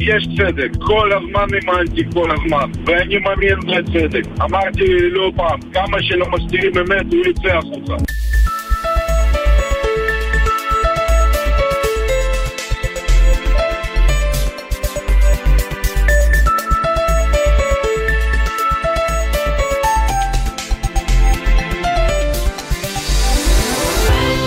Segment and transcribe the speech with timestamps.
[0.00, 4.22] יש צדק, כל הזמן האמנתי, כל הזמן, ואני מאמין בצדק.
[4.42, 7.94] אמרתי לא פעם, כמה שלא מסתירים אמת, הוא יצא החוצה.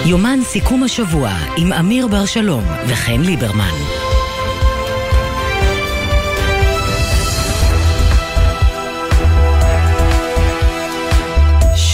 [0.06, 4.08] יומן סיכום השבוע עם אמיר בר שלום וחן ליברמן.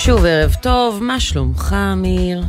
[0.05, 2.43] שוב ערב טוב, מה שלומך אמיר?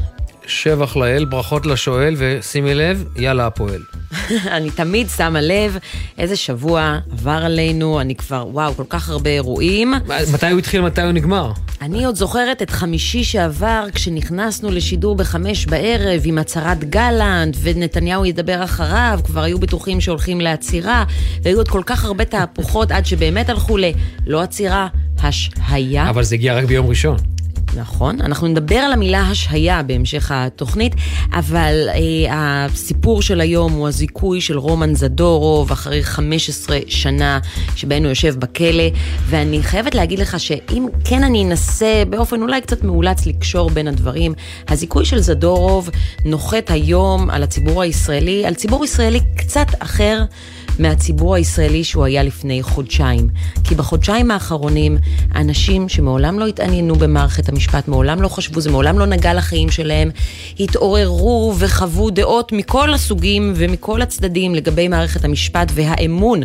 [0.47, 3.83] שבח לאל, ברכות לשואל, ושימי לב, יאללה הפועל.
[4.57, 5.79] אני תמיד שמה לב
[6.19, 9.95] איזה שבוע עבר עלינו, אני כבר, וואו, כל כך הרבה אירועים.
[10.33, 11.53] מתי הוא התחיל, מתי הוא נגמר?
[11.83, 18.65] אני עוד זוכרת את חמישי שעבר, כשנכנסנו לשידור בחמש בערב עם הצהרת גלנט, ונתניהו ידבר
[18.65, 21.05] אחריו, כבר היו בטוחים שהולכים לעצירה,
[21.43, 24.87] והיו עוד כל כך הרבה תהפוכות עד שבאמת הלכו ללא עצירה,
[25.23, 26.11] השהיה.
[26.11, 27.34] אבל זה הגיע רק ביום ראשון.
[27.77, 30.95] נכון, אנחנו נדבר על המילה השהיה בהמשך התוכנית,
[31.33, 31.97] אבל אה,
[32.35, 37.39] הסיפור של היום הוא הזיכוי של רומן זדורוב אחרי 15 שנה
[37.77, 38.85] שבהן הוא יושב בכלא,
[39.27, 44.35] ואני חייבת להגיד לך שאם כן אני אנסה באופן אולי קצת מאולץ לקשור בין הדברים,
[44.69, 45.91] הזיכוי של זדורוב
[46.25, 50.25] נוחת היום על הציבור הישראלי, על ציבור ישראלי קצת אחר.
[50.79, 53.29] מהציבור הישראלי שהוא היה לפני חודשיים.
[53.65, 54.99] כי בחודשיים האחרונים,
[55.35, 60.11] אנשים שמעולם לא התעניינו במערכת המשפט, מעולם לא חשבו, זה מעולם לא נגע לחיים שלהם,
[60.61, 66.41] התעוררו וחוו דעות מכל הסוגים ומכל הצדדים לגבי מערכת המשפט והאמון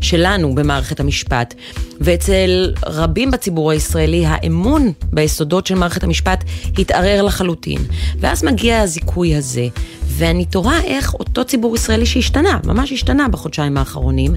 [0.00, 1.54] שלנו במערכת המשפט.
[2.00, 6.44] ואצל רבים בציבור הישראלי, האמון ביסודות של מערכת המשפט
[6.78, 7.78] התערער לחלוטין.
[8.20, 9.68] ואז מגיע הזיכוי הזה,
[10.16, 14.34] ואני תוהה איך אותו ציבור ישראלי שהשתנה, ממש השתנה בחודשיים האחרונים,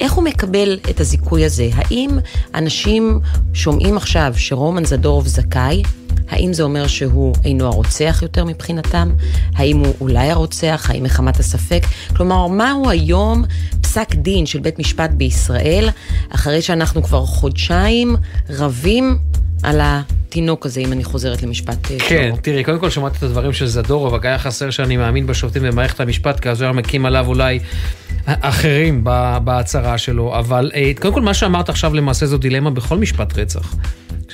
[0.00, 1.68] איך הוא מקבל את הזיכוי הזה?
[1.74, 2.10] האם
[2.54, 3.20] אנשים
[3.54, 5.82] שומעים עכשיו שרומן זדורוב זכאי?
[6.28, 9.10] האם זה אומר שהוא אינו הרוצח יותר מבחינתם?
[9.54, 10.86] האם הוא אולי הרוצח?
[10.88, 11.82] האם מחמת הספק?
[12.16, 13.44] כלומר, מהו היום
[13.80, 15.88] פסק דין של בית משפט בישראל,
[16.30, 18.16] אחרי שאנחנו כבר חודשיים
[18.50, 19.18] רבים
[19.62, 21.98] על התינוק הזה, אם אני חוזרת למשפט שלו.
[22.08, 25.62] כן, תראי, קודם כל שמעתי את הדברים של זדורוב, רק היה חסר שאני מאמין בשופטים
[25.62, 27.58] במערכת המשפט, כי אז הוא היה מקים עליו אולי
[28.26, 29.04] אחרים
[29.44, 30.70] בהצהרה שלו, אבל
[31.00, 33.74] קודם כל מה שאמרת עכשיו למעשה זו דילמה בכל משפט רצח.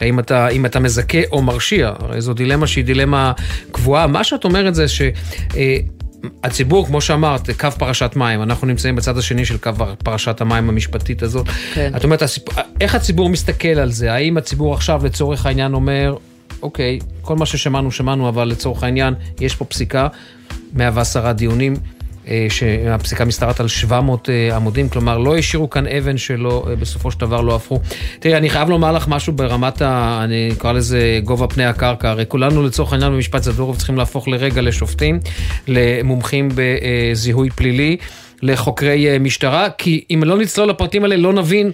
[0.01, 3.33] האם אתה, אתה מזכה או מרשיע, הרי זו דילמה שהיא דילמה
[3.73, 4.07] קבועה.
[4.07, 5.03] מה שאת אומרת זה ש...
[6.45, 9.71] הציבור, כמו שאמרת, קו פרשת מים, אנחנו נמצאים בצד השני של קו
[10.05, 11.47] פרשת המים המשפטית הזאת.
[11.75, 11.93] כן.
[11.97, 14.13] את אומרת, הסיפור, איך הציבור מסתכל על זה?
[14.13, 16.17] האם הציבור עכשיו לצורך העניין אומר,
[16.63, 20.09] אוקיי, כל מה ששמענו, שמענו, אבל לצורך העניין, יש פה פסיקה,
[20.73, 21.75] 110 דיונים,
[22.49, 27.21] שהפסיקה משתרעת על 700 אה, עמודים, כלומר לא השאירו כאן אבן שלא, אה, בסופו של
[27.21, 27.81] דבר לא הפכו.
[28.21, 30.21] תראי, אני חייב לומר לך משהו ברמת ה...
[30.25, 34.63] אני אקרא לזה גובה פני הקרקע, הרי כולנו לצורך העניין במשפט זדורוב צריכים להפוך לרגע
[34.63, 35.21] לשופטים,
[35.69, 37.97] למומחים בזיהוי פלילי,
[38.43, 41.71] לחוקרי משטרה, כי אם לא נצלול לפרטים האלה לא נבין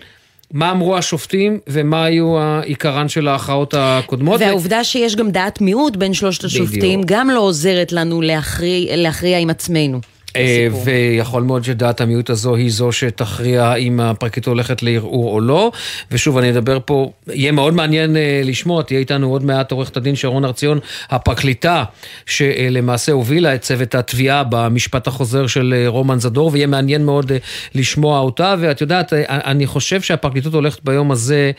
[0.53, 4.41] מה אמרו השופטים ומה היו העיקרן של ההכרעות הקודמות.
[4.41, 7.05] והעובדה שיש גם דעת מיעוט בין שלושת השופטים בדיוק.
[7.07, 10.01] גם לא עוזרת לנו להכריע, להכריע עם עצמנו.
[10.37, 15.72] אה, ויכול מאוד שדעת המיעוט הזו היא זו שתכריע אם הפרקליטות הולכת לערעור או לא.
[16.10, 20.16] ושוב, אני אדבר פה, יהיה מאוד מעניין אה, לשמוע, תהיה איתנו עוד מעט עורכת הדין
[20.16, 20.78] שרון הרציון,
[21.10, 21.84] הפרקליטה
[22.26, 27.32] שלמעשה הובילה את צוות התביעה במשפט החוזר של אה, רומן זדור, ויהיה מעניין מאוד
[27.75, 28.54] לשמוע אותה.
[28.59, 31.50] ואת יודעת, אני חושב שהפרקליטות הולכת ביום הזה,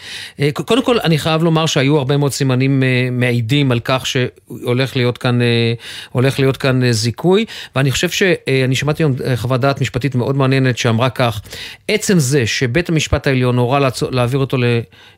[0.53, 5.39] קודם כל, אני חייב לומר שהיו הרבה מאוד סימנים מעידים על כך שהולך להיות כאן,
[6.15, 7.45] להיות כאן זיכוי,
[7.75, 8.23] ואני חושב ש...
[8.63, 11.41] אני שמעתי היום אה, חוות דעת משפטית מאוד מעניינת שאמרה כך,
[11.87, 14.57] עצם זה שבית המשפט העליון הורה להעביר אותו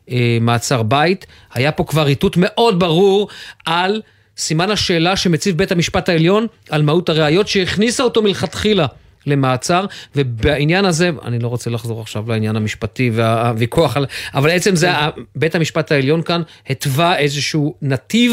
[0.08, 3.28] למעצר בית, היה פה כבר איתות מאוד ברור
[3.64, 4.02] על
[4.36, 8.86] סימן השאלה שמציב בית המשפט העליון על מהות הראיות שהכניסה אותו מלכתחילה.
[9.26, 9.86] למעצר,
[10.16, 13.96] ובעניין הזה, אני לא רוצה לחזור עכשיו לעניין המשפטי והוויכוח,
[14.34, 14.90] אבל עצם זה,
[15.36, 18.32] בית המשפט העליון כאן התווה איזשהו נתיב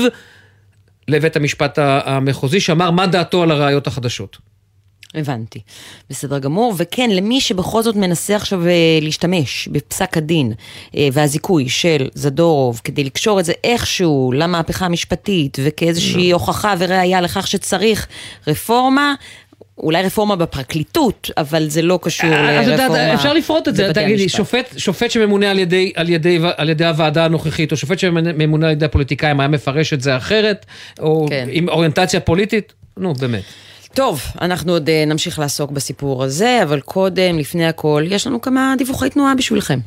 [1.08, 4.38] לבית המשפט המחוזי, שאמר מה דעתו על הראיות החדשות.
[5.16, 5.60] הבנתי.
[6.10, 6.74] בסדר גמור.
[6.78, 8.72] וכן, למי שבכל זאת מנסה עכשיו אה,
[9.02, 10.54] להשתמש בפסק הדין
[10.98, 16.34] אה, והזיכוי של זדורוב כדי לקשור את זה איכשהו למהפכה המשפטית וכאיזושהי לא.
[16.34, 18.08] הוכחה וראייה לכך שצריך
[18.48, 19.14] רפורמה,
[19.78, 22.60] אולי רפורמה בפרקליטות, אבל זה לא קשור לרפורמה.
[22.60, 26.70] אז יודעת, אפשר לפרוט את זה, תגידי, שופט, שופט שממונה על ידי, על, ידי, על
[26.70, 30.66] ידי הוועדה הנוכחית, או שופט שממונה על ידי הפוליטיקאים, היה מפרש את זה אחרת,
[31.00, 31.48] או כן.
[31.52, 32.74] עם אוריינטציה פוליטית?
[32.98, 33.44] נו, באמת.
[33.94, 38.74] טוב, אנחנו עוד אה, נמשיך לעסוק בסיפור הזה, אבל קודם, לפני הכל, יש לנו כמה
[38.78, 39.80] דיווחי תנועה בשבילכם.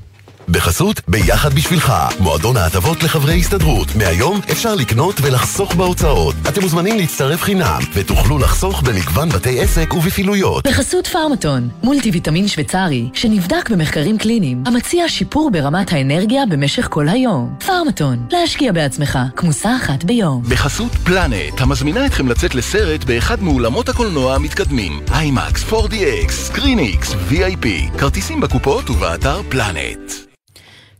[0.49, 3.97] בחסות ביחד בשבילך, מועדון ההטבות לחברי הסתדרות.
[3.97, 6.35] מהיום אפשר לקנות ולחסוך בהוצאות.
[6.49, 10.67] אתם מוזמנים להצטרף חינם, ותוכלו לחסוך במגוון בתי עסק ובפעילויות.
[10.67, 17.55] בחסות פארמטון, מולטי ויטמין שוויצרי, שנבדק במחקרים קליניים, המציע שיפור ברמת האנרגיה במשך כל היום.
[17.67, 20.43] פארמטון, להשקיע בעצמך, כמוסה אחת ביום.
[20.49, 25.01] בחסות פלנט, המזמינה אתכם לצאת לסרט באחד מאולמות הקולנוע המתקדמים.
[25.21, 27.99] IMAX, 4DX, ScreenX, VIP.
[27.99, 30.36] כרטיסים בקופות ובאתר פלנט.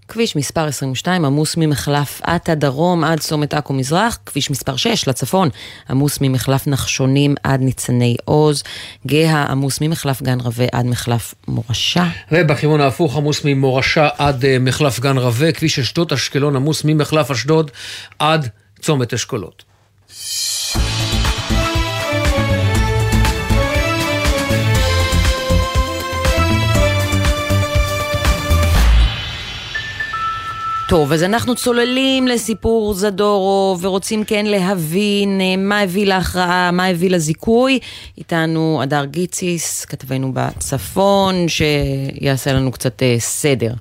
[0.09, 5.49] כביש מספר 22 עמוס ממחלף אתא דרום עד צומת עכו מזרח, כביש מספר 6 לצפון
[5.91, 8.63] עמוס ממחלף נחשונים עד ניצני עוז,
[9.07, 12.05] גאה עמוס ממחלף גן רווה עד מחלף מורשה.
[12.33, 17.71] ובכיוון ההפוך עמוס ממורשה עד uh, מחלף גן רווה, כביש אשדוד אשקלון עמוס ממחלף אשדוד
[18.19, 18.49] עד
[18.81, 19.65] צומת אשכולות.
[30.89, 37.11] טוב, אז אנחנו צוללים לסיפור זדורו ורוצים כן להבין אה, מה הביא להכרעה, מה הביא
[37.11, 37.79] לזיכוי.
[38.19, 43.73] איתנו הדר גיציס, כתבנו בצפון, שיעשה לנו קצת אה, סדר.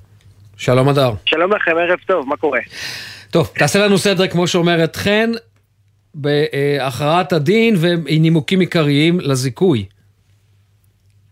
[0.56, 1.12] שלום הדר.
[1.24, 2.60] שלום לכם, ערב טוב, מה קורה?
[3.30, 5.30] טוב, תעשה לנו סדר כמו שאומרת חן,
[6.14, 9.84] בהכרעת הדין ונימוקים עיקריים לזיכוי.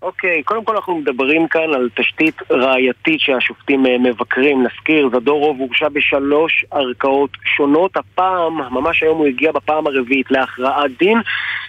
[0.05, 4.67] אוקיי, okay, קודם כל אנחנו מדברים כאן על תשתית ראייתית שהשופטים אה, מבקרים.
[4.67, 7.97] נזכיר, זדורוב הורשע בשלוש ערכאות שונות.
[7.97, 11.19] הפעם, ממש היום הוא הגיע בפעם הרביעית להכרעת דין,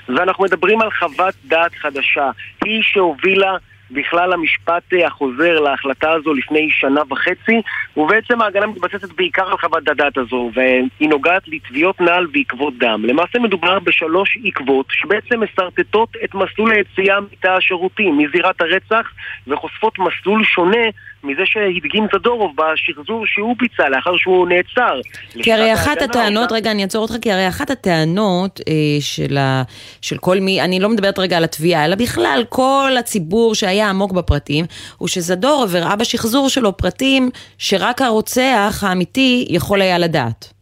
[0.09, 2.31] ואנחנו מדברים על חוות דעת חדשה.
[2.65, 3.57] היא שהובילה
[3.91, 7.61] בכלל המשפט אה, החוזר להחלטה הזו לפני שנה וחצי,
[7.97, 13.01] ובעצם ההגנה מתבססת בעיקר על חוות הדעת הזו, והיא נוגעת לתביעות נעל ועקבות דם.
[13.05, 19.11] למעשה מדובר בשלוש עקבות שבעצם משרטטות את מסלול היציאה מתא השירותים, מזירת הרצח,
[19.47, 20.87] וחושפות מסלול שונה
[21.25, 24.99] מזה שהדגים זדורוב בשחזור שהוא ביצע לאחר שהוא נעצר.
[25.43, 26.51] כי הרי אחת הטענות.
[26.51, 29.63] רגע אני אעצור אותך, כי הרי אחת הטענות אה, של, ה,
[30.01, 34.11] של כל מי, אני לא מדברת רגע על התביעה, אלא בכלל כל הציבור שהיה עמוק
[34.11, 34.65] בפרטים,
[34.97, 40.54] הוא שזדורוב הראה בשחזור שלו פרטים שרק הרוצח האמיתי יכול היה לדעת.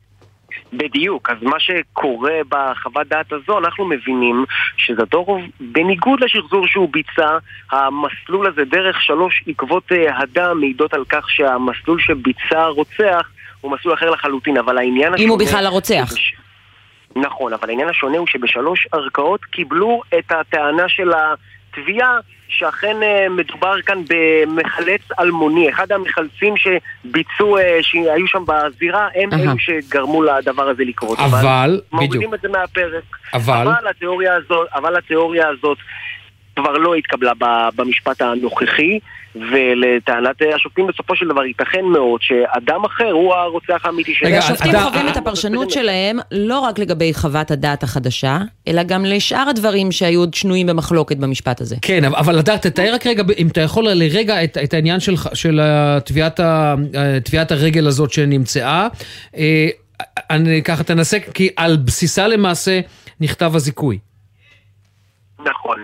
[0.77, 4.45] בדיוק, אז מה שקורה בחוות דעת הזו, אנחנו מבינים
[4.77, 7.37] שזדורוב, בניגוד לשחזור שהוא ביצע,
[7.71, 13.29] המסלול הזה דרך שלוש עקבות אה, הדם מעידות על כך שהמסלול שביצע הרוצח
[13.61, 15.25] הוא מסלול אחר לחלוטין, אבל העניין השונה...
[15.25, 16.05] אם הוא בכלל הרוצח.
[16.09, 16.35] שבש...
[17.15, 21.11] נכון, אבל העניין השונה הוא שבשלוש ערכאות קיבלו את הטענה של
[21.77, 25.69] התביעה שאכן uh, מדובר כאן במחלץ אלמוני.
[25.69, 29.29] אחד המחלצים שביצעו, uh, שהיו שם בזירה, הם.
[29.33, 31.19] אלו שגרמו לדבר הזה לקרות.
[31.19, 32.03] אבל, אבל בדיוק.
[32.03, 33.03] מורידים את זה מהפרק.
[33.33, 33.67] אבל...
[33.67, 35.77] אבל התיאוריה הזאת, אבל התיאוריה הזאת
[36.55, 37.31] כבר לא התקבלה
[37.75, 38.99] במשפט הנוכחי,
[39.35, 44.33] ולטענת השופטים בסופו של דבר ייתכן מאוד שאדם אחר הוא הרוצח האמיתי שלהם.
[44.33, 49.91] השופטים חווים את הפרשנות שלהם לא רק לגבי חוות הדעת החדשה, אלא גם לשאר הדברים
[49.91, 51.75] שהיו עוד שנויים במחלוקת במשפט הזה.
[51.81, 55.59] כן, אבל לדעת, תתאר רק רגע, אם אתה יכול לרגע את, את העניין של, של
[57.51, 58.87] הרגל הזאת שנמצאה.
[59.37, 59.67] אה,
[60.29, 62.79] אני ככה תנסה, כי על בסיסה למעשה
[63.19, 63.99] נכתב הזיכוי.
[65.39, 65.77] נכון.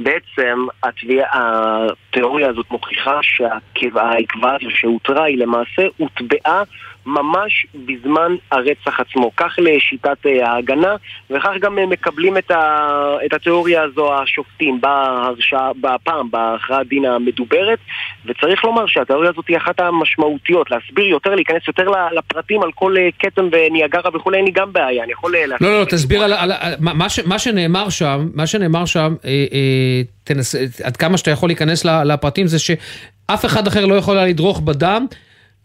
[0.00, 6.62] בעצם התביע, התיאוריה הזאת מוכיחה שהעקבה הזו שהותרה היא למעשה הוטבעה
[7.06, 9.30] ממש בזמן הרצח עצמו.
[9.36, 10.96] כך לשיטת אה, ההגנה,
[11.30, 17.78] וכך גם אה, מקבלים את, ה, את התיאוריה הזו השופטים בהרשע, בפעם, בהכרעת דין המדוברת,
[18.26, 20.70] וצריך לומר שהתיאוריה הזאת היא אחת המשמעותיות.
[20.70, 25.04] להסביר יותר, להיכנס יותר לפרטים על כל אה, כתם וניאגרה וכולי, אין לי גם בעיה,
[25.04, 25.68] אני יכול להסביר.
[25.70, 29.30] לא, לא, תסביר על, על, על מה, ש, מה שנאמר שם, מה שנאמר שם, אה,
[29.30, 30.54] אה, תנס,
[30.84, 35.06] עד כמה שאתה יכול להיכנס לפרטים, זה שאף אחד אחר לא יכול היה לדרוך בדם.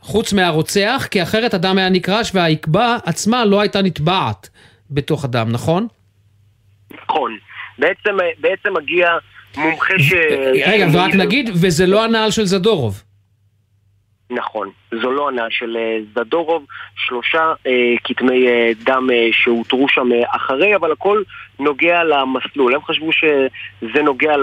[0.01, 4.50] חוץ מהרוצח, כי אחרת הדם היה נקרש והעקבה עצמה לא הייתה נטבעת
[4.92, 5.88] בתוך הדם, נכון?
[7.04, 7.38] נכון.
[7.80, 9.10] בעצם, בעצם מגיע
[9.58, 10.13] מומחה ש...
[10.68, 13.04] רגע, ורק נגיד, וזה לא הנעל של זדורוב.
[14.29, 14.69] נכון,
[15.01, 16.65] זו לא ענה של אה, זדורוב,
[16.96, 21.22] שלושה אה, כתמי אה, דם אה, שהותרו שם אה, אחרי, אבל הכל
[21.60, 22.75] נוגע למסלול.
[22.75, 24.38] הם חשבו שזה נוגע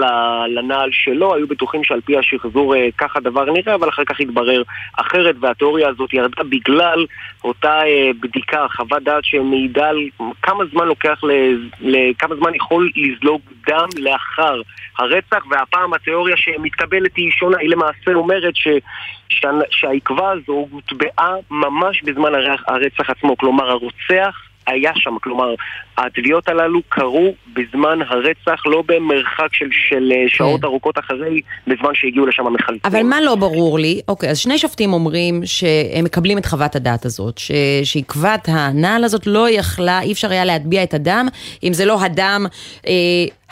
[0.47, 4.63] לנעל שלו, היו בטוחים שעל פי השחזור אה, כך הדבר נראה, אבל אחר כך התברר
[4.97, 7.05] אחרת, והתיאוריה הזאת ירדה בגלל
[7.43, 9.97] אותה אה, בדיקה, חוות דעת שמעידה על
[10.41, 11.21] כמה זמן לוקח,
[11.81, 14.61] לכמה זמן יכול לזלוג דם לאחר
[14.99, 18.67] הרצח, והפעם התיאוריה שמתקבלת היא שונה, היא למעשה אומרת ש...
[19.69, 22.31] שהעקבה הזו הוטבעה ממש בזמן
[22.67, 24.35] הרצח עצמו, כלומר הרוצח
[24.67, 25.55] היה שם, כלומר,
[25.97, 30.67] התביעות הללו קרו בזמן הרצח, לא במרחק של, של אה, שעות כן.
[30.67, 32.79] ארוכות אחרי, בזמן שהגיעו לשם המחלצים.
[32.85, 34.01] אבל מה לא ברור לי?
[34.07, 37.51] אוקיי, אז שני שופטים אומרים שהם מקבלים את חוות הדעת הזאת, ש...
[37.83, 41.27] שעקבת הנעל הזאת לא יכלה, אי אפשר היה להטביע את הדם,
[41.63, 42.45] אם זה לא הדם
[42.87, 42.91] אה,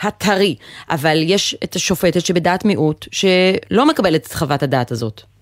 [0.00, 0.54] הטרי.
[0.90, 5.33] אבל יש את השופטת שבדעת מיעוט, שלא מקבלת את חוות הדעת הזאת.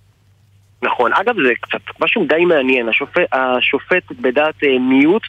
[0.82, 1.12] נכון.
[1.12, 2.88] אגב, זה קצת משהו די מעניין.
[2.88, 5.22] השופט, השופטת בדעת אה, מיעוט,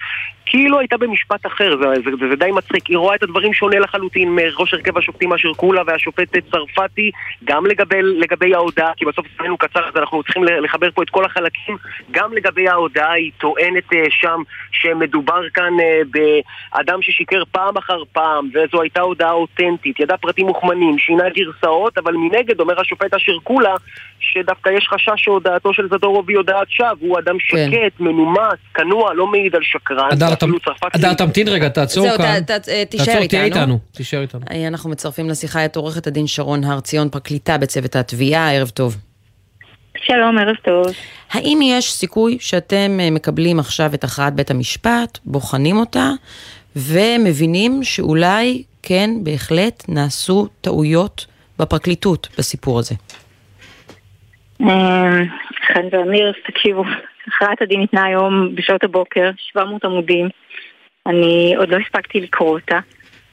[0.46, 2.88] כאילו הייתה במשפט אחר, זה, זה, זה, זה די מצחיק.
[2.88, 7.12] היא רואה את הדברים שונה לחלוטין מראש הרכב השופטים אשר קולה והשופטת צרפתי,
[7.44, 11.26] גם לגבי, לגבי ההודעה, כי בסוף זמננו קצר, אז אנחנו צריכים לחבר פה את כל
[11.26, 11.78] החלקים.
[12.12, 14.42] גם לגבי ההודעה, היא טוענת אה, שם
[14.72, 20.98] שמדובר כאן אה, באדם ששיקר פעם אחר פעם, וזו הייתה הודעה אותנטית, ידע פרטים מוכמנים,
[20.98, 23.76] שינה גרסאות, אבל מנגד אומר השופט אשר קולה,
[24.20, 27.70] שדווקא יש חשש שהודעתו של זדורוב היא הודעת שווא, הוא אדם כן.
[27.72, 28.40] שקט, מנומס,
[28.74, 30.10] כנוע, לא מעיד על שקרן.
[30.12, 32.40] אדר, ואפילו ת- צרפתי- אדר, תמתין רגע, תעצור זהו, כאן.
[32.46, 33.60] ת- ת- אה, תישאר תעצור, תהיה איתנו.
[33.62, 33.80] איתנו.
[33.92, 34.42] תישאר איתנו.
[34.52, 38.98] אה, אנחנו מצרפים לשיחה את עורכת הדין שרון הר ציון, פרקליטה בצוות התביעה, ערב טוב.
[40.06, 40.86] שלום, ערב טוב.
[41.32, 46.12] האם יש סיכוי שאתם אה, מקבלים עכשיו את הכרעת בית המשפט, בוחנים אותה,
[46.76, 51.26] ומבינים שאולי, כן, בהחלט, נעשו טעויות
[51.60, 52.96] בפרקליטות בסיפור הזה?
[54.64, 55.24] אה,
[55.68, 56.84] חן ואמיר, תקשיבו,
[57.28, 60.30] הכרעת הדין ניתנה היום בשעות הבוקר, 700 עמודים.
[61.06, 62.80] אני עוד לא הספקתי לקרוא אותה.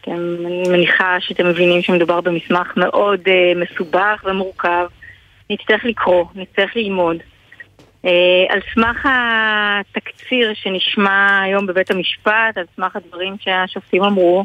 [0.01, 0.13] אתם,
[0.47, 4.87] אני מניחה שאתם מבינים שמדובר במסמך מאוד uh, מסובך ומורכב.
[5.51, 7.17] נצטרך לקרוא, נצטרך ללמוד.
[8.07, 8.09] Uh,
[8.49, 14.45] על סמך התקציר שנשמע היום בבית המשפט, על סמך הדברים שהשופטים אמרו,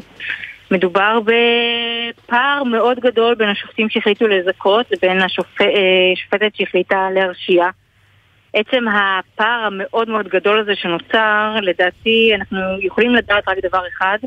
[0.70, 7.68] מדובר בפער מאוד גדול בין השופטים שהחליטו לזכות לבין השופט, אה, השופטת שהחליטה להרשיע.
[8.52, 14.18] עצם הפער המאוד מאוד גדול הזה שנוצר, לדעתי אנחנו יכולים לדעת רק דבר אחד,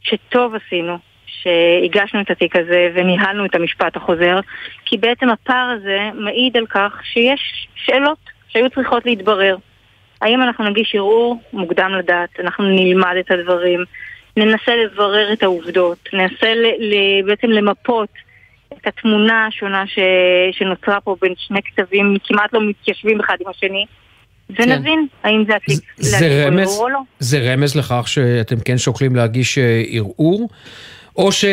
[0.00, 4.40] שטוב עשינו שהגשנו את התיק הזה וניהלנו את המשפט החוזר,
[4.84, 8.18] כי בעצם הפער הזה מעיד על כך שיש שאלות
[8.48, 9.56] שהיו צריכות להתברר.
[10.20, 11.42] האם אנחנו נגיש ערעור?
[11.52, 12.40] מוקדם לדעת.
[12.40, 13.84] אנחנו נלמד את הדברים,
[14.38, 18.08] ננסה לברר את העובדות, ננסה ל- ל- בעצם למפות
[18.72, 19.98] את התמונה השונה ש...
[20.52, 23.84] שנוצרה פה בין שני כתבים כמעט לא מתיישבים אחד עם השני,
[24.50, 26.98] ונבין האם זה התיק זה להגיש או לא.
[27.18, 30.48] זה רמז לכך שאתם כן שוקלים להגיש אה, ערעור,
[31.16, 31.44] או ש...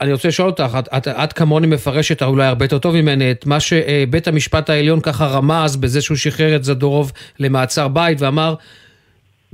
[0.00, 3.46] אני רוצה לשאול אותך, את, את, את כמוני מפרשת אולי הרבה יותר טוב ממני את
[3.46, 8.54] מה שבית המשפט העליון ככה רמז בזה שהוא שחרר את זדורוב למעצר בית ואמר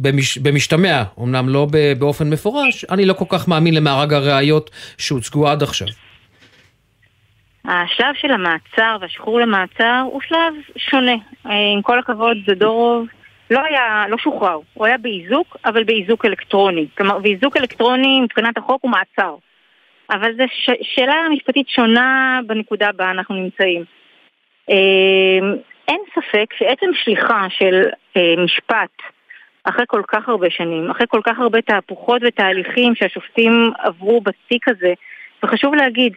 [0.02, 1.66] במש, במשתמע, אמנם לא
[1.98, 5.86] באופן מפורש, אני לא כל כך מאמין למארג הראיות שהוצגו עד עכשיו.
[7.64, 11.14] השלב של המעצר והשחרור למעצר הוא שלב שונה.
[11.46, 13.06] אה, עם כל הכבוד, זדורוב
[13.50, 16.86] לא היה, לא שוחרר, הוא היה באיזוק, אבל באיזוק אלקטרוני.
[16.96, 19.34] כלומר, באיזוק אלקטרוני מבחינת החוק הוא מעצר.
[20.10, 20.44] אבל זו
[20.82, 23.84] שאלה משפטית שונה בנקודה בה אנחנו נמצאים.
[24.70, 25.56] אה,
[25.88, 28.90] אין ספק שעצם שליחה של אה, משפט
[29.64, 34.92] אחרי כל כך הרבה שנים, אחרי כל כך הרבה תהפוכות ותהליכים שהשופטים עברו בתיק הזה,
[35.42, 36.12] וחשוב להגיד,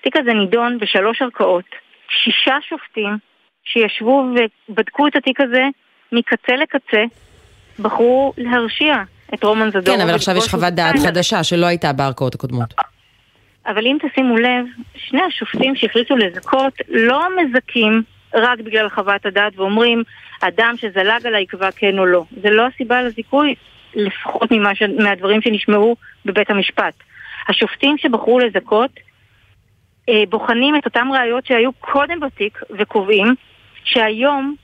[0.00, 1.64] התיק הזה נידון בשלוש ערכאות,
[2.08, 3.16] שישה שופטים
[3.64, 4.24] שישבו
[4.68, 5.62] ובדקו את התיק הזה
[6.12, 7.04] מקצה לקצה,
[7.78, 8.96] בחרו להרשיע
[9.34, 10.00] את רומן זדורוב.
[10.00, 12.74] כן, אבל עכשיו יש חוות דעת חדשה שלא הייתה בערכאות הקודמות.
[13.66, 18.02] אבל אם תשימו לב, שני השופטים שהחליטו לזכות לא מזכים
[18.34, 20.02] רק בגלל חוות הדעת ואומרים,
[20.40, 22.24] אדם שזלג עליי יקבע כן או לא.
[22.42, 23.54] זה לא הסיבה לזיכוי,
[23.94, 24.82] לפחות ממה ש...
[24.82, 26.94] מהדברים שנשמעו בבית המשפט.
[27.48, 28.90] השופטים שבחרו לזכות
[30.08, 33.34] אה, בוחנים את אותן ראיות שהיו קודם בתיק וקובעים
[33.84, 34.54] שהיום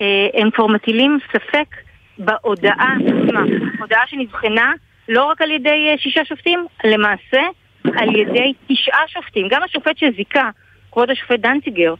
[0.00, 1.76] אה, הם כבר מטילים ספק
[2.18, 3.42] בהודעה עצמה.
[3.78, 4.72] הודעה שנבחנה
[5.08, 7.40] לא רק על ידי אה, שישה שופטים, למעשה
[7.84, 9.48] על ידי תשעה שופטים.
[9.50, 10.50] גם השופט שזיכה,
[10.92, 11.94] כבוד השופט דנציגר,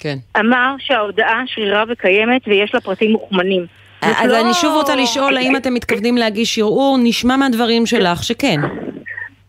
[0.00, 0.16] כן.
[0.40, 3.66] אמר שההודעה שרירה וקיימת ויש לה פרטים מוכמנים.
[4.02, 6.98] אז לא- אני שוב רוצה לשאול, האם אתם מתכוונים להגיש ערעור?
[7.02, 8.60] נשמע מהדברים שלך שכן.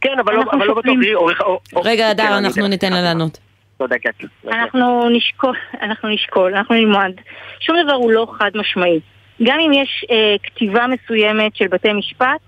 [0.01, 2.67] כן, אבל לא, לא בטוח, או- רגע, כן, אדר, אני אנחנו.
[2.67, 3.39] ניתן לה לענות.
[3.77, 4.13] צודקת.
[4.47, 7.11] אנחנו נשקול, אנחנו נשקול, אנחנו נלמד.
[7.59, 8.99] שום דבר הוא לא חד משמעי.
[9.43, 12.39] גם אם יש אה, כתיבה מסוימת של בתי משפט,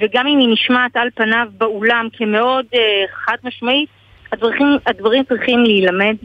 [0.00, 2.80] וגם אם היא נשמעת על פניו באולם כמאוד אה,
[3.24, 3.88] חד משמעית,
[4.32, 6.16] הדברים, הדברים צריכים להילמד,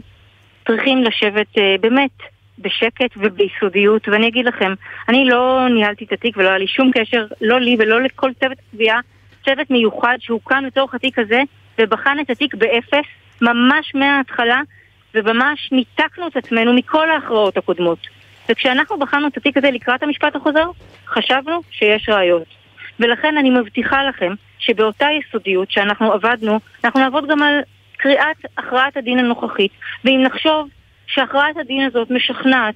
[0.66, 2.10] צריכים לשבת אה, באמת
[2.58, 4.08] בשקט וביסודיות.
[4.08, 4.74] ואני אגיד לכם,
[5.08, 8.58] אני לא ניהלתי את התיק ולא היה לי שום קשר, לא לי ולא לכל צוות
[8.68, 9.00] התביעה,
[9.44, 11.40] צוות מיוחד שהוקם לתוך התיק הזה
[11.78, 13.06] ובחן את התיק באפס,
[13.42, 14.60] ממש מההתחלה,
[15.14, 17.98] וממש ניתקנו את עצמנו מכל ההכרעות הקודמות.
[18.48, 20.70] וכשאנחנו בחנו את התיק הזה לקראת המשפט החוזר,
[21.06, 22.46] חשבנו שיש ראיות.
[23.00, 27.60] ולכן אני מבטיחה לכם שבאותה יסודיות שאנחנו עבדנו, אנחנו נעבוד גם על
[27.96, 29.70] קריאת הכרעת הדין הנוכחית.
[30.04, 30.68] ואם נחשוב
[31.06, 32.74] שהכרעת הדין הזאת משכנעת,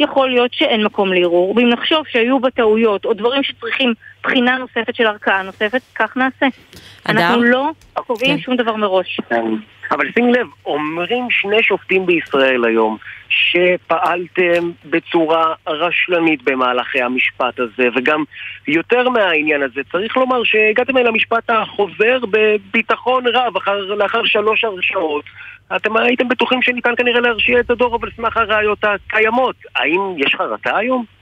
[0.00, 1.54] יכול להיות שאין מקום לערעור.
[1.56, 6.46] ואם נחשוב שהיו בה טעויות או דברים שצריכים בחינה נוספת של ערכאה נוספת, כך נעשה.
[7.04, 7.20] אדר?
[7.20, 8.42] אנחנו לא קובעים כן.
[8.42, 9.20] שום דבר מראש.
[9.28, 9.44] כן.
[9.90, 12.96] אבל שים לב, אומרים שני שופטים בישראל היום
[13.28, 18.24] שפעלתם בצורה רשלנית במהלכי המשפט הזה, וגם
[18.68, 25.24] יותר מהעניין הזה, צריך לומר שהגעתם אל המשפט החוזר בביטחון רב אחר, לאחר שלוש הרשעות.
[25.76, 29.56] אתם הייתם בטוחים שניתן כנראה להרשיע את זדורוב על סמך הראיות הקיימות.
[29.76, 31.17] האם יש חרטה היום?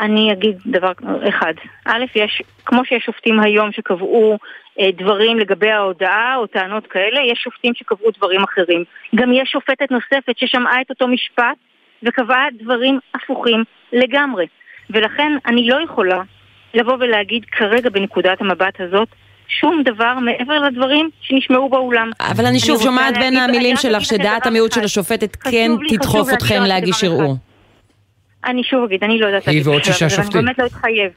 [0.00, 0.92] אני אגיד דבר
[1.28, 1.52] אחד.
[1.84, 4.38] א', יש, כמו שיש שופטים היום שקבעו
[4.80, 8.84] אה, דברים לגבי ההודעה או טענות כאלה, יש שופטים שקבעו דברים אחרים.
[9.14, 11.56] גם יש שופטת נוספת ששמעה את אותו משפט
[12.02, 14.46] וקבעה דברים הפוכים לגמרי.
[14.90, 16.22] ולכן אני לא יכולה
[16.74, 19.08] לבוא ולהגיד כרגע בנקודת המבט הזאת
[19.48, 22.10] שום דבר מעבר לדברים שנשמעו באולם.
[22.20, 24.72] אבל אני שוב שומעת בין המילים שלך שדעת המיעוט.
[24.72, 27.53] של השופטת כן תדחוף אתכם להגיש אחד.
[28.46, 30.38] אני שוב אגיד, אני לא יודעת היא ועוד שישה שופטים.
[30.38, 31.12] אני באמת לא אתחייב.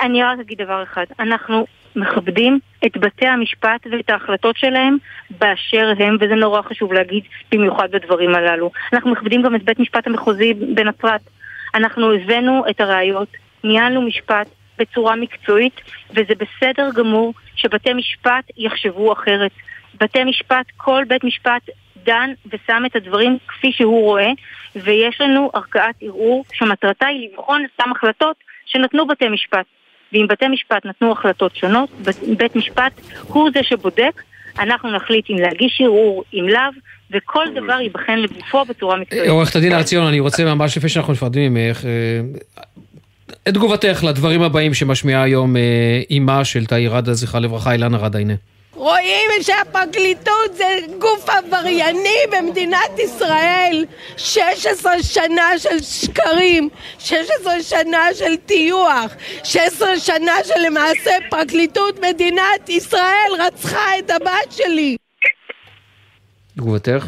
[0.00, 4.96] אני רק אגיד דבר אחד, אנחנו מכבדים את בתי המשפט ואת ההחלטות שלהם
[5.30, 8.70] באשר הם, וזה נורא חשוב להגיד במיוחד בדברים הללו.
[8.92, 11.20] אנחנו מכבדים גם את בית משפט המחוזי בנצרת.
[11.74, 13.28] אנחנו הבאנו את הראיות,
[13.64, 14.46] ניהלנו משפט
[14.78, 19.50] בצורה מקצועית, וזה בסדר גמור שבתי משפט יחשבו אחרת.
[20.00, 21.62] בתי משפט, כל בית משפט
[22.10, 24.30] דן ושם את הדברים כפי שהוא רואה,
[24.76, 28.36] ויש לנו ערכאת ערעור שמטרתה היא לבחון סתם החלטות
[28.66, 29.66] שנתנו בתי משפט.
[30.12, 31.90] ואם בתי משפט נתנו החלטות שונות,
[32.38, 32.92] בית- משפט
[33.26, 34.22] הוא זה שבודק,
[34.58, 36.60] אנחנו נחליט אם להגיש ערעור, אם לאו,
[37.10, 39.28] וכל דבר ייבחן לגופו בצורה מקצועית.
[39.28, 42.20] עורכת הדין הר ציון, אני רוצה ממש לפני שאנחנו נפרדים ממך, אה,
[43.48, 45.62] את תגובתך לדברים הבאים שמשמיעה היום אה,
[46.10, 48.34] אימה של תאי רדה, זכרה לברכה, אילנה רדה, הנה.
[48.80, 53.84] רואים שהפרקליטות זה גוף עברייני במדינת ישראל
[54.16, 56.68] 16 שנה של שקרים
[56.98, 64.96] 16 שנה של טיוח 16 שנה שלמעשה פרקליטות מדינת ישראל רצחה את הבת שלי
[66.56, 67.06] תגובתך?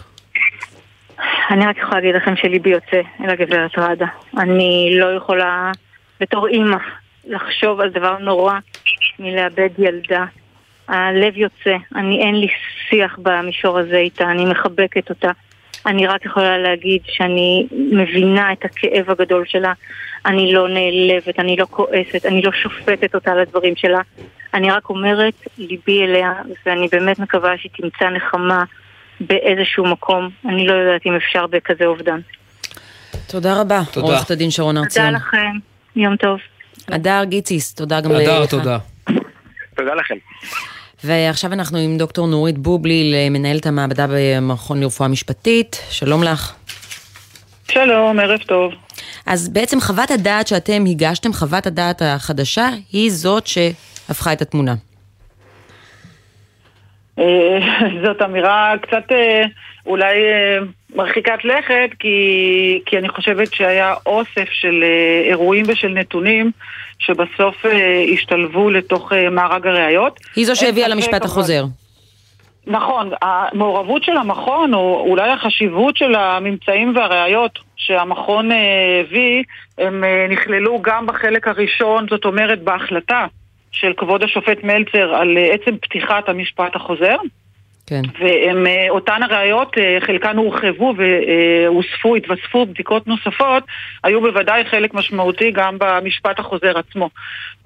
[1.51, 4.07] אני רק יכולה להגיד לכם שליבי יוצא אל הגברת ראדה.
[4.39, 5.73] אני לא יכולה,
[6.21, 6.77] בתור אימא,
[7.25, 8.55] לחשוב על דבר נורא
[9.19, 10.25] מלאבד ילדה.
[10.93, 12.47] הלב יוצא, אני אין לי
[12.89, 15.31] שיח במישור הזה איתה, אני מחבקת אותה.
[15.87, 19.73] אני רק יכולה להגיד שאני מבינה את הכאב הגדול שלה.
[20.27, 24.01] אני לא נעלבת, אני לא כועסת, אני לא שופטת אותה על הדברים שלה.
[24.55, 26.33] אני רק אומרת, ליבי אליה,
[26.67, 28.65] ואני באמת מקווה שהיא תמצא נחמה
[29.21, 30.29] באיזשהו מקום.
[30.49, 32.21] אני לא יודעת אם אפשר בכזה אובדן.
[33.27, 34.07] תודה רבה, תודה.
[34.07, 35.11] עורכת הדין שרון הר תודה.
[35.11, 35.53] לכם,
[35.97, 36.39] יום טוב.
[36.89, 38.51] הדר גיציס, תודה גם הדר, לך.
[38.51, 38.79] תודה.
[39.77, 40.17] תודה לכם.
[41.05, 45.77] ועכשיו אנחנו עם דוקטור נורית בובליל, מנהלת המעבדה במכון לרפואה משפטית.
[45.91, 46.53] שלום לך.
[47.71, 48.73] שלום, ערב טוב.
[49.27, 54.75] אז בעצם חוות הדעת שאתם הגשתם, חוות הדעת החדשה, היא זאת שהפכה את התמונה.
[57.19, 57.59] אה,
[58.05, 59.45] זאת אמירה קצת אה,
[59.87, 60.59] אולי אה,
[60.95, 66.51] מרחיקת לכת, כי, כי אני חושבת שהיה אוסף של אה, אירועים ושל נתונים
[67.03, 70.21] שבסוף אה, השתלבו לתוך אה, מארג הראיות.
[70.37, 71.65] היא זו שהביאה למשפט החוזר.
[72.67, 78.57] נכון, המעורבות של המכון, או אולי החשיבות של הממצאים והראיות שהמכון אה,
[79.01, 79.43] הביא,
[79.79, 83.27] הם נכללו גם בחלק הראשון, זאת אומרת בהחלטה
[83.73, 87.17] של כבוד השופט מלצר על עצם פתיחת המשפט החוזר.
[87.87, 88.03] כן.
[88.19, 93.65] ואותן הראיות, אה, חלקן הורחבו והוספו, התווספו בדיקות נוספות,
[94.05, 97.11] היו בוודאי חלק משמעותי גם במשפט החוזר עצמו.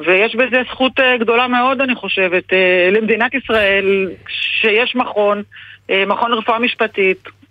[0.00, 5.42] ויש בזה זכות אה, גדולה מאוד, אני חושבת, אה, למדינת ישראל, שיש מכון,
[5.90, 7.45] אה, מכון לרפואה משפטית, אה,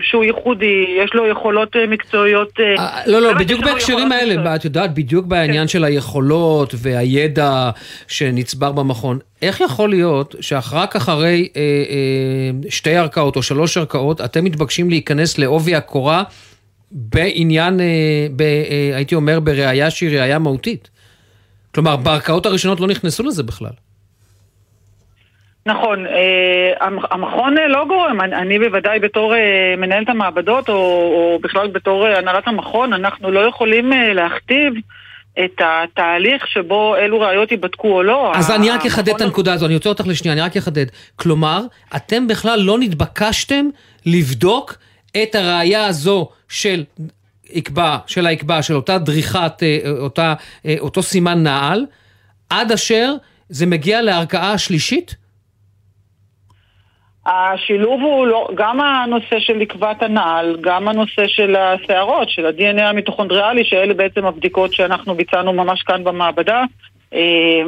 [0.00, 2.60] שהוא ייחודי, יש לו יכולות אה, מקצועיות...
[2.60, 4.56] אה, אה, לא, לא, באמת בדיוק בהקשרים האלה.
[4.56, 7.70] את יודעת, בדיוק בעניין של היכולות והידע
[8.08, 9.18] שנצבר במכון.
[9.42, 15.38] איך יכול להיות שרק אחרי אה, אה, שתי ערכאות או שלוש ערכאות, אתם מתבקשים להיכנס
[15.38, 16.22] לעובי הקורה
[16.90, 20.90] בעניין, אה, ב, אה, הייתי אומר, בראייה שהיא ראייה מהותית?
[21.74, 23.70] כלומר, בערכאות הראשונות לא נכנסו לזה בכלל.
[25.66, 26.12] נכון, אה,
[26.80, 32.06] המ- המכון אה, לא גורם, אני, בוודאי בתור אה, מנהלת המעבדות או, או בכלל בתור
[32.06, 34.72] הנהלת המכון, אנחנו לא יכולים להכתיב
[35.44, 38.32] את התהליך שבו אילו ראיות ייבדקו או לא.
[38.34, 40.86] אז אני רק אחדד את הנקודה הזו, אני עוצר אותך לשנייה, אני רק אחדד.
[41.16, 41.60] כלומר,
[41.96, 43.66] אתם בכלל לא נתבקשתם
[44.06, 44.74] לבדוק
[45.22, 46.84] את הראייה הזו של
[47.50, 49.62] יקבע, של היקבע, של אותה דריכת,
[49.98, 50.34] אותה,
[50.80, 51.84] אותו סימן נעל,
[52.50, 53.12] עד אשר
[53.48, 55.25] זה מגיע לערכאה השלישית?
[57.26, 63.64] השילוב הוא לא, גם הנושא של לקבעת הנעל, גם הנושא של השערות, של ה-DNA המיטוכונדריאלי,
[63.64, 66.64] שאלה בעצם הבדיקות שאנחנו ביצענו ממש כאן במעבדה.
[67.14, 67.62] אה,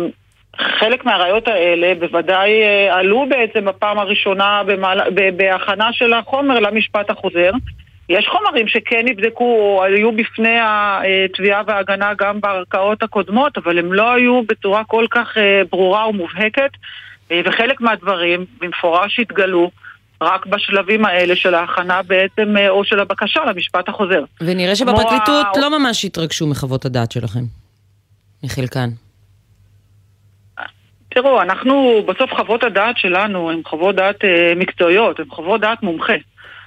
[0.57, 5.05] חלק מהראיות האלה בוודאי אה, עלו בעצם בפעם הראשונה במעלה,
[5.37, 7.51] בהכנה של החומר למשפט החוזר.
[8.09, 14.12] יש חומרים שכן נבדקו או היו בפני התביעה וההגנה גם בערכאות הקודמות, אבל הם לא
[14.12, 16.71] היו בצורה כל כך אה, ברורה ומובהקת,
[17.44, 19.70] וחלק מהדברים במפורש התגלו.
[20.22, 24.24] רק בשלבים האלה של ההכנה בעצם, או של הבקשה למשפט החוזר.
[24.40, 25.60] ונראה שבפרקליטות ה...
[25.60, 27.40] לא ממש התרגשו מחוות הדעת שלכם,
[28.44, 28.88] מחלקן.
[31.08, 36.12] תראו, אנחנו, בסוף חוות הדעת שלנו הן חוות דעת אה, מקצועיות, הן חוות דעת מומחה.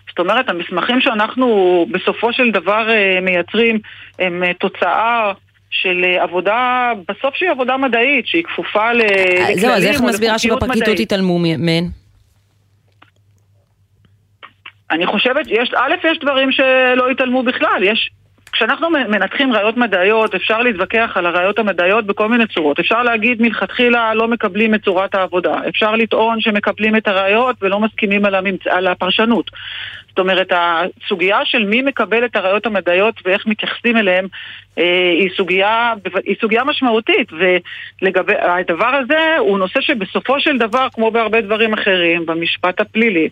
[0.09, 3.79] זאת אומרת, המסמכים שאנחנו בסופו של דבר אה, מייצרים
[4.19, 5.31] הם אה, תוצאה
[5.71, 10.39] של אה, עבודה, בסוף שהיא עבודה מדעית, שהיא כפופה לכללים אה, זהו, אז איך מסבירה
[10.39, 11.85] שבפרקליטות התעלמו מהן?
[14.91, 18.11] אני חושבת, יש, א', יש דברים שלא התעלמו בכלל, יש
[18.51, 22.79] כשאנחנו מנתחים ראיות מדעיות, אפשר להתווכח על הראיות המדעיות בכל מיני צורות.
[22.79, 25.53] אפשר להגיד מלכתחילה לא מקבלים את צורת העבודה.
[25.69, 28.67] אפשר לטעון שמקבלים את הראיות ולא מסכימים על, הממצ...
[28.67, 29.51] על הפרשנות.
[30.09, 34.27] זאת אומרת, הסוגיה של מי מקבל את הראיות המדעיות ואיך מתייחסים אליהן
[34.75, 35.93] היא, סוגיה,
[36.25, 37.27] היא סוגיה משמעותית.
[38.01, 43.29] ולגבי הדבר הזה הוא נושא שבסופו של דבר, כמו בהרבה דברים אחרים, במשפט הפלילי,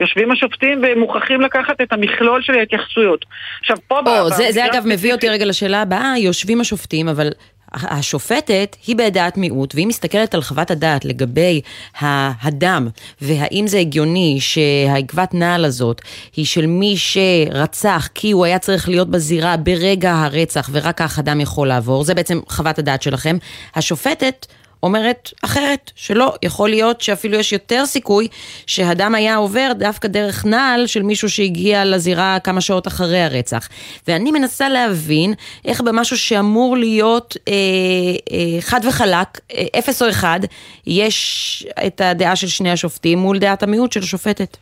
[0.00, 3.24] יושבים השופטים ומוכרחים לקחת את המכלול של ההתייחסויות.
[3.60, 4.20] עכשיו, פה...
[4.20, 7.30] או, זה, זה אגב מביא אותי רגע לשאלה הבאה, יושבים השופטים, אבל
[7.72, 11.60] השופטת היא בדעת מיעוט, והיא מסתכלת על חוות הדעת לגבי
[12.00, 12.88] הדם,
[13.20, 16.00] והאם זה הגיוני שהעקבת נעל הזאת
[16.36, 21.40] היא של מי שרצח כי הוא היה צריך להיות בזירה ברגע הרצח ורק כך הדם
[21.40, 23.36] יכול לעבור, זה בעצם חוות הדעת שלכם.
[23.74, 24.46] השופטת
[24.82, 28.28] אומרת אחרת, שלא, יכול להיות שאפילו יש יותר סיכוי
[28.66, 33.68] שהדם היה עובר דווקא דרך נעל של מישהו שהגיע לזירה כמה שעות אחרי הרצח.
[34.08, 37.52] ואני מנסה להבין איך במשהו שאמור להיות אה,
[38.32, 40.40] אה, חד וחלק, אה, אפס או אחד,
[40.86, 44.56] יש את הדעה של שני השופטים מול דעת המיעוט של השופטת.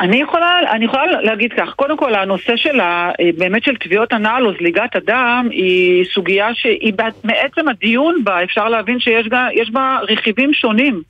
[0.00, 4.12] אני יכולה, אני יכולה להגיד כך, קודם כל הנושא של ה, אה, באמת של תביעות
[4.12, 6.92] הנעל או זליגת הדם היא סוגיה שהיא
[7.24, 9.28] מעצם הדיון בה אפשר להבין שיש
[9.72, 11.02] בה רכיבים שונים.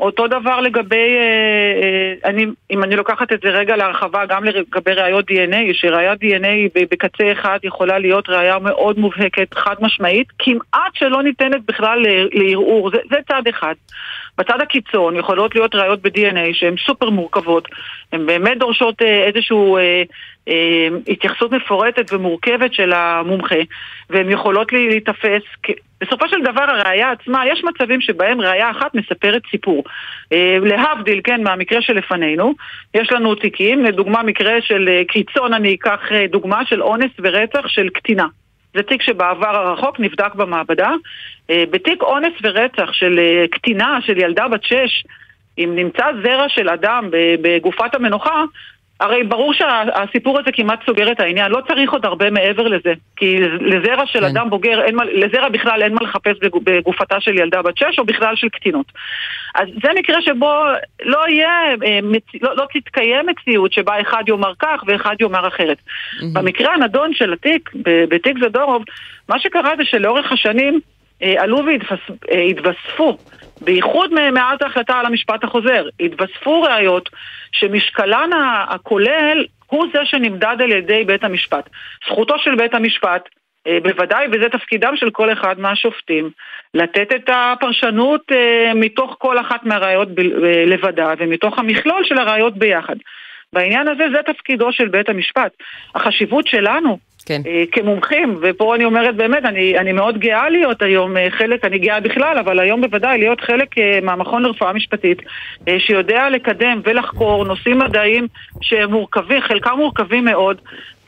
[0.00, 4.92] אותו דבר לגבי, אה, אה, אני, אם אני לוקחת את זה רגע להרחבה גם לגבי
[4.92, 11.22] ראיות DNA, שראיית DNA בקצה אחד יכולה להיות ראיה מאוד מובהקת, חד משמעית, כמעט שלא
[11.22, 13.74] ניתנת בכלל לערעור, זה, זה צד אחד.
[14.38, 17.68] בצד הקיצון יכולות להיות ראיות ב-DNA שהן סופר מורכבות,
[18.12, 20.02] הן באמת דורשות אה, איזושהי אה,
[20.48, 23.60] אה, התייחסות מפורטת ומורכבת של המומחה,
[24.10, 25.42] והן יכולות להיתפס,
[26.02, 29.84] בסופו של דבר הראייה עצמה, יש מצבים שבהם ראייה אחת מספרת סיפור.
[30.32, 32.54] אה, להבדיל, כן, מהמקרה שלפנינו,
[32.94, 37.68] יש לנו תיקים, לדוגמה מקרה של אה, קיצון, אני אקח אה, דוגמה של אונס ורצח
[37.68, 38.26] של קטינה.
[38.74, 40.90] זה תיק שבעבר הרחוק נבדק במעבדה.
[41.50, 45.04] אה, בתיק אונס ורצח של אה, קטינה, של ילדה בת שש,
[45.58, 48.44] אם נמצא זרע של אדם בגופת המנוחה,
[49.02, 52.92] הרי ברור שהסיפור הזה כמעט סוגר את העניין, לא צריך עוד הרבה מעבר לזה.
[53.16, 54.24] כי לזרע של כן.
[54.24, 58.04] אדם בוגר, אין מה, לזרע בכלל אין מה לחפש בגופתה של ילדה בת שש או
[58.04, 58.86] בכלל של קטינות.
[59.54, 60.64] אז זה מקרה שבו
[61.02, 61.98] לא יהיה, אה,
[62.42, 65.78] לא, לא תתקיים מציאות שבה אחד יאמר כך ואחד יאמר אחרת.
[65.78, 66.24] Mm-hmm.
[66.32, 67.70] במקרה הנדון של התיק,
[68.08, 68.84] בתיק זדורוב,
[69.28, 70.80] מה שקרה זה שלאורך השנים
[71.22, 73.16] אה, עלו והתווספו,
[73.64, 77.08] בייחוד מאז ההחלטה על המשפט החוזר, התווספו ראיות
[77.52, 78.30] שמשקלן
[78.68, 81.70] הכולל הוא זה שנמדד על ידי בית המשפט.
[82.06, 83.28] זכותו של בית המשפט,
[83.66, 86.30] אה, בוודאי, וזה תפקידם של כל אחד מהשופטים,
[86.74, 90.08] לתת את הפרשנות אה, מתוך כל אחת מהראיות
[90.66, 92.96] לבדה ומתוך המכלול של הראיות ביחד.
[93.52, 95.52] בעניין הזה זה תפקידו של בית המשפט.
[95.94, 97.42] החשיבות שלנו כן.
[97.46, 101.78] אה, כמומחים, ופה אני אומרת באמת, אני, אני מאוד גאה להיות היום אה, חלק, אני
[101.78, 105.22] גאה בכלל, אבל היום בוודאי להיות חלק אה, מהמכון לרפואה משפטית,
[105.78, 108.26] שיודע לקדם ולחקור נושאים מדעיים
[108.60, 110.60] שהם מורכבים, חלקם מורכבים מאוד,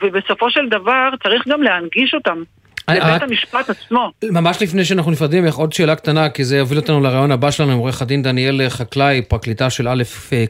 [0.03, 2.43] ובסופו של דבר צריך גם להנגיש אותם.
[2.89, 4.11] לבית המשפט עצמו.
[4.23, 7.77] ממש לפני שאנחנו נפרדים, עוד שאלה קטנה, כי זה יוביל אותנו לרעיון הבא שלנו עם
[7.77, 10.03] עורך הדין דניאל חקלאי, פרקליטה של א'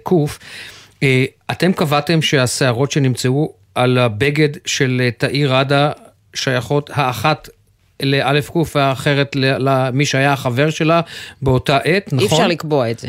[0.03, 0.11] ק'.
[1.51, 5.91] אתם קבעתם שהסערות שנמצאו על הבגד של אה, תאיר ראדה
[6.35, 7.49] שייכות האחת
[8.03, 11.01] לאלף קוף והאחרת למי שהיה החבר שלה
[11.41, 12.19] באותה עת, נכון?
[12.19, 13.07] אי אפשר לקבוע את זה.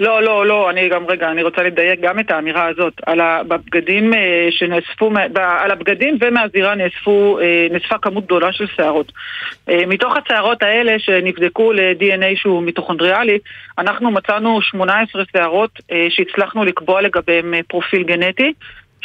[0.00, 2.92] לא, לא, לא, אני גם, רגע, אני רוצה לדייק גם את האמירה הזאת.
[3.06, 9.12] על הבגדים אה, שנאספו, על הבגדים ומהזירה נאספו, אה, נאספה כמות גדולה של שערות.
[9.68, 13.38] מתוך השערות האלה שנבדקו ל-DNA שהוא מיטוכונדריאלי,
[13.78, 15.70] אנחנו מצאנו 18 שערות
[16.08, 18.52] שהצלחנו לקבוע לגביהם פרופיל גנטי.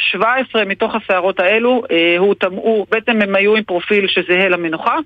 [0.00, 1.82] 17 מתוך השערות האלו
[2.18, 4.96] הוטמעו, בעצם הם היו עם פרופיל שזהה למנוחה,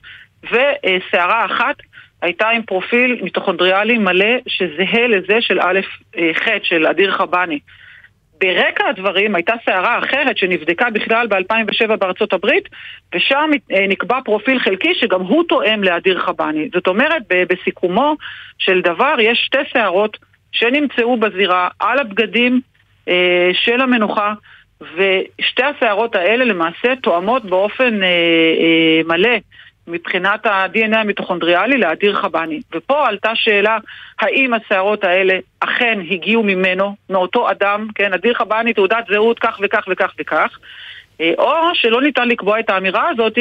[0.44, 1.76] ושערה אחת
[2.22, 5.80] הייתה עם פרופיל מיטוכונדריאלי מלא שזהה לזה של א'
[6.18, 7.58] אה, ח' של אדיר חבני.
[8.40, 12.68] ברקע הדברים הייתה סערה אחרת שנבדקה בכלל ב-2007 בארצות הברית
[13.14, 16.68] ושם אה, נקבע פרופיל חלקי שגם הוא תואם לאדיר חבני.
[16.74, 18.16] זאת אומרת, בסיכומו
[18.58, 20.16] של דבר יש שתי סערות
[20.52, 22.60] שנמצאו בזירה על הבגדים
[23.08, 24.32] אה, של המנוחה
[24.80, 29.36] ושתי הסערות האלה למעשה תואמות באופן אה, אה, מלא
[29.88, 32.60] מבחינת ה-DNA המיטוכונדריאלי לאדיר חבני.
[32.74, 33.78] ופה עלתה שאלה
[34.20, 39.84] האם השערות האלה אכן הגיעו ממנו, מאותו אדם, כן, אדיר חבני, תעודת זהות כך וכך
[39.90, 40.58] וכך וכך,
[41.20, 43.38] אה, או שלא ניתן לקבוע את האמירה הזאת,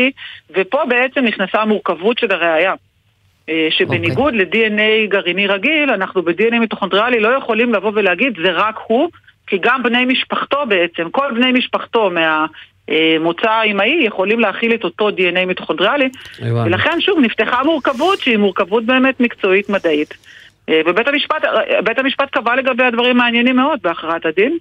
[0.55, 2.73] ופה בעצם נכנסה המורכבות של הראייה.
[3.49, 4.45] אה, שבניגוד okay.
[4.45, 4.69] אוקיי.
[4.69, 9.09] ל-DNA גרעיני רגיל, אנחנו ב-DNA מיטוכונדריאלי לא יכולים לבוא ולהגיד זה רק הוא,
[9.47, 12.45] כי גם בני משפחתו בעצם, כל בני משפחתו מה...
[13.19, 16.09] מוצא האמאי יכולים להכיל את אותו DNA מיטוכונדריאלי
[16.41, 20.13] ולכן שוב נפתחה מורכבות שהיא מורכבות באמת מקצועית מדעית
[20.69, 21.43] אה, ובית המשפט,
[21.83, 24.57] בית המשפט קבע לגבי הדברים מעניינים מאוד בהכרעת הדין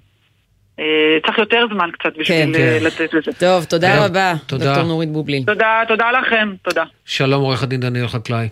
[0.78, 0.84] אה,
[1.26, 2.84] צריך יותר זמן קצת בשביל כן, אה, כן.
[2.84, 3.32] לתת לזה.
[3.38, 5.42] טוב, תודה רבה, דוקטור נורית בובלין.
[5.42, 6.84] תודה, תודה לכם, תודה.
[7.04, 8.48] שלום עורך הדין דניאל חקלאי.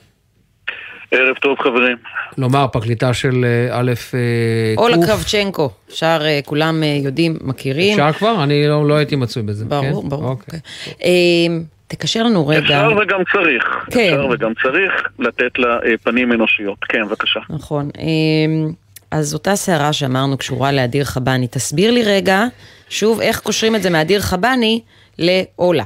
[1.11, 1.97] ערב טוב חברים.
[2.39, 4.15] לומר, פרקליטה של אה, א' ק'.
[4.15, 7.93] אה, אולה קרבצ'נקו, אפשר, אה, כולם יודעים, מכירים.
[8.01, 8.43] אפשר כבר?
[8.43, 9.65] אני לא, לא הייתי מצוי בזה.
[9.65, 10.09] ברור, כן?
[10.09, 10.29] ברור.
[10.29, 10.61] אוקיי.
[11.05, 12.61] אמ, תקשר לנו רגע.
[12.61, 13.65] אפשר וגם צריך.
[13.91, 14.15] כן.
[14.15, 16.79] אפשר וגם צריך לתת לה פנים אנושיות.
[16.89, 17.41] כן, בבקשה.
[17.51, 17.91] נכון.
[19.11, 22.45] אז אותה סערה שאמרנו קשורה לאדיר חבני, תסביר לי רגע,
[22.89, 24.81] שוב, איך קושרים את זה מאדיר חבני
[25.19, 25.85] לאולה.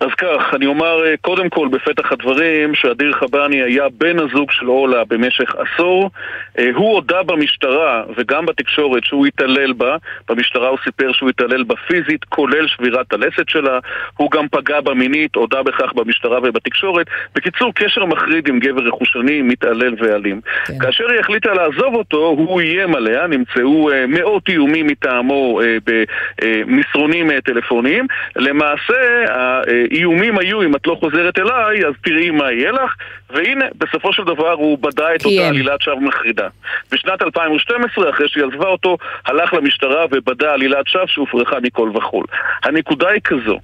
[0.00, 4.68] אז כך, אני אומר אה, קודם כל בפתח הדברים שאדיר חבני היה בן הזוג של
[4.68, 6.10] אולה במשך עשור.
[6.58, 9.96] אה, הוא הודה במשטרה וגם בתקשורת שהוא התעלל בה.
[10.28, 13.78] במשטרה הוא סיפר שהוא התעלל בה פיזית, כולל שבירת הלסת שלה.
[14.16, 17.06] הוא גם פגע בה מינית, הודה בכך במשטרה ובתקשורת.
[17.34, 20.40] בקיצור, קשר מחריד עם גבר רכושני, מתעלל ואלים.
[20.66, 20.78] כן.
[20.78, 28.06] כאשר היא החליטה לעזוב אותו, הוא איים עליה, נמצאו אה, מאות איומים מטעמו במסרונים טלפוניים.
[28.36, 29.24] למעשה,
[29.90, 32.94] איומים היו, אם את לא חוזרת אליי, אז תראי מה יהיה לך,
[33.30, 36.48] והנה, בסופו של דבר הוא בדה את אותה עלילת שווא מחרידה.
[36.92, 42.24] בשנת 2012, אחרי שהיא עזבה אותו, הלך למשטרה ובדה עלילת שווא שהופרכה מכל וכול.
[42.64, 43.58] הנקודה היא כזו,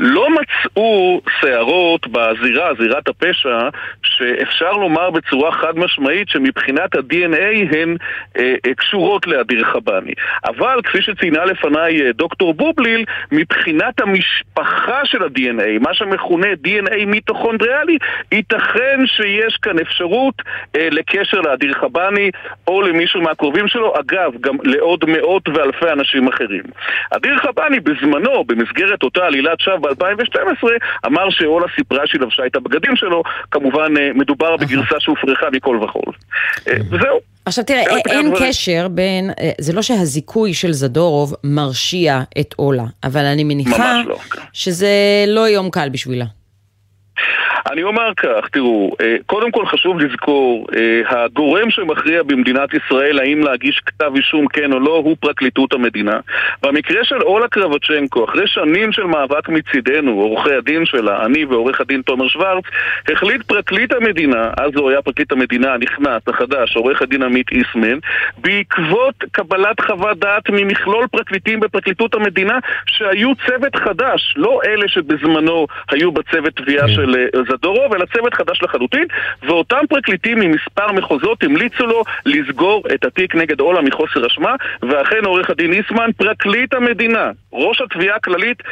[0.00, 3.68] לא מצאו שערות בזירה, זירת הפשע,
[4.02, 7.96] שאפשר לומר בצורה חד משמעית שמבחינת ה-DNA הן
[8.38, 10.12] אה, אה, קשורות לאדיר חבני.
[10.44, 17.98] אבל כפי שציינה לפניי אה, דוקטור בובליל, מבחינת המשפחה של ה-DNA, מה שמכונה DNA מיטוכונדריאלי,
[18.32, 20.34] ייתכן שיש כאן אפשרות
[20.76, 22.30] אה, לקשר לאדיר חבני
[22.68, 26.62] או למישהו מהקרובים שלו, אגב, גם לעוד מאות ואלפי אנשים אחרים.
[27.10, 30.68] אדיר חבני בזמנו, במסגרת אותה עלילת שווא ב-2012,
[31.06, 36.12] אמר שאולה סיפרה שהיא לבשה את הבגדים שלו, כמובן אה, מדובר בגרסה שהופרכה מכל וכול.
[36.68, 37.20] אה, וזהו.
[37.44, 43.24] עכשיו תראה, אין קשר בין, אה, זה לא שהזיכוי של זדורוב מרשיע את אולה, אבל
[43.24, 44.16] אני מניחה לא.
[44.30, 44.40] כן.
[44.52, 46.24] שזה לא יום קל בשבילה.
[47.72, 53.42] אני אומר כך, תראו, אה, קודם כל חשוב לזכור, אה, הגורם שמכריע במדינת ישראל האם
[53.42, 56.20] להגיש כתב אישום כן או לא, הוא פרקליטות המדינה.
[56.62, 62.02] במקרה של אולה קרבצ'נקו, אחרי שנים של מאבק מצידנו, עורכי הדין שלה, אני ועורך הדין
[62.02, 62.64] תומר שוורץ,
[63.12, 67.98] החליט פרקליט המדינה, אז הוא היה פרקליט המדינה הנכנס, החדש, עורך הדין עמית איסמן,
[68.38, 76.12] בעקבות קבלת חוות דעת ממכלול פרקליטים בפרקליטות המדינה, שהיו צוות חדש, לא אלה שבזמנו היו
[76.12, 76.92] בצוות תביעה כן.
[76.94, 79.04] של אה, זדורוב, אלא צוות חדש לחלוטין,
[79.42, 85.50] ואותם פרקליטים ממספר מחוזות המליצו לו לסגור את התיק נגד אולה מחוסר אשמה, ואכן עורך
[85.50, 88.62] הדין איסמן, פרקליט המדינה, ראש התביעה הכללית,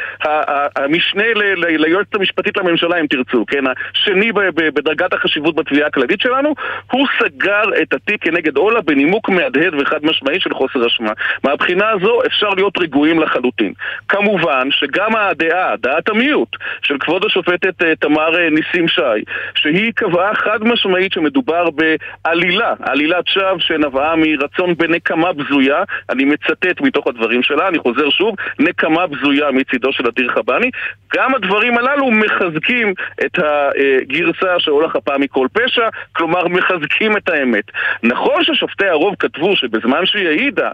[0.75, 1.23] המשנה
[1.55, 3.63] ליועצת המשפטית לממשלה, אם תרצו, כן,
[3.93, 6.53] השני בדרגת החשיבות בתביעה הכללית שלנו,
[6.91, 11.11] הוא סגר את התיק כנגד אולה בנימוק מהדהד וחד משמעי של חוסר אשמה.
[11.43, 13.73] מהבחינה הזו אפשר להיות רגועים לחלוטין.
[14.07, 16.49] כמובן שגם הדעה, דעת המיעוט,
[16.81, 19.23] של כבוד השופטת אה, תמר אה, ניס ניסים שי,
[19.55, 27.07] שהיא קבעה חד משמעית שמדובר בעלילה, עלילת שווא שנבעה מרצון בנקמה בזויה, אני מצטט מתוך
[27.07, 30.69] הדברים שלה, אני חוזר שוב, נקמה בזויה מצידו של אדיר חבני.
[31.15, 32.93] גם הדברים הללו מחזקים
[33.25, 37.63] את הגרסה שאולה חפה מכל פשע, כלומר מחזקים את האמת.
[38.03, 40.69] נכון ששופטי הרוב כתבו שבזמן שהיא העידה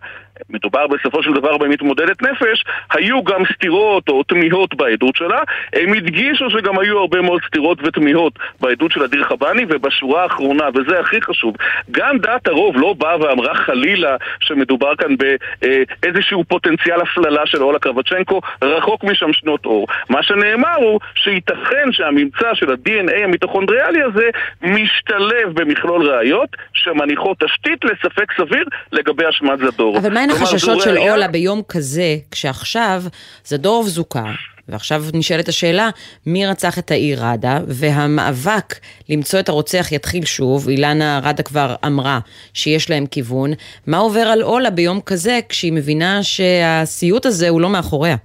[0.50, 5.41] מדובר בסופו של דבר במתמודדת נפש, היו גם סתירות או תמיהות בעדות שלה.
[5.74, 11.00] הם הדגישו שגם היו הרבה מאוד סתירות ותמיהות בעדות של אדיר חבני, ובשורה האחרונה, וזה
[11.00, 11.56] הכי חשוב,
[11.91, 18.41] גם דעת הרוב לא באה ואמרה חלילה שמדובר כאן באיזשהו פוטנציאל הפללה של אולה קרבצ'נקו,
[18.62, 19.88] רחוק משם שנות אור.
[20.10, 24.30] מה שנאמר הוא שייתכן שהממצא של ה-DNA המיטוכונדריאלי הזה
[24.62, 29.98] משתלב במכלול ראיות שמניחות תשתית לספק סביר לגבי אשמת זדור.
[29.98, 33.04] אבל מה מהן החששות של אולה ביום כזה, כשעכשיו
[33.46, 34.32] זדורוב זוכה,
[34.68, 35.90] ועכשיו נשאלת השאלה,
[36.26, 38.76] מי רצח את העיר ראדה, והמאבק
[39.10, 42.20] למצוא את הרוצח יתחיל שוב, אילנה ראדה כבר אמרה
[42.54, 43.54] שיש להם כיוון,
[43.88, 48.16] מה עובר על אולה ביום כזה, כשהיא מבינה שהסיוט הזה הוא לא מאחוריה?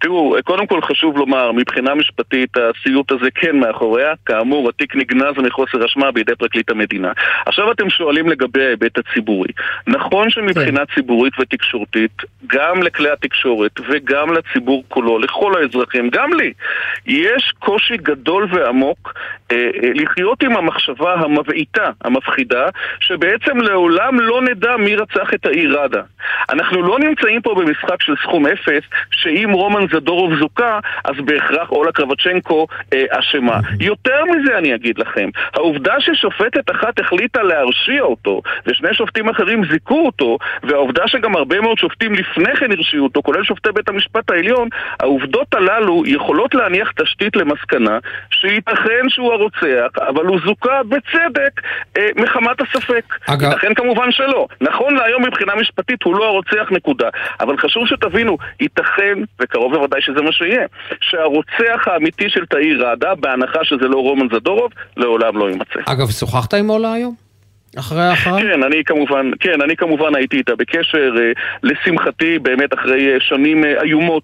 [0.00, 4.12] תראו, קודם כל חשוב לומר, מבחינה משפטית הסיוט הזה כן מאחוריה.
[4.26, 7.12] כאמור, התיק נגנז מחוסר אשמה בידי פרקליט המדינה.
[7.46, 9.48] עכשיו אתם שואלים לגבי ההיבט הציבורי.
[9.86, 10.94] נכון שמבחינה כן.
[10.94, 16.52] ציבורית ותקשורתית, גם לכלי התקשורת וגם לציבור כולו, לכל האזרחים, גם לי,
[17.06, 19.14] יש קושי גדול ועמוק
[19.52, 22.66] אה, אה, לחיות עם המחשבה המבעיטה, המפחידה,
[23.00, 26.02] שבעצם לעולם לא נדע מי רצח את העיר ראדה.
[26.50, 31.92] אנחנו לא נמצאים פה במשחק של סכום אפס, שאם רומן זדורוב זוכה, אז בהכרח אולה
[31.92, 33.60] קרבצ'נקו אה, אשמה.
[33.80, 40.06] יותר מזה אני אגיד לכם, העובדה ששופטת אחת החליטה להרשיע אותו, ושני שופטים אחרים זיכו
[40.06, 44.68] אותו, והעובדה שגם הרבה מאוד שופטים לפני כן הרשיעו אותו, כולל שופטי בית המשפט העליון,
[45.00, 47.98] העובדות הללו יכולות להניח תשתית למסקנה
[48.30, 51.60] שייתכן שהוא הרוצח, אבל הוא זוכה בצדק
[51.96, 53.04] אה, מחמת הספק.
[53.26, 53.50] אגב...
[53.50, 54.46] ייתכן כמובן שלא.
[54.60, 57.08] נכון להיום מבחינה משפטית הוא לא הרוצח נקודה.
[57.40, 60.66] אבל חשוב שתבינו, ייתכן, וקרוב בוודאי שזה מה שיהיה,
[61.00, 65.80] שהרוצח האמיתי של תאיר ראדה, בהנחה שזה לא רומן זדורוב, לעולם לא יימצא.
[65.86, 67.27] אגב, שוחחת עם עולה היום?
[67.76, 68.42] אחרי האחרון?
[68.42, 71.14] כן, אני כמובן, כן, אני כמובן הייתי איתה בקשר.
[71.18, 74.22] אה, לשמחתי, באמת אחרי אה, שנים אה, איומות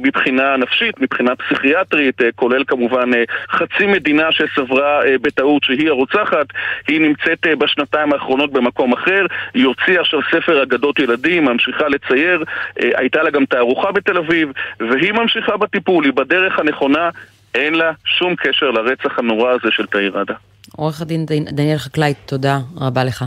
[0.00, 3.10] מבחינה נפשית, מבחינה פסיכיאטרית, כולל כמובן
[3.50, 6.46] חצי מדינה שסברה בטעות שהיא הרוצחת,
[6.88, 12.44] היא נמצאת בשנתיים האחרונות במקום אחר, היא הוציאה עכשיו ספר אגדות ילדים, ממשיכה לצייר,
[12.76, 14.48] הייתה לה גם תערוכה בתל אביב,
[14.80, 17.10] והיא ממשיכה בטיפול, היא בדרך הנכונה,
[17.54, 20.34] אין לה שום קשר לרצח הנורא הזה של תאיר ראדה.
[20.76, 23.24] עורך הדין דניאל חקלאי, תודה רבה לך.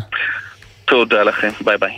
[0.86, 1.97] תודה לכם, ביי ביי.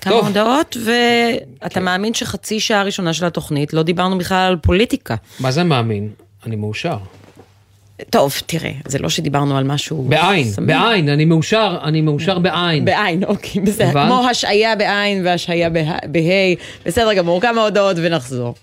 [0.00, 1.84] כמה הודעות, ואתה כן.
[1.84, 5.14] מאמין שחצי שעה ראשונה של התוכנית לא דיברנו בכלל על פוליטיקה.
[5.40, 6.08] מה זה מאמין?
[6.46, 6.96] אני מאושר.
[8.10, 10.02] טוב, תראה, זה לא שדיברנו על משהו...
[10.08, 10.66] בעין, סמי.
[10.66, 12.84] בעין, אני מאושר, אני מאושר בעין.
[12.84, 14.06] בעין, אוקיי, בסדר.
[14.06, 16.54] כמו השעיה בעין והשעיה בה',
[16.86, 18.54] בסדר גמור, כמה הודעות ונחזור.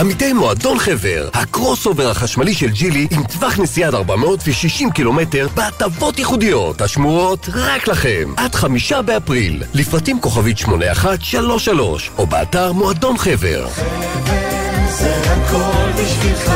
[0.00, 6.18] עמיתי מועדון חבר, ה crossover החשמלי של ג'ילי עם טווח נסיעה עד 460 קילומטר בהטבות
[6.18, 9.62] ייחודיות השמורות רק לכם עד חמישה באפריל.
[9.74, 13.68] לפרטים כוכבית 8133 או באתר מועדון חבר.
[13.68, 14.00] חבר
[14.90, 16.52] זה הכל בשבילך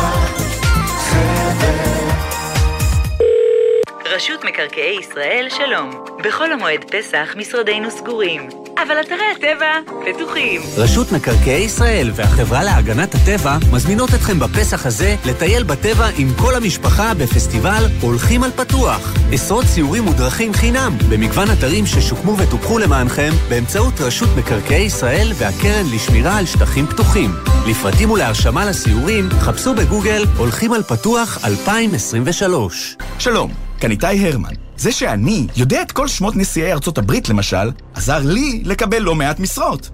[4.14, 5.90] רשות מקרקעי ישראל, שלום.
[6.24, 10.61] בכל המועד פסח משרדינו סגורים, אבל אתרי הטבע פתוחים.
[10.77, 17.14] רשות מקרקעי ישראל והחברה להגנת הטבע מזמינות אתכם בפסח הזה לטייל בטבע עם כל המשפחה
[17.14, 19.14] בפסטיבל הולכים על פתוח.
[19.33, 26.38] עשרות סיורים מודרכים חינם במגוון אתרים ששוקמו וטופחו למענכם באמצעות רשות מקרקעי ישראל והקרן לשמירה
[26.38, 27.31] על שטחים פתוחים.
[27.66, 32.96] לפרטים ולהרשמה לסיורים חפשו בגוגל הולכים על פתוח 2023.
[33.18, 33.74] שלום.
[33.85, 34.53] כאן איתי הרמן.
[34.77, 39.40] זה שאני יודע את כל שמות נשיאי ארצות הברית, למשל, עזר לי לקבל לא מעט
[39.40, 39.90] משרות.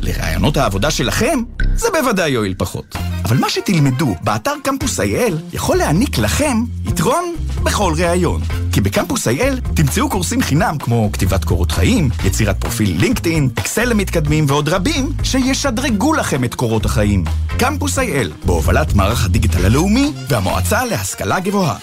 [0.00, 1.38] לרעיונות העבודה שלכם,
[1.74, 2.96] זה בוודאי יועיל פחות.
[3.24, 8.40] אבל מה שתלמדו באתר קמפוס IL יכול להעניק לכם יתרון בכל ראיון.
[8.74, 14.44] כי בקמפוס IL תמצאו קורסים חינם כמו כתיבת קורות חיים, יצירת פרופיל לינקדאין, אקסל למתקדמים
[14.48, 17.24] ועוד רבים שישדרגו לכם את קורות החיים.
[17.58, 21.76] קמפוס IL, בהובלת מערך הדיגיטל הלאומי והמועצה להשכלה גבוהה.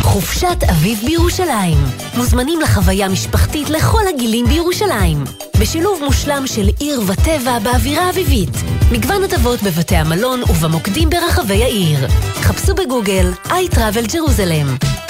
[0.00, 1.78] חופשת אביב בירושלים.
[2.16, 5.24] מוזמנים לחוויה משפחתית לכל הגילים בירושלים.
[5.60, 8.56] בשילוב מושלם של עיר וטבע באווירה אביבית.
[8.92, 12.08] מגוון הטבות בבתי המלון ובמוקדים ברחבי העיר.
[12.42, 15.01] חפשו בגוגל I Travel Jerusalem.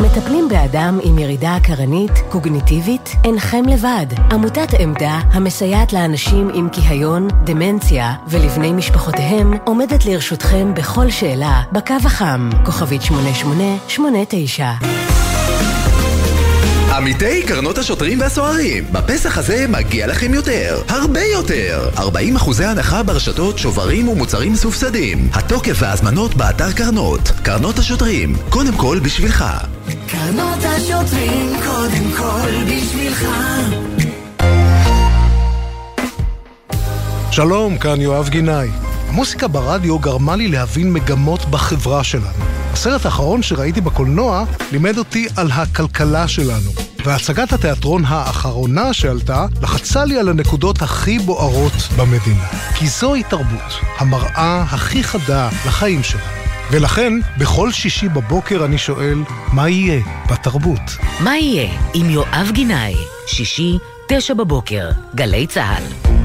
[0.00, 3.10] מטפלים באדם עם ירידה קרנית, קוגניטיבית?
[3.24, 4.06] אינכם לבד.
[4.32, 12.50] עמותת עמדה, המסייעת לאנשים עם כיהיון, דמנציה ולבני משפחותיהם, עומדת לרשותכם בכל שאלה בקו החם,
[12.64, 14.72] כוכבית 8889.
[16.96, 21.90] עמיתי קרנות השוטרים והסוהרים, בפסח הזה מגיע לכם יותר, הרבה יותר.
[21.98, 25.28] 40 אחוזי הנחה ברשתות, שוברים ומוצרים מסובסדים.
[25.32, 27.20] התוקף וההזמנות באתר קרנות.
[27.42, 29.44] קרנות השוטרים, קודם כל בשבילך.
[30.08, 33.28] קרנות השוטרים, קודם כל בשבילך.
[37.30, 38.68] שלום, כאן יואב גינאי.
[39.08, 42.44] המוסיקה ברדיו גרמה לי להבין מגמות בחברה שלנו.
[42.72, 46.70] הסרט האחרון שראיתי בקולנוע לימד אותי על הכלכלה שלנו.
[47.04, 52.46] והצגת התיאטרון האחרונה שעלתה לחצה לי על הנקודות הכי בוערות במדינה.
[52.74, 56.47] כי זוהי תרבות, המראה הכי חדה לחיים שלנו.
[56.70, 59.18] ולכן, בכל שישי בבוקר אני שואל,
[59.52, 60.00] מה יהיה
[60.30, 60.96] בתרבות?
[61.20, 62.94] מה יהיה עם יואב גינאי?
[63.26, 65.82] שישי, תשע בבוקר, גלי צה"ל.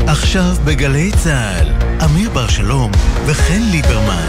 [0.10, 1.68] עכשיו בגלי צה"ל,
[2.06, 2.92] אמיר בר שלום
[3.26, 4.28] וחן ליברמן.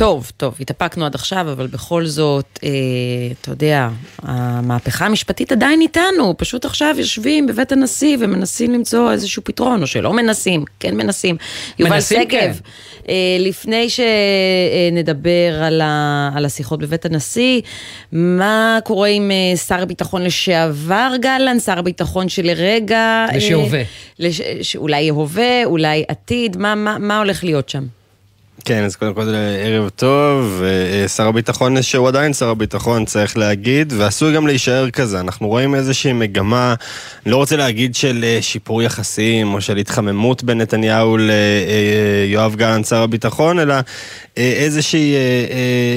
[0.00, 2.68] טוב, טוב, התאפקנו עד עכשיו, אבל בכל זאת, אה,
[3.40, 3.88] אתה יודע,
[4.22, 10.12] המהפכה המשפטית עדיין איתנו, פשוט עכשיו יושבים בבית הנשיא ומנסים למצוא איזשהו פתרון, או שלא
[10.12, 11.36] מנסים, כן מנסים.
[11.78, 12.52] יובל מנסים, שגב, כן.
[13.08, 17.60] אה, לפני שנדבר על, ה, על השיחות בבית הנשיא,
[18.12, 23.26] מה קורה עם אה, שר הביטחון לשעבר גלנט, שר הביטחון שלרגע...
[23.30, 23.82] אה, לשהווה.
[24.18, 27.99] לש, שאולי הווה, אולי עתיד, מה, מה, מה הולך להיות שם?
[28.64, 29.34] כן, אז קודם כל
[29.64, 35.20] ערב טוב, אה, שר הביטחון שהוא עדיין שר הביטחון צריך להגיד, ועשוי גם להישאר כזה.
[35.20, 36.74] אנחנו רואים איזושהי מגמה,
[37.26, 42.86] אני לא רוצה להגיד של אה, שיפור יחסים או של התחממות בין נתניהו ליואב גלנט
[42.86, 43.74] שר הביטחון, אלא
[44.38, 45.14] אה, איזושהי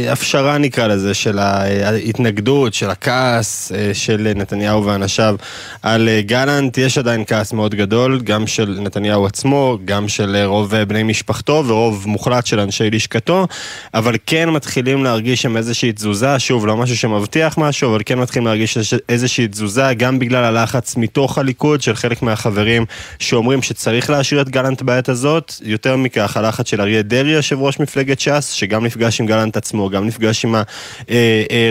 [0.10, 5.36] הפשרה נקרא לזה, של ההתנגדות, של הכעס של נתניהו ואנשיו
[5.82, 6.78] על גלנט.
[6.78, 12.04] יש עדיין כעס מאוד גדול, גם של נתניהו עצמו, גם של רוב בני משפחתו ורוב
[12.08, 13.48] מוחלט של אנשי לשכתו,
[13.94, 18.48] אבל כן מתחילים להרגיש שם איזושהי תזוזה, שוב, לא משהו שמבטיח משהו, אבל כן מתחילים
[18.48, 18.78] להרגיש
[19.10, 22.86] איזושהי תזוזה, גם בגלל הלחץ מתוך הליכוד של חלק מהחברים
[23.20, 27.80] שאומרים שצריך להשאיר את גלנט בעת הזאת, יותר מכך, הלחץ של אריה דרעי, יושב ראש
[27.80, 30.56] מפלגת ש"ס, שגם נפגש עם גלנט עצמו, גם נפגש עם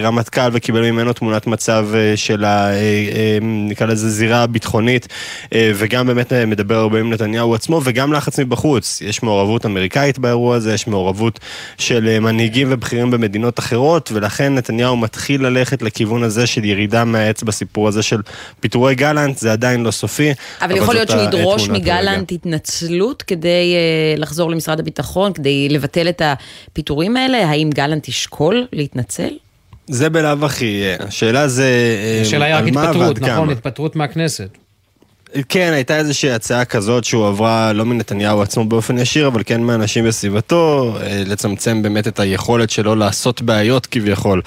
[0.02, 2.44] הרמטכ"ל וקיבל ממנו תמונת מצב אה, של.
[2.44, 5.08] אה, אה, נקרא לזה זירה הביטחונית,
[5.54, 9.02] וגם באמת מדבר הרבה עם נתניהו עצמו, וגם לחץ מבחוץ.
[9.04, 11.40] יש מעורבות אמריקאית באירוע הזה, יש מעורבות
[11.78, 17.42] של אה, מנהיגים ובכירים במדינות אחרות, ולכן נתניהו מתחיל ללכת לכיוון הזה של ירידה מהעץ
[17.42, 18.20] בסיפור הזה של
[18.60, 20.30] פיטורי גלנט, זה עדיין לא סופי.
[20.30, 23.74] אבל, אבל יכול להיות שהוא ידרוש מגלנט התנצלות כדי
[24.16, 27.48] uh, לחזור למשרד הביטחון, כדי לבטל את הפיטורים האלה?
[27.48, 29.30] האם גלנט ישקול להתנצל?
[29.88, 33.50] זה בלאו הכי, השאלה זה אה, השאלה היא רק התפטרות, נכון?
[33.50, 34.61] התפטרות מהכנסת.
[35.48, 40.96] כן, הייתה איזושהי הצעה כזאת שהועברה לא מנתניהו עצמו באופן ישיר, אבל כן מאנשים בסביבתו,
[41.00, 44.42] אה, לצמצם באמת את היכולת שלו לעשות בעיות כביכול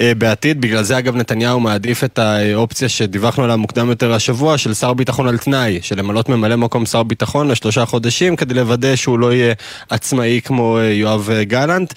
[0.00, 0.60] אה, בעתיד.
[0.60, 5.28] בגלל זה אגב נתניהו מעדיף את האופציה שדיווחנו עליה מוקדם יותר השבוע, של שר ביטחון
[5.28, 9.54] על תנאי, של למלות ממלא מקום שר ביטחון לשלושה חודשים, כדי לוודא שהוא לא יהיה
[9.90, 11.94] עצמאי כמו אה, יואב גלנט.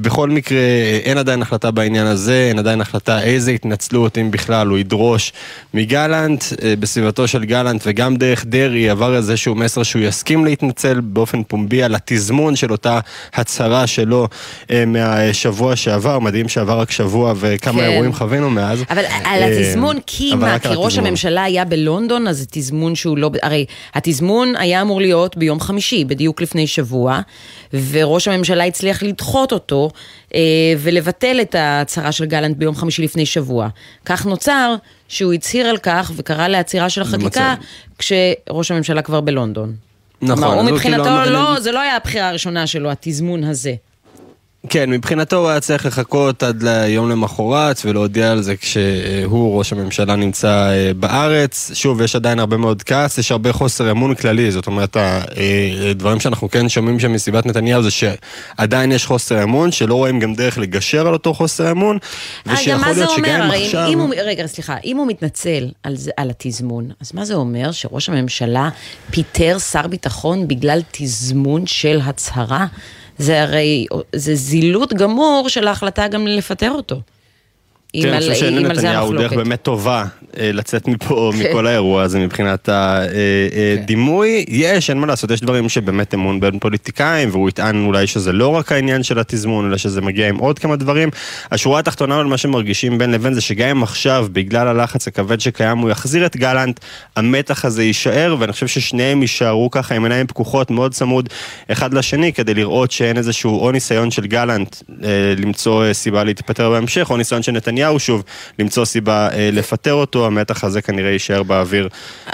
[0.00, 0.58] בכל מקרה,
[1.04, 5.32] אין עדיין החלטה בעניין הזה, אין עדיין החלטה איזה התנצלות, אם בכלל, הוא ידרוש
[5.74, 6.44] מגלנט.
[6.78, 7.44] בסביבתו של
[7.86, 13.00] וגם דרך דרעי עבר איזשהו מסר שהוא יסכים להתנצל באופן פומבי על התזמון של אותה
[13.34, 14.28] הצהרה שלו
[14.70, 17.88] אה, מהשבוע שעבר, מדהים שעבר רק שבוע וכמה כן.
[17.88, 18.84] אירועים חווינו מאז.
[18.90, 23.18] אבל על אה, התזמון, כי מה, כי ראש הממשלה היה בלונדון, אז זה תזמון שהוא
[23.18, 27.20] לא, הרי התזמון היה אמור להיות ביום חמישי, בדיוק לפני שבוע,
[27.90, 29.90] וראש הממשלה הצליח לדחות אותו
[30.34, 30.40] אה,
[30.78, 33.68] ולבטל את ההצהרה של גלנט ביום חמישי לפני שבוע.
[34.04, 34.74] כך נוצר
[35.08, 37.54] שהוא הצהיר על כך וקרא לעצירה של החקיקה
[37.98, 39.74] כשראש הממשלה כבר בלונדון.
[40.22, 40.58] נכון.
[40.58, 43.74] הוא מבחינתו, לא, לא, זה לא היה הבחירה הראשונה שלו, התזמון הזה.
[44.68, 50.16] כן, מבחינתו הוא היה צריך לחכות עד ליום למחרת ולהודיע על זה כשהוא, ראש הממשלה,
[50.16, 51.70] נמצא אה, בארץ.
[51.74, 54.96] שוב, יש עדיין הרבה מאוד כעס, יש הרבה חוסר אמון כללי, זאת אומרת,
[55.90, 60.20] הדברים אה, שאנחנו כן שומעים שם מסיבת נתניהו זה שעדיין יש חוסר אמון, שלא רואים
[60.20, 61.98] גם דרך לגשר על אותו חוסר אמון,
[62.46, 63.88] ושיכול להיות שגם אם עכשיו...
[63.88, 67.72] אם הוא, רגע, סליחה, אם הוא מתנצל על, זה, על התזמון, אז מה זה אומר
[67.72, 68.68] שראש הממשלה
[69.10, 72.66] פיטר שר ביטחון בגלל תזמון של הצהרה?
[73.18, 77.00] זה הרי, זה זילות גמור של ההחלטה גם לפטר אותו.
[77.94, 79.32] אם כן, אני על- חושב שאין לנתניהו דרך.
[79.32, 80.04] באמת טובה
[80.40, 81.50] אה, לצאת מפה, כן.
[81.50, 82.68] מכל האירוע הזה מבחינת
[83.78, 84.44] הדימוי.
[84.48, 88.48] יש, אין מה לעשות, יש דברים שבאמת אמון בין פוליטיקאים, והוא יטען אולי שזה לא
[88.48, 91.08] רק העניין של התזמון, אלא שזה מגיע עם עוד כמה דברים.
[91.50, 95.78] השורה התחתונה על מה שמרגישים בין לבין זה שגם אם עכשיו, בגלל הלחץ הכבד שקיים,
[95.78, 96.80] הוא יחזיר את גלנט,
[97.16, 101.28] המתח הזה יישאר, ואני חושב ששניהם יישארו ככה עם עיניים פקוחות מאוד צמוד
[101.72, 106.70] אחד לשני, כדי לראות שאין איזשהו או ניסיון של גלנט אה, למצוא אה, סיבה להתפטר
[106.70, 108.22] בהמשך, או ניסיון של נתניהו שוב
[108.58, 111.88] למצוא סיבה אה, לפטר אותו, המתח הזה כנראה יישאר באוויר,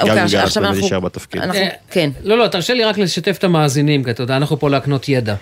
[0.07, 1.43] גם אם גלנט באמת יישאר בתפקיד.
[1.43, 2.11] אה, כן.
[2.25, 5.35] לא, לא, תרשה לי רק לשתף את המאזינים, כי אתה יודע, אנחנו פה להקנות ידע.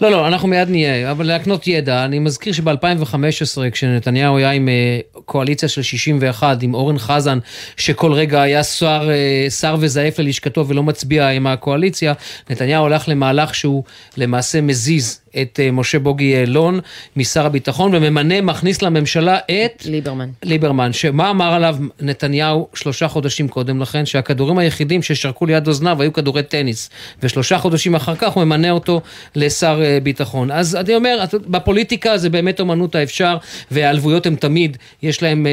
[0.00, 4.98] לא, לא, אנחנו מיד נהיה, אבל להקנות ידע, אני מזכיר שב-2015, כשנתניהו היה עם אה,
[5.24, 7.38] קואליציה של 61, עם אורן חזן,
[7.76, 9.08] שכל רגע היה שר,
[9.60, 12.12] שר וזעף ללשכתו ולא מצביע עם הקואליציה,
[12.50, 13.84] נתניהו הלך למהלך שהוא
[14.16, 16.80] למעשה מזיז את אה, משה בוגי יעלון
[17.16, 19.84] משר הביטחון וממנה, מכניס לממשלה את...
[19.84, 20.28] ליברמן.
[20.42, 26.12] ליברמן, שמה אמר עליו נתניהו שלושה חודשים קודם לכן, שהכדורים היחידים ששרקו ליד אוזניו היו
[26.12, 26.90] כדורי טניס,
[27.22, 29.00] ושלושה חודשים אחר כך הוא ממנה אותו
[29.36, 30.50] לשר אה, ביטחון.
[30.50, 33.36] אז אני אומר, בפוליטיקה זה באמת אומנות האפשר,
[33.70, 35.52] והעלבויות הן תמיד, יש להן אה,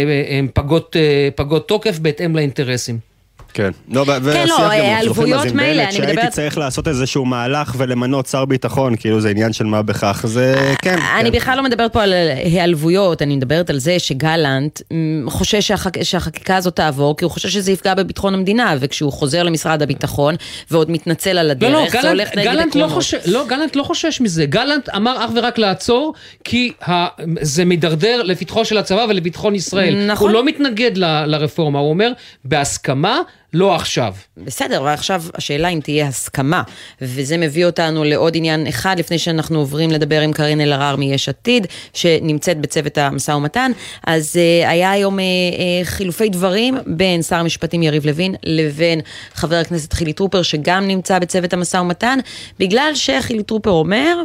[0.54, 0.96] פגות,
[1.36, 3.09] פגות תוקף בהתאם לאינטרסים.
[3.54, 8.26] כן, לא, כן, לא, העלבויות עם מילא, אני שהייתי מדברת- צריך לעשות איזשהו מהלך ולמנות
[8.28, 10.98] שר ביטחון, כאילו זה עניין של מה בכך, זה כן.
[11.20, 14.82] אני בכלל לא מדברת פה על היעלבויות, אני מדברת על זה שגלנט
[15.28, 16.04] חושש שהחק...
[16.04, 20.36] שהחקיקה הזאת תעבור, כי הוא חושש שזה יפגע בביטחון המדינה, וכשהוא חוזר למשרד הביטחון
[20.72, 22.92] ועוד מתנצל על לא, הדרך, לא, זה גלנט, הולך נגד גלנט, לא עקרונות.
[22.92, 24.46] חושש, לא, גלנט לא חושש מזה.
[24.46, 27.06] גלנט אמר אך ורק לעצור, כי ה,
[27.42, 30.06] זה מידרדר לפתחו של הצבא ולביטחון ישראל.
[30.08, 30.28] נכון.
[30.28, 32.12] הוא לא מתנגד ל, לרפורמה, הוא אומר,
[32.46, 33.20] בהסכמה,
[33.54, 34.14] לא עכשיו.
[34.38, 36.64] בסדר, ועכשיו השאלה אם תהיה הסכמה,
[37.02, 41.68] וזה מביא אותנו לעוד עניין אחד, לפני שאנחנו עוברים לדבר עם קארין אלהרר מיש עתיד,
[41.94, 43.72] שנמצאת בצוות המשא ומתן,
[44.08, 49.02] אז uh, היה היום uh, uh, חילופי דברים בין שר המשפטים יריב לוין לבין
[49.34, 52.20] חבר הכנסת חילי טרופר, שגם נמצא בצוות המשא ומתן,
[52.60, 54.24] בגלל שחילי טרופר אומר,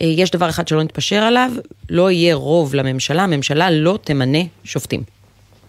[0.00, 1.50] אה, יש דבר אחד שלא נתפשר עליו,
[1.90, 5.17] לא יהיה רוב לממשלה, הממשלה לא תמנה שופטים.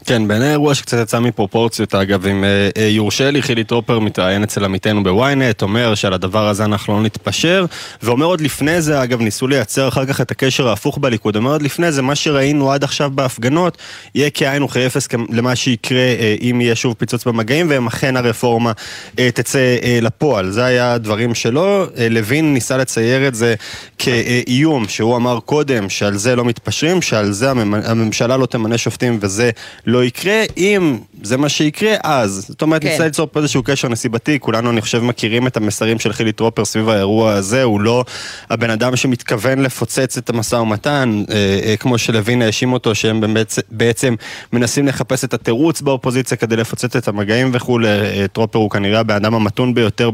[0.05, 4.43] כן, בעיניי אירוע שקצת יצא מפרופורציות, אגב, אם אה, אה, יורשה לי, חילי טרופר מתראיין
[4.43, 7.65] אצל עמיתנו בוויינט, אומר שעל הדבר הזה אנחנו לא נתפשר,
[8.03, 11.61] ואומר עוד לפני זה, אגב, ניסו לייצר אחר כך את הקשר ההפוך בליכוד, אומר עוד
[11.61, 13.77] לפני זה, מה שראינו עד עכשיו בהפגנות,
[14.15, 18.71] יהיה כאין וכאפס למה שיקרה אה, אם יהיה שוב פיצוץ במגעים, ואם אכן הרפורמה
[19.19, 20.51] אה, תצא אה, לפועל.
[20.51, 23.55] זה היה הדברים שלו, אה, לוין ניסה לצייר את זה
[23.97, 29.19] כאיום, שהוא אמר קודם שעל זה לא מתפשרים, שעל זה הממ- הממשלה לא תמנה שופטים
[29.21, 29.51] וזה
[29.89, 32.45] לא יקרה, אם זה מה שיקרה, אז.
[32.47, 32.89] זאת אומרת, כן.
[32.89, 36.65] ניסה ליצור פה איזשהו קשר נסיבתי, כולנו, אני חושב, מכירים את המסרים של חילי טרופר
[36.65, 38.05] סביב האירוע הזה, הוא לא
[38.49, 43.59] הבן אדם שמתכוון לפוצץ את המשא ומתן, אה, אה, כמו שלוין האשים אותו, שהם באמת,
[43.71, 44.15] בעצם
[44.53, 47.87] מנסים לחפש את התירוץ באופוזיציה כדי לפוצץ את המגעים וכולי.
[47.87, 50.11] אה, טרופר הוא כנראה הבן אדם המתון ביותר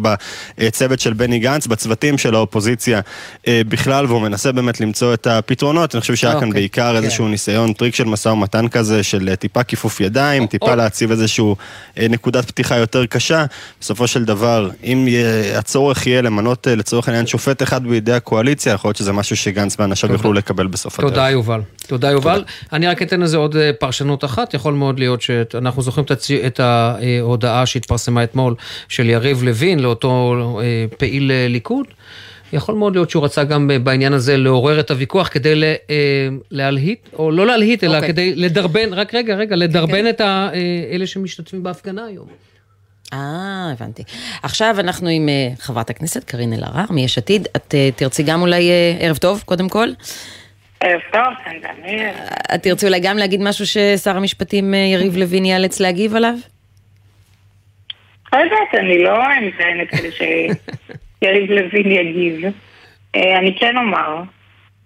[0.58, 3.02] בצוות של בני גנץ, בצוותים של האופוזיציה
[3.48, 5.96] אה, בכלל, והוא מנסה באמת למצוא את הפתרונות.
[5.96, 7.04] אני חושב שהיה כאן אוקיי, בעיקר כן.
[7.04, 11.56] איזשהו ניסיון, טריק של משא ומתן כזה, של אה, טיפה כיפוף ידיים, טיפה להציב איזשהו
[12.00, 13.46] אה, נקודת פתיחה יותר קשה.
[13.82, 15.08] בסופו של דבר, אם
[15.58, 19.76] הצורך יהיה למנות אה, לצורך העניין שופט אחד בידי הקואליציה, יכול להיות שזה משהו שגנץ
[19.80, 21.10] ואנשיו יוכלו לקבל בסוף הדרך.
[21.12, 21.62] תודה יובל.
[21.88, 22.44] תודה יובל.
[22.74, 26.06] אני רק אתן לזה עוד אה, פרשנות אחת, יכול מאוד להיות שאנחנו זוכרים
[26.46, 28.56] את ההודעה שהתפרסמה אתמול
[28.90, 30.36] של יריב לוין לאותו
[30.98, 31.86] פעיל ליכוד.
[32.54, 35.76] יכול מאוד להיות שהוא רצה גם אה, בעניין הזה לעורר את הוויכוח כדי אה,
[36.52, 38.10] להלהיט, או לא להלהיט, אלא אוקיי.
[38.10, 40.60] כדי לדרבן, רק רגע, רגע, לדרבן את ה- אה,
[40.92, 42.28] אלה שמשתתפים בהפגנה היום.
[43.14, 44.04] אה, הבנתי.
[44.44, 45.30] עכשיו אנחנו עם
[45.60, 47.48] חברת הכנסת קארין אלהרר מיש עתיד.
[47.56, 48.70] את תרצי גם אולי,
[49.00, 49.88] ערב טוב, קודם כל.
[50.82, 51.22] ערב טוב,
[51.62, 52.14] דניאל.
[52.56, 56.34] את תרצי אולי גם להגיד משהו ששר המשפטים יריב לוין ייאלץ להגיב עליו?
[58.34, 59.14] לא יודעת, אני לא
[59.48, 60.10] מתראיינת כדי
[61.24, 62.42] שיריב לוין יגיב.
[63.16, 64.22] אה, אני כן אומר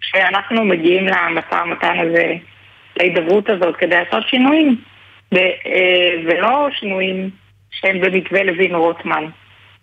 [0.01, 2.33] שאנחנו מגיעים למשא ומתן הזה,
[2.97, 4.81] להידברות הזאת, כדי לעשות שינויים.
[5.33, 7.29] אה, ולא שינויים
[7.71, 9.25] שהם במתווה לוין רוטמן,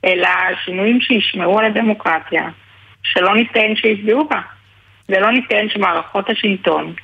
[0.04, 0.28] אלא
[0.64, 2.48] שינויים שישמרו על הדמוקרטיה,
[3.02, 4.40] שלא ניתן שיפגעו בה.
[5.08, 6.94] ולא ניתן שמערכות השלטון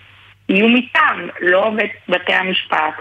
[0.49, 1.73] יהיו מטעם, לא
[2.09, 2.95] בתי המשפט,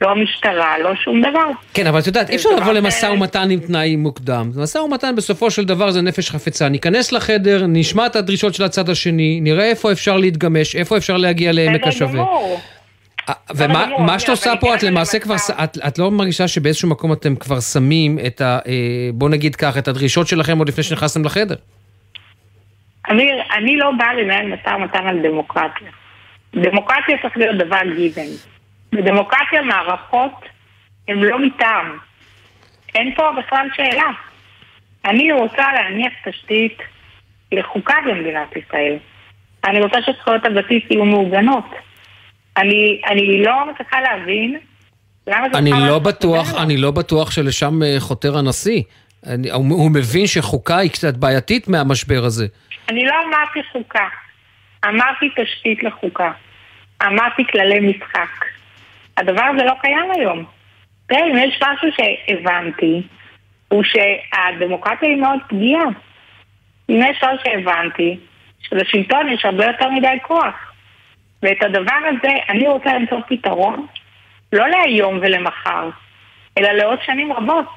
[0.00, 1.50] לא המשטרה, לא שום דבר.
[1.74, 3.06] כן, אבל את יודעת, אי אפשר לבוא למשא.
[3.06, 4.50] ומתן עם תנאי מוקדם.
[4.56, 6.68] משא ומתן בסופו של דבר זה נפש חפצה.
[6.68, 11.52] ניכנס לחדר, נשמע את הדרישות של הצד השני, נראה איפה אפשר להתגמש, איפה אפשר להגיע
[11.52, 12.24] לעמק השווה.
[13.56, 15.34] ומה שאת עושה פה, את למעשה כבר,
[15.64, 18.58] את את לא מרגישה שבאיזשהו מקום אתם כבר שמים את ה...
[18.66, 18.72] אה,
[19.14, 21.54] בוא נגיד כך, את הדרישות שלכם עוד לפני שנכנסתם לחדר?
[23.10, 25.88] אמיר, אני לא באה לנהל משא ומתן על דמוקרטיה.
[26.54, 28.57] דמוקרטיה צריך להיות דבר גיוון.
[28.92, 30.32] בדמוקרטיה מערכות
[31.08, 31.98] הן לא מטעם.
[32.94, 34.10] אין פה בכלל שאלה.
[35.04, 36.78] אני רוצה להניח תשתית
[37.52, 38.96] לחוקה במדינת ישראל.
[39.64, 41.64] אני רוצה שזכויות הבסיס יהיו מעוגנות.
[42.56, 44.58] אני, אני לא מצליחה להבין
[45.54, 48.82] אני בכלל לא בטוח, אני לא בטוח שלשם אה, חותר הנשיא.
[49.26, 52.46] אני- הוא הוא מבין שחוקה היא קצת בעייתית מהמשבר הזה.
[52.88, 54.08] אני לא אמרתי חוקה,
[54.84, 56.30] אמרתי תשתית לחוקה.
[57.02, 58.44] אמרתי כללי משחק.
[59.18, 60.44] הדבר הזה לא קיים היום.
[61.06, 63.02] תראה, אם יש משהו שהבנתי,
[63.68, 65.84] הוא שהדמוקרטיה היא מאוד פגיעה.
[66.90, 68.18] אם יש משהו שהבנתי,
[68.60, 70.72] שלשלטון יש הרבה יותר מדי כוח.
[71.42, 73.86] ואת הדבר הזה אני רוצה למצוא פתרון,
[74.52, 75.88] לא להיום ולמחר,
[76.58, 77.76] אלא לעוד שנים רבות.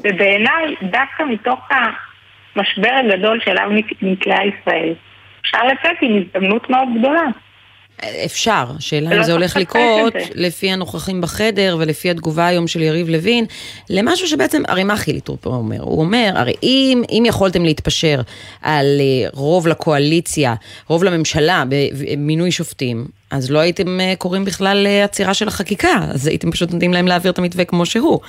[0.00, 1.68] ובעיניי, דווקא מתוך
[2.56, 4.92] המשבר הגדול שאליו נק- נקלעה ישראל,
[5.40, 7.22] אפשר לצאת עם הזדמנות מאוד גדולה.
[8.24, 10.14] אפשר, שאלה אם ולא זה הולך לקרות.
[10.34, 13.44] לפי הנוכחים בחדר ולפי התגובה היום של יריב לוין,
[13.90, 15.80] למשהו שבעצם, הרי מה חילי טרופר אומר?
[15.80, 18.20] הוא אומר, הרי אם, אם יכולתם להתפשר
[18.62, 20.54] על אה, רוב לקואליציה,
[20.88, 26.26] רוב לממשלה במינוי שופטים, אז לא הייתם אה, קוראים בכלל אה, עצירה של החקיקה, אז
[26.26, 28.20] הייתם פשוט נותנים להם להעביר את המתווה כמו שהוא.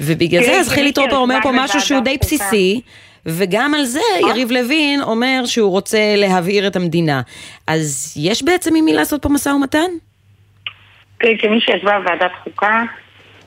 [0.00, 2.16] ובגלל זה, אז חילי טרופר אומר פה משהו שהוא די.
[2.20, 2.80] בסיסי.
[3.26, 7.20] וגם על זה יריב לוין אומר שהוא רוצה להבעיר את המדינה.
[7.66, 9.90] אז יש בעצם עם מי לעשות פה משא ומתן?
[11.18, 12.82] תראי, כמי שישבה בוועדת חוקה,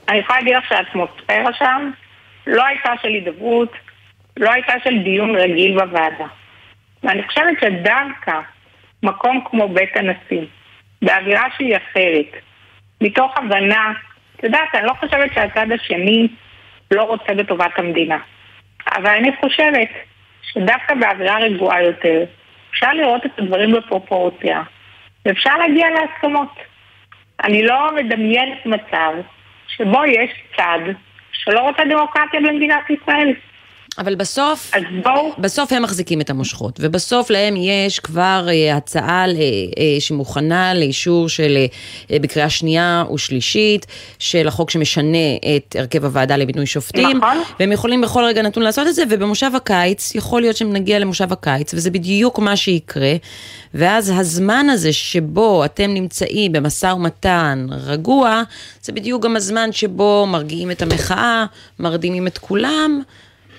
[0.09, 1.91] אני יכולה להגיד לך שהאטמוספירה שם
[2.47, 3.71] לא הייתה של הידברות,
[4.37, 6.27] לא הייתה של דיון רגיל בוועדה.
[7.03, 8.39] ואני חושבת שדווקא
[9.03, 10.47] מקום כמו בית הנשיא,
[11.01, 12.41] באווירה שהיא אחרת,
[13.01, 13.93] מתוך הבנה,
[14.35, 16.27] את יודעת, אני לא חושבת שהצד השני
[16.91, 18.17] לא רוצה בטובת המדינה.
[18.95, 19.89] אבל אני חושבת
[20.41, 22.23] שדווקא באווירה רגועה יותר,
[22.71, 24.61] אפשר לראות את הדברים בפרופורציה,
[25.25, 26.55] ואפשר להגיע להסכמות.
[27.43, 29.13] אני לא מדמיינת מצב
[29.67, 30.79] שבו יש צד
[31.31, 33.33] שלא רוצה דמוקרטיה במדינת ישראל.
[33.99, 35.31] אבל בסוף, אז בואו...
[35.37, 39.35] בסוף הם מחזיקים את המושכות, ובסוף להם יש כבר אה, הצעה ל-
[39.77, 41.57] אה, שמוכנה לאישור של,
[42.11, 43.85] אה, בקריאה שנייה ושלישית,
[44.19, 45.17] של החוק שמשנה
[45.55, 47.37] את הרכב הוועדה למינוי שופטים, נכון.
[47.59, 51.73] והם יכולים בכל רגע נתון לעשות את זה, ובמושב הקיץ, יכול להיות שנגיע למושב הקיץ,
[51.73, 53.13] וזה בדיוק מה שיקרה,
[53.73, 58.41] ואז הזמן הזה שבו אתם נמצאים במשא ומתן רגוע,
[58.81, 61.45] זה בדיוק גם הזמן שבו מרגיעים את המחאה,
[61.79, 63.01] מרדימים את כולם.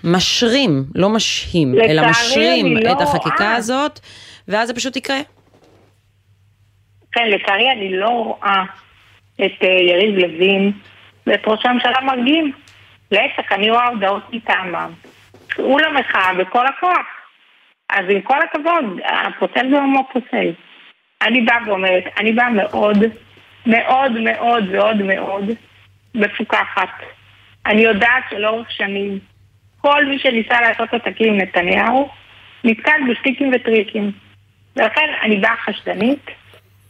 [0.04, 3.56] משרים, לא משהים, אלא משרים לא את החקיקה רואה.
[3.56, 4.00] הזאת,
[4.48, 5.18] ואז זה פשוט יקרה.
[7.12, 8.62] כן, לצערי אני לא רואה
[9.34, 10.72] את אה, יריב לוין
[11.26, 12.52] ואת ראש הממשלה מרגיעים.
[13.10, 14.92] להפך, אני רואה הודעות מטעמם.
[15.56, 17.06] צאו למחאה בכל הכוח.
[17.90, 20.52] אז עם כל הכבוד, הפוסל במומו פוסל.
[21.22, 22.96] אני באה ואומרת, אני באה מאוד,
[23.66, 25.44] מאוד מאוד מאוד מאוד
[26.14, 26.88] מפוקחת.
[27.66, 29.18] אני יודעת שלאורך שנים,
[29.80, 32.08] כל מי שניסה לעשות עסקים עם נתניהו,
[32.64, 34.12] נתקל בשטיקים וטריקים.
[34.76, 36.26] ולכן אני באה חשדנית.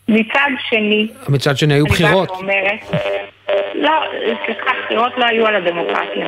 [0.08, 2.28] מצד שני, מצד שני היו אני בחירות.
[2.28, 2.80] באה ואומרת,
[3.74, 3.90] לא,
[4.46, 6.26] סליחה, בחירות לא היו על הדמוקרטיה.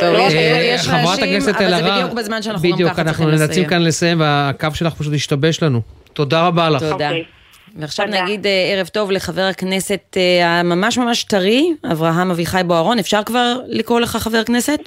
[0.00, 3.02] טוב, יש- אה, יש חברת הכנסת אבל זה אלהרר, בדיוק בזמן שאנחנו גם בדיוק, ככה
[3.02, 3.64] אנחנו נאלצים.
[3.64, 5.80] כאן לסיים והקו שלך פשוט השתבש לנו.
[6.12, 6.82] תודה רבה לך.
[6.82, 7.10] תודה.
[7.78, 12.98] ועכשיו נגיד אה, ערב טוב לחבר הכנסת אה, הממש ממש טרי, אברהם אביחי בוארון.
[12.98, 14.78] אפשר כבר לקרוא לך חבר כנסת?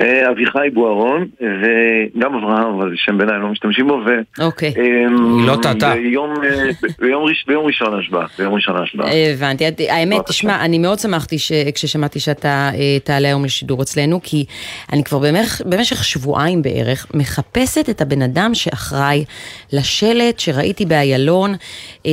[0.00, 4.42] אה, אביחי בוארון, וגם אברהם, אבל זה שם ביניים, לא משתמשים בו, ו...
[4.44, 4.74] אוקיי.
[4.76, 5.94] אמ, לא טאטא.
[5.94, 9.08] ביום, אה, ראשון השבעה, ביום ראשון השבעה.
[9.32, 9.64] הבנתי.
[9.88, 11.36] האמת, תשמע, אני מאוד שמחתי
[11.74, 14.44] כששמעתי שאתה אה, תעלה היום לשידור אצלנו, כי
[14.92, 19.24] אני כבר במש- במשך שבועיים בערך מחפשת את הבן אדם שאחראי
[19.72, 21.54] לשלט שראיתי באיילון,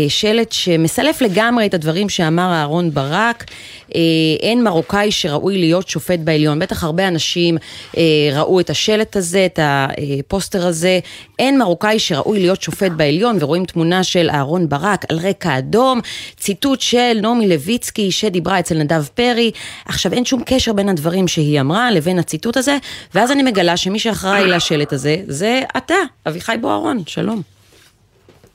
[0.07, 3.43] שלט שמסלף לגמרי את הדברים שאמר אהרון ברק.
[4.39, 6.59] אין מרוקאי שראוי להיות שופט בעליון.
[6.59, 7.57] בטח הרבה אנשים
[8.33, 10.99] ראו את השלט הזה, את הפוסטר הזה.
[11.39, 15.99] אין מרוקאי שראוי להיות שופט בעליון, ורואים תמונה של אהרון ברק על רקע אדום,
[16.37, 19.51] ציטוט של נעמי לויצקי שדיברה אצל נדב פרי.
[19.85, 22.77] עכשיו, אין שום קשר בין הדברים שהיא אמרה לבין הציטוט הזה,
[23.15, 25.95] ואז אני מגלה שמי שאחראי לשלט הזה, זה אתה,
[26.27, 27.41] אביחי בוארון, שלום.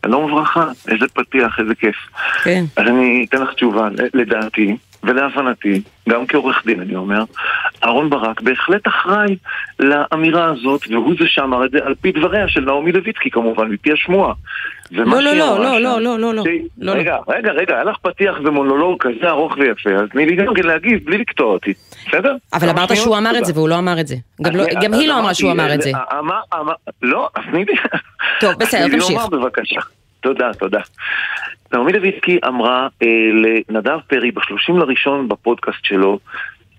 [0.06, 1.96] שלום וברכה, איזה פתיח, איזה כיף.
[2.42, 2.64] כן.
[2.76, 4.76] אז אני אתן לך תשובה, לדעתי,
[5.07, 7.24] ולהבנתי, גם כעורך דין אני אומר,
[7.84, 9.36] אהרון ברק בהחלט אחראי
[9.80, 13.92] לאמירה הזאת, והוא זה שאמר את זה על פי דבריה של נעמי לויצקי כמובן, מפי
[13.92, 14.32] השמועה.
[14.90, 16.42] לא, לא, לא, אמרה לא, שם- לא, לא, לא, לא.
[16.42, 20.36] תראי, לא, רגע, רגע, רגע, היה לך פתיח ומונולוג כזה ארוך ויפה, אז תני לי
[20.36, 21.72] גם כן להגיב בלי לקטוע אותי,
[22.09, 22.36] בסדר?
[22.52, 22.96] אבל אמרת?
[22.96, 23.44] שהוא אמר את.
[23.44, 24.16] זה והוא לא אמר את זה.
[24.42, 25.90] גם לא- אני- גם אז היא לא אמרה אמרתי, שהוא אמר את זה.
[25.94, 27.72] אה, אמר- אמר- לא, אז תני לי...
[28.40, 28.98] טוב, בסדר, אז תני לי
[29.55, 29.90] תמשיך.
[30.25, 30.81] תודה, תודה.
[31.72, 33.09] נעמי לויצקי אמרה אה,
[33.68, 36.18] לנדב פרי ב-30 לראשון בפודקאסט שלו,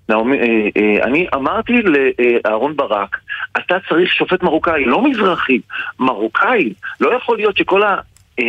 [0.09, 3.17] נעמי, אה, אה, אני אמרתי לאהרון ברק,
[3.57, 5.59] אתה צריך שופט מרוקאי, לא מזרחי,
[5.99, 6.73] מרוקאי.
[6.99, 7.95] לא יכול להיות שכל ה...
[8.39, 8.45] אה,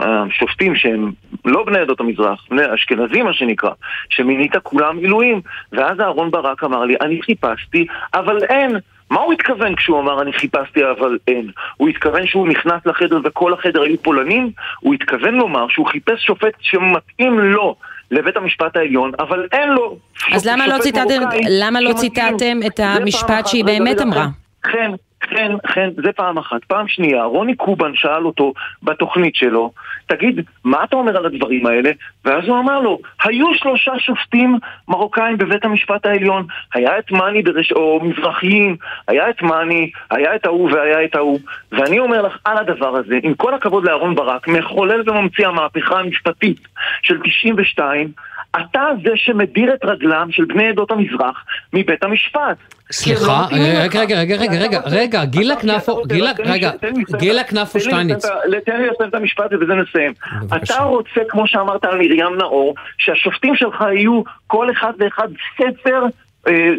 [0.00, 1.12] השופטים שהם
[1.44, 3.70] לא בני עדות המזרח, בני אשכנזים מה שנקרא,
[4.10, 5.40] שמינית כולם מילואים
[5.72, 8.76] ואז אהרון ברק אמר לי, אני חיפשתי, אבל אין.
[9.10, 11.50] מה הוא התכוון כשהוא אמר אני חיפשתי אבל אין?
[11.76, 14.50] הוא התכוון שהוא נכנס לחדר וכל החדר היו פולנים?
[14.80, 17.76] הוא התכוון לומר שהוא חיפש שופט שמתאים לו
[18.10, 19.98] לבית המשפט העליון, אבל אין לו
[20.32, 21.92] אז למה לא ציטטתם, למה לא.
[21.92, 23.46] ציטטתם את המשפט.
[23.46, 24.26] שהיא באמת אמרה?
[24.66, 24.90] חן,
[25.24, 26.64] חן, חן, זה פעם אחת.
[26.66, 28.52] פעם שנייה, רוני קובן שאל אותו
[28.82, 29.72] בתוכנית שלו,
[30.06, 31.90] תגיד, מה אתה אומר על הדברים האלה?
[32.24, 37.72] ואז הוא אמר לו, היו שלושה שופטים מרוקאים בבית המשפט העליון, היה את מאני ברש...
[37.72, 38.76] או מזרחיים,
[39.08, 41.40] היה את מאני, היה את ההוא והיה את ההוא.
[41.72, 46.68] ואני אומר לך, על הדבר הזה, עם כל הכבוד לאהרון ברק, מחולל וממציא המהפכה המשפטית
[47.02, 48.12] של 92,
[48.60, 52.56] אתה זה שמדיר את רגלם של בני עדות המזרח מבית המשפט.
[52.92, 56.70] סליחה, לא מתאימים רגע, רגע, רגע, רגע, רגע, רגע, גילה כנפו, גילה, רגע,
[57.18, 58.26] גילה כנפו שטייניץ.
[58.66, 60.12] תן לי לסיים את המשפט ובזה נסיים.
[60.46, 66.08] אתה רוצה, כמו שאמרת על מרים נאור, שהשופטים שלך יהיו כל אחד ואחד ספר, אה,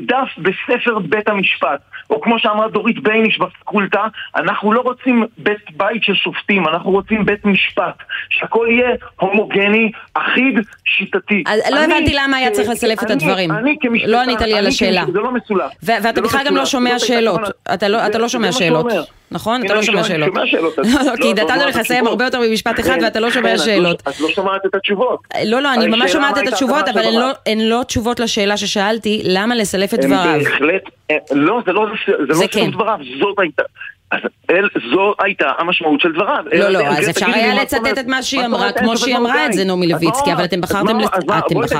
[0.06, 1.80] דף בספר בית המשפט.
[2.10, 4.04] או כמו שאמרה דורית בייניש בפקולטה,
[4.36, 7.96] אנחנו לא רוצים בית בית של שופטים, אנחנו רוצים בית משפט.
[8.30, 8.90] שהכל יהיה
[9.20, 11.44] הומוגני, אחיד, שיטתי.
[11.48, 13.52] אז לא אני, הבנתי למה היה צריך אה, לסלף את אני- הדברים.
[13.52, 15.04] אני כמשפטן, לא ענית לי על אני השאלה.
[15.14, 15.72] זה לא מסולף.
[15.84, 16.60] ואתה לא בכלל גם מסולף.
[16.60, 17.42] לא שומע שאלות.
[17.74, 18.86] אתה לא- לא שומע שאלות.
[19.32, 19.66] נכון?
[19.66, 20.34] אתה לא אני שומע שאלות.
[20.38, 20.72] לא, לא-
[21.06, 22.08] לא, כי לא נתנו לך לסיים.
[22.08, 24.02] הרבה יותר ממשפט אחד כן, ואתה לא כן, שומע לא- שאלות.
[24.10, 25.20] את לא שומעת את התשובות.
[25.46, 27.32] לא, לא, אני ממש שומעת את התשובות, אבל לא-.
[27.46, 30.40] הן לא תשובות לשאלה ששאלתי, למה לסלף את דבריו?
[30.44, 30.82] בהחלט,
[31.12, 32.72] אה, לא, זה לא זה לא זה סילוף כן.
[32.72, 33.64] דבריו, זאת הייתה.
[34.12, 36.44] אז אל, זו הייתה המשמעות של דבריו.
[36.54, 37.98] לא, לא, אז אפשר היה לצטט?
[38.00, 39.64] את מה שהיא אמרה, כמו שהיא אמרה את זה?
[39.66, 40.62] נעמי לויצקי, אבל אתם?
[40.62, 41.00] בחרתם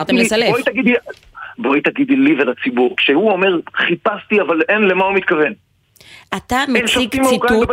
[0.08, 0.56] תגידי- לסלף.
[1.60, 5.54] בואי תגידי לי ולציבור, כשהוא אומר חיפשתי אבל אין, למה הוא מתכוון?
[6.36, 7.72] אתה מציג ציטוט,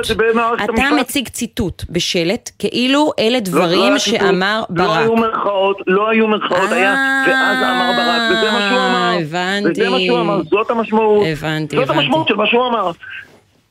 [0.65, 0.83] אתה?
[1.01, 4.99] מציג ציטוט בשלט, כאילו אלה לא, לא דברים ציטוט, שאמר לא ברק.
[4.99, 6.95] היו מרכאות, לא היו מרכאות, היה,
[7.29, 9.11] ואז אמר ברק, וזה מה שהוא אמר.
[9.15, 9.81] אה, הבנתי.
[9.81, 11.27] וזה מה שהוא אמר, זאת המשמעות.
[11.33, 12.01] הבנתי, זאת הבנתי.
[12.01, 12.91] המשמעות של מה שהוא אמר.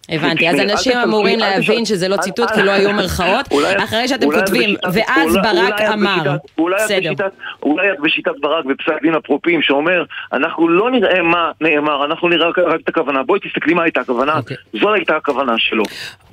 [0.10, 1.86] הבנתי, אז אנשים אמורים להבין.
[1.86, 3.46] שזה לא ציטוט כי לא היו מרכאות,
[3.84, 6.36] אחרי שאתם כותבים, ואז ברק אמר.
[6.76, 7.12] בסדר.
[7.64, 12.48] אולי את בשיטת ברק בפסק דין אפרופים שאומר אנחנו לא נראה מה נאמר, אנחנו נראה
[12.48, 13.24] רק- את הכוונה.
[13.24, 14.40] בואי תסתכלי מה הייתה הכוונה,
[14.82, 15.84] זו הייתה הכוונה שלו.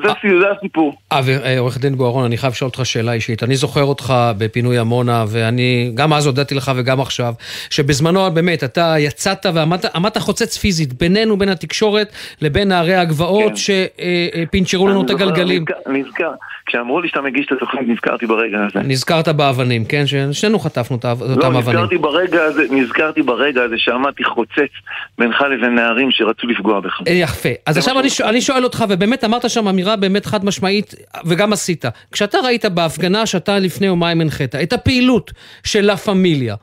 [0.03, 0.09] זה
[0.41, 0.99] זה הסיפור.
[1.13, 3.43] אה, עורך דין בוארון, אני חייב לשאול אותך שאלה אישית.
[3.43, 7.35] אני זוכר אותך בפינוי עמונה, ואני גם אז הודיתי לך וגם עכשיו,
[7.71, 12.13] שבזמנו באמת, אתה יצאת ועמדת עמדת חוצץ פיזית בינינו, בין התקשורת
[12.43, 15.13] לבין נערי הגבעות, שפינצ'רו לנו את כן.
[15.13, 15.65] אני זוכר, הגלגלים.
[15.87, 16.33] נזכר-
[16.67, 18.81] כשאמרו לי שאתה מגיש את התוכנית נזכרתי ברגע הזה.
[18.89, 20.05] נזכרת באבנים, כן?
[20.07, 21.79] ששנינו חטפנו את לא, אותם אבנים.
[21.79, 24.71] הזה, נזכרתי ברגע הזה שעמדתי חוצץ
[25.19, 27.01] בינך לבין נערים שרצו לפגוע בך.
[27.09, 27.49] אה, יפה.
[27.67, 27.97] אז עכשיו
[28.29, 30.95] אני שואל אותך, ובאמת אמרת שם אמירה באמת חד משמעית,
[31.27, 31.85] וגם עשית.
[32.13, 35.31] כשאתה ראית בהפגנה שאתה לפני יומיים הנחית, את הפעילות
[35.65, 36.55] של לה פמיליה,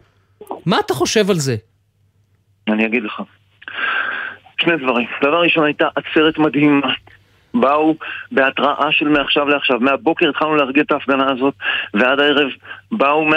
[0.66, 1.56] מה אתה חושב על זה?
[2.68, 3.22] אני אגיד לך.
[4.62, 5.08] שני דברים.
[5.22, 6.93] דבר ראשון הייתה עצרת מדהימה.
[7.53, 7.95] באו
[8.32, 9.80] בהתראה של מעכשיו לעכשיו.
[9.80, 11.53] מהבוקר התחלנו לארגן את ההפגנה הזאת,
[11.93, 12.49] ועד הערב
[12.91, 13.31] באו 150-200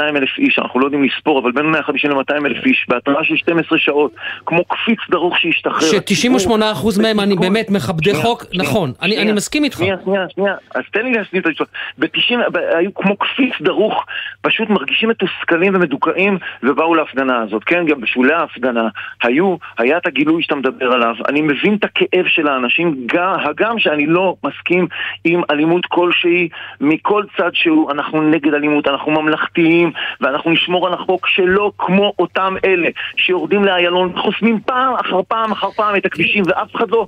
[0.00, 3.78] אלף איש, אנחנו לא יודעים לספור, אבל בין 150 ל-200 אלף איש, בהתראה של 12
[3.78, 4.12] שעות,
[4.46, 5.80] כמו קפיץ דרוך שהשתחרר.
[5.80, 9.76] ש-98% מהם אני באמת מכבדי שנייה, חוק, שנייה, נכון, אני שנייה, אני מסכים איתך.
[9.78, 11.68] שנייה, שנייה, שנייה, אז תן לי להשלים את המשפט.
[11.98, 14.04] ב-90, היו כמו קפיץ דרוך,
[14.42, 17.64] פשוט מרגישים מתוסכלים ומדוכאים, ובאו להפגנה הזאת.
[17.64, 18.88] כן, גם בשולי ההפגנה
[19.22, 21.14] היו, היה את הגילוי שאתה מדבר עליו.
[21.28, 24.86] אני מבין את הכאב של האנשים, גם, הגם שאני לא מסכים
[25.24, 26.48] עם אלימות כלשהי,
[26.80, 32.54] מכל צד שהוא, אנחנו נגד אלימות, אנחנו ממלכתיים, ואנחנו נשמור על החוק שלא כמו אותם
[32.64, 37.06] אלה שיורדים לאיילון, חוסמים פעם אחר פעם אחר פעם את הכבישים, ואף אחד לא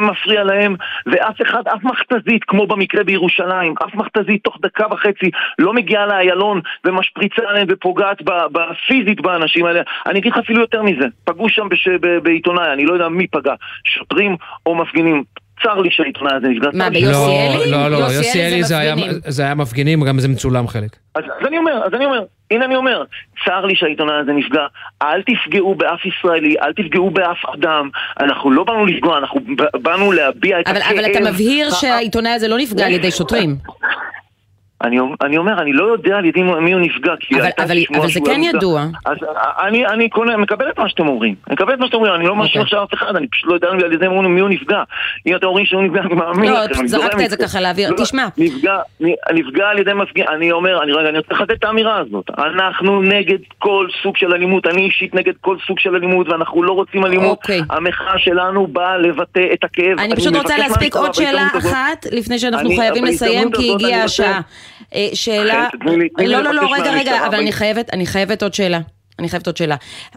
[0.00, 5.72] מפריע להם, ואף אחד, אף מכתזית, כמו במקרה בירושלים, אף מכתזית תוך דקה וחצי לא
[5.72, 8.22] מגיעה לאיילון ומשפריצה עליהם ופוגעת
[8.86, 9.82] פיזית באנשים האלה.
[10.06, 11.88] אני אגיד לך אפילו יותר מזה, פגעו שם בש-
[12.22, 13.54] בעיתונאי, אני לא יודע מי פגע,
[13.84, 15.24] שוטרים או מפגינים.
[15.62, 16.68] צר לי שהעיתונאי הזה נפגע.
[16.74, 16.90] מה.
[16.90, 17.28] ביוסי לא,
[17.62, 17.70] אלי?
[17.70, 18.76] לא, לא, יוסי אלי זה
[19.26, 20.04] זה היה- מפגינים.
[20.04, 20.96] גם זה מצולם חלק.
[21.14, 22.18] אז, אז אני אומר, אז אני אומר,
[22.50, 23.04] הנה אני אומר,
[23.44, 24.66] צר לי שהעיתונאי הזה נפגע,
[25.02, 27.88] אל תפגעו באף ישראלי, אל תפגעו באף אדם,
[28.20, 29.40] אנחנו לא באנו לפגוע, אנחנו
[29.82, 30.82] באנו להביע את הכאב.
[30.98, 33.56] אבל אתה מבהיר ה- שהעיתונאי הזה לא נפגע על ידי שוטרים.
[34.82, 37.76] אני, אני אומר, אני לא יודע על ידי מי הוא נפגע, כי אבל, הייתה אבל,
[37.96, 38.58] אבל זה כן נפגע.
[38.58, 38.84] ידוע.
[39.06, 39.16] אז
[39.66, 41.34] אני, אני קונה, מקבל את מה שאתם אומרים.
[41.46, 42.42] אני מקבל את מה שאתם אומרים, אני לא אוקיי.
[42.42, 44.82] מאשים עכשיו אף אחד, אני פשוט לא יודע על ידי מי הוא נפגע.
[45.26, 46.80] אם אתם אומרים שהוא נפגע, אני מאמין לא, לכם.
[46.80, 47.36] אני זרקת את זה.
[47.36, 47.90] ככה לאוויר.
[47.90, 48.28] לא, תשמע.
[48.38, 48.78] נפגע,
[49.32, 52.30] נפגע על ידי מפגין, אני אומר, אני רגע, אני רוצה לחדד את האמירה הזאת.
[52.38, 56.72] אנחנו נגד כל סוג של אלימות, אני אישית נגד כל סוג של אלימות, ואנחנו לא
[56.72, 57.38] רוצים אלימות.
[57.70, 59.98] המחאה שלנו באה לבטא את הכאב.
[59.98, 64.40] אני פשוט רוצה להספיק עוד שאלה אחת, לפני שאנחנו חייבים לסיים, כי הגיעה השעה.
[64.94, 65.68] אה, שאלה...
[66.18, 68.80] לא, לא, לא, רגע, רגע, אבל אני חייבת, אני חייבת עוד שאלה.
[69.18, 69.76] אני חייבת עוד שאלה.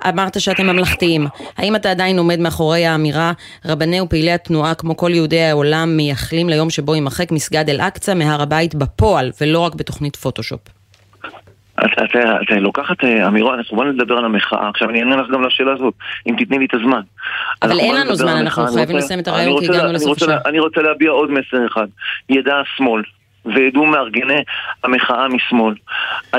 [0.10, 1.28] אמרת שאתם ממלכתיים.
[1.58, 3.32] האם אתה עדיין עומד מאחורי האמירה,
[3.66, 8.76] רבני ופעילי התנועה, כמו כל יהודי העולם, מייחלים ליום שבו יימחק מסגד אל-אקצא מהר הבית
[8.76, 10.62] בפועל, ולא רק בתוכנית פוטושופ?
[11.80, 14.70] את, לוקחת אה, אמירה, אנחנו בוא נדבר על המחאה.
[14.70, 15.94] עכשיו אני אענה לך גם לשאלה הזאת,
[16.28, 17.02] אם תתני לי את הזמן.
[17.62, 18.68] אבל אין לנו זמן, אנחנו.
[18.68, 20.38] חייבים לסיים את הרעיון, כי הגענו לסוף השעה.
[20.46, 21.88] אני רוצה להביע עוד מסר אחד.
[22.30, 23.02] ידע השמאל.
[23.46, 24.44] וידעו מארגני
[24.84, 25.76] המחאה משמאל.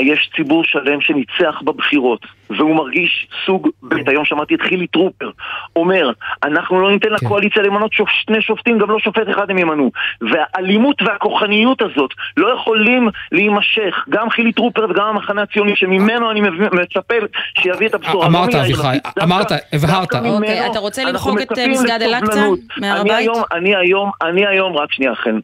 [0.00, 2.26] יש ציבור שלם שניצח בבחירות,
[2.58, 4.08] והוא מרגיש סוג ב'.
[4.08, 5.30] היום שמעתי את חילי טרופר
[5.76, 6.10] אומר,
[6.44, 9.90] אנחנו לא ניתן לקואליציה למנות שופ, שני שופטים, גם לא שופט אחד הם ימנו.
[10.20, 14.04] והאלימות והכוחניות הזאת לא יכולים להימשך.
[14.08, 16.40] גם חילי טרופר וגם המחנה הציוני, שממנו אני
[16.72, 17.14] מצפה
[17.58, 18.28] שיביא את הבשורה.
[18.28, 20.14] לא אמרת, מיאיר אביחי, אמרת, הבהרת.
[20.14, 22.48] אוקיי, אתה רוצה למחוק את, מסגד אל-אקצא.
[22.76, 23.18] מהר אני הבית?
[23.18, 25.38] היום, אני היום, אני היום, רק שנייה חן,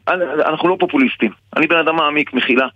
[0.45, 1.31] אנחנו לא פופוליסטים.
[1.57, 2.67] אני בן אדם מעמיק, מחילה.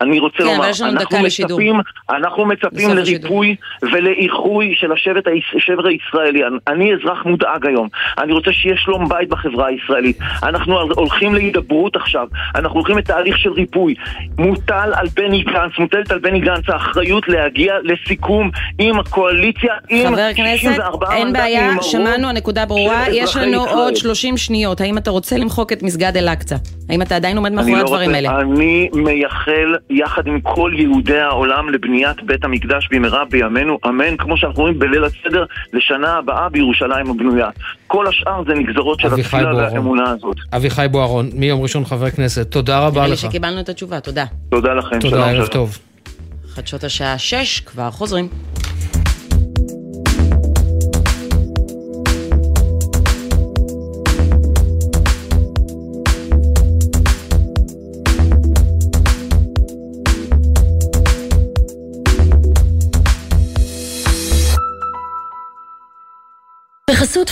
[0.00, 1.18] אני רוצה כן, לומר, אנחנו.
[1.22, 5.24] מצפים, אנחנו מצפים לריפוי ולאיחוי של השבט
[5.56, 6.40] השבר הישראלי.
[6.68, 7.88] אני- אזרח מודאג היום.
[8.18, 10.18] אני רוצה שיהיה שלום בית בחברה הישראלית.
[10.42, 12.26] אנחנו הולכים להידברות עכשיו.
[12.54, 13.94] אנחנו הולכים לתהליך של ריפוי.
[14.38, 20.20] מוטל על בני גנץ, מוטלת על בני גנץ האחריות להגיע לסיכום עם הקואליציה, עם חבר
[20.30, 23.04] הכנסת, 64 אין מנדטים, בעיה, שמענו, הנקודה ברורה.
[23.12, 23.74] יש לנו ישראל.
[23.78, 24.80] עוד 30 שניות.
[24.80, 26.56] האם אתה רוצה למחוק את מסגד אל-אקצא?
[26.90, 28.40] האם אתה עדיין עומד מאחורי לא הדברים רוצה- האלה?
[28.40, 33.49] אני מייחל יחד עם כל יהודי העולם לבניית בית המקדש במהרה בימינו,
[33.86, 37.48] אמן, כמו שאנחנו רואים בליל הסדר, לשנה הבאה בירושלים הבנויה.
[37.86, 39.54] כל השאר זה נגזרות של התפילה.
[39.56, 40.36] והאמונה הזאת.
[40.52, 43.18] אביחי בוארון, מיום ראשון חבר כנסת, תודה רבה נראה לי לך.
[43.18, 44.24] שקיבלנו את התשובה, תודה.
[44.50, 45.46] תודה לכם, תודה, שלום, ערב.
[45.46, 45.78] טוב.
[46.54, 48.28] חדשות השעה 6, כבר חוזרים.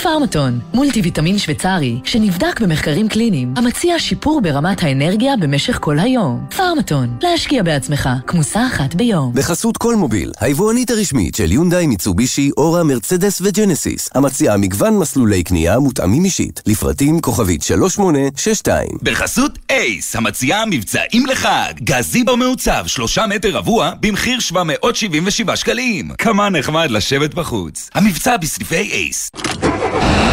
[0.09, 6.47] בחסות פארמטון, מולטי ויטמין שוויצרי, שנבדק במחקרים קליניים, המציע שיפור ברמת האנרגיה במשך כל היום.
[6.57, 9.33] פארמטון, להשקיע בעצמך, כמוסה אחת ביום.
[9.35, 15.79] בחסות כל מוביל, היבואנית הרשמית של יונדאי, מיצובישי, אורה, מרצדס וג'נסיס, המציעה מגוון מסלולי קנייה
[15.79, 18.89] מותאמים אישית, לפרטים כוכבית 3862.
[19.03, 21.73] בחסות אייס, המציעה מבצעים לחג.
[21.85, 26.11] גזיבו מעוצב, שלושה מטר רבוע, במחיר 777 שקלים.
[26.19, 27.91] כמה נחמד לשבת בחוץ.
[27.95, 29.31] המבצע בסניפי אייס.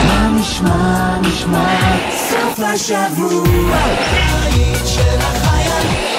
[0.07, 1.97] מה נשמע, נשמע,
[2.29, 6.15] סוף השבוע, הבית של החיילים.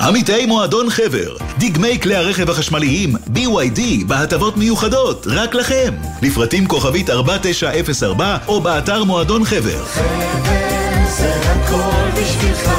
[0.00, 5.94] עמיתי מועדון חבר, דגמי כלי הרכב החשמליים BYD בהטבות מיוחדות, רק לכם.
[6.22, 9.84] לפרטים כוכבית 4904 או באתר מועדון חבר.
[9.84, 10.74] חבר
[11.08, 12.70] זה הכל בשבילך,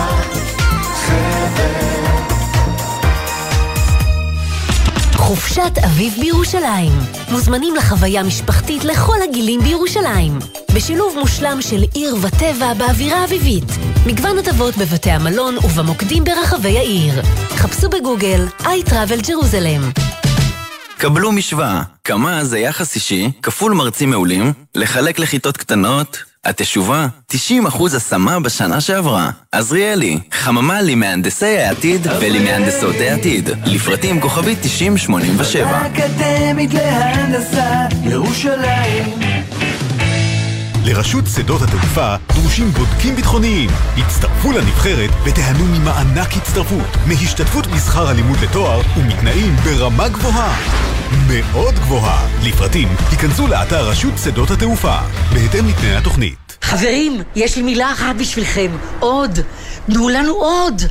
[5.26, 6.92] חופשת אביב בירושלים.
[7.32, 10.40] מוזמנים לחוויה משפחתית לכל הגילים בירושלים.
[10.76, 13.64] בשילוב מושלם של עיר וטבע באווירה אביבית.
[14.06, 17.22] מגוון הטבות בבתי המלון ובמוקדים ברחבי העיר.
[17.56, 20.00] חפשו בגוגל iTravel Jerusalem.
[20.98, 27.36] קבלו משוואה, כמה זה יחס אישי, כפול מרצים מעולים, לחלק לכיתות קטנות, התשובה, 90%
[27.96, 29.30] השמה בשנה שעברה.
[29.52, 33.50] עזריאלי, חממה למהנדסי העתיד ולמהנדסות העתיד.
[33.66, 35.88] לפרטים כוכבית 9087.
[35.88, 39.65] אקדמית להנדסה, ירושלים.
[40.88, 43.70] לרשות שדות התעופה דרושים בודקים ביטחוניים.
[43.98, 50.56] הצטרפו לנבחרת ותיהנו ממענק הצטרפות, מהשתתפות בשכר הלימוד לתואר ומתנאים ברמה גבוהה.
[51.28, 52.28] מאוד גבוהה.
[52.44, 54.98] לפרטים, היכנסו לאתר רשות שדות התעופה,
[55.34, 56.58] בהתאם לתנאי התוכנית.
[56.62, 58.72] חברים, יש לי מילה אחת בשבילכם.
[59.00, 59.40] עוד.
[59.86, 60.82] תנו לנו עוד.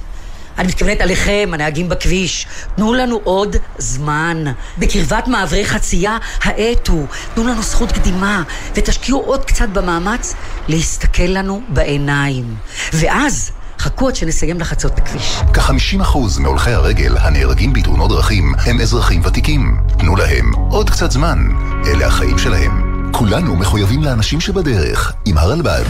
[0.59, 2.47] אני מתכוונת עליכם, הנהגים בכביש.
[2.77, 4.45] תנו לנו עוד זמן.
[4.79, 7.07] בקרבת מעברי חצייה, האטו.
[7.35, 8.43] תנו לנו זכות קדימה,
[8.75, 10.35] ותשקיעו עוד קצת במאמץ
[10.69, 12.55] להסתכל לנו בעיניים.
[12.93, 15.37] ואז, חכו עד שנסיים לחצות את הכביש.
[15.55, 19.77] כ-50% מהולכי הרגל הנהרגים בתאונות דרכים הם אזרחים ותיקים.
[19.99, 21.39] תנו להם עוד קצת זמן.
[21.87, 22.95] אלה החיים שלהם.
[23.13, 25.85] כולנו מחויבים לאנשים שבדרך, עם הרלב"ד.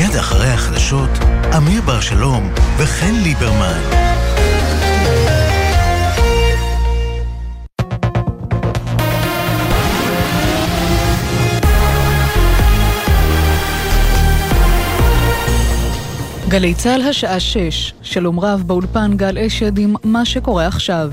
[0.00, 1.10] מיד אחרי החדשות,
[1.56, 3.80] אמיר בר שלום וחן ליברמן.
[16.48, 21.10] גלי צה"ל השעה 6, שלום רב באולפן גל אשד עם מה שקורה עכשיו.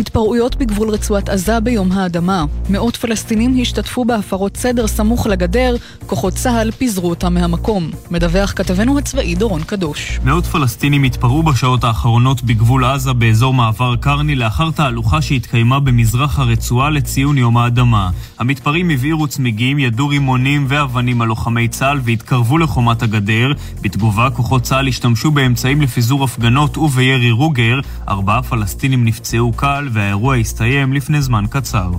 [0.00, 2.44] התפרעויות בגבול רצועת עזה ביום האדמה.
[2.70, 5.76] מאות פלסטינים השתתפו בהפרות סדר סמוך לגדר,
[6.06, 7.90] כוחות צה"ל פיזרו אותם מהמקום.
[8.10, 10.20] מדווח כתבנו הצבאי דורון קדוש.
[10.24, 16.90] מאות פלסטינים התפרעו בשעות האחרונות בגבול עזה באזור מעבר קרני לאחר תהלוכה שהתקיימה במזרח הרצועה
[16.90, 18.10] לציון יום האדמה.
[18.38, 23.52] המתפרעים הבעירו צמיגים, ידו רימונים ואבנים על לוחמי צה"ל והתקרבו לחומת הגדר.
[23.80, 27.80] בתגובה כוחות צה"ל השתמשו באמצעים לפיזור הפגנות ובירי רוגר.
[28.08, 31.90] ארבעה פלסטינים נפצעו קל והאירוע הסתיים לפני זמן קצר.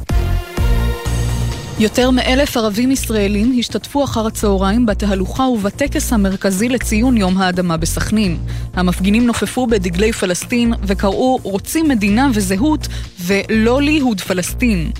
[1.79, 8.37] יותר מאלף ערבים ישראלים השתתפו אחר הצהריים בתהלוכה ובטקס המרכזי לציון יום האדמה בסכנין.
[8.73, 12.87] המפגינים נופפו בדגלי פלסטין וקראו רוצים מדינה וזהות
[13.19, 14.91] ולא ליהוד פלסטין.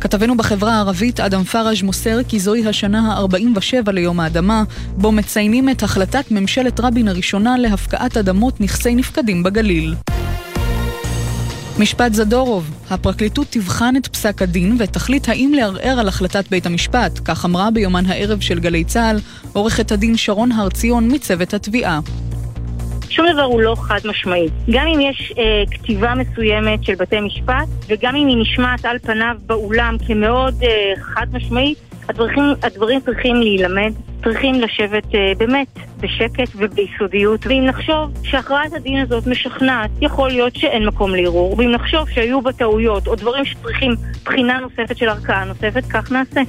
[0.00, 4.64] כתבנו בחברה הערבית אדם פראז' מוסר כי זוהי השנה ה-47 ליום האדמה,
[4.96, 9.94] בו מציינים את החלטת ממשלת רבין הראשונה להפקעת אדמות נכסי נפקדים בגליל.
[11.78, 17.44] משפט זדורוב, הפרקליטות תבחן את פסק הדין ותחליט האם לערער על החלטת בית המשפט, כך
[17.44, 19.16] אמרה ביומן הערב של גלי צה"ל
[19.52, 22.00] עורכת הדין שרון הר ציון מצוות התביעה.
[23.10, 24.48] שום דבר הוא לא חד משמעי.
[24.70, 29.36] גם אם יש אה, כתיבה מסוימת של בתי משפט, וגם אם היא נשמעת על פניו
[29.46, 31.78] באולם כמאוד אה, חד משמעית,
[32.08, 33.92] הדברים, הדברים צריכים להילמד,
[34.24, 35.66] צריכים לשבת אה, באמת
[36.00, 42.08] בשקט וביסודיות, ואם נחשוב שהכרעת הדין הזאת משכנעת, יכול להיות שאין מקום לערעור, ואם נחשוב
[42.08, 43.92] שהיו בה טעויות או דברים שצריכים
[44.24, 46.40] בחינה נוספת של ערכאה נוספת, כך נעשה.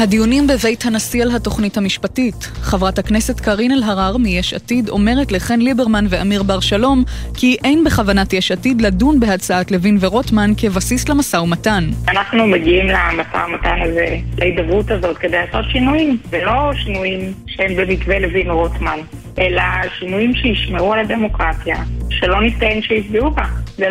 [0.00, 2.34] הדיונים בבית הנשיא על התוכנית המשפטית.
[2.54, 8.32] חברת הכנסת קארין אלהרר מיש עתיד אומרת לחן ליברמן ואמיר בר שלום כי אין בכוונת
[8.32, 11.84] יש עתיד לדון בהצעת לוין ורוטמן כבסיס למשא ומתן.
[12.08, 18.50] אנחנו מגיעים למשא ומתן הזה, להידברות הזאת, כדי לעשות שינויים, ולא שינויים שהם במתווה לוין
[18.50, 18.98] ורוטמן,
[19.38, 19.62] אלא
[19.98, 21.76] שינויים שישמרו על הדמוקרטיה,
[22.10, 23.44] שלא ניתן שיפגעו בה.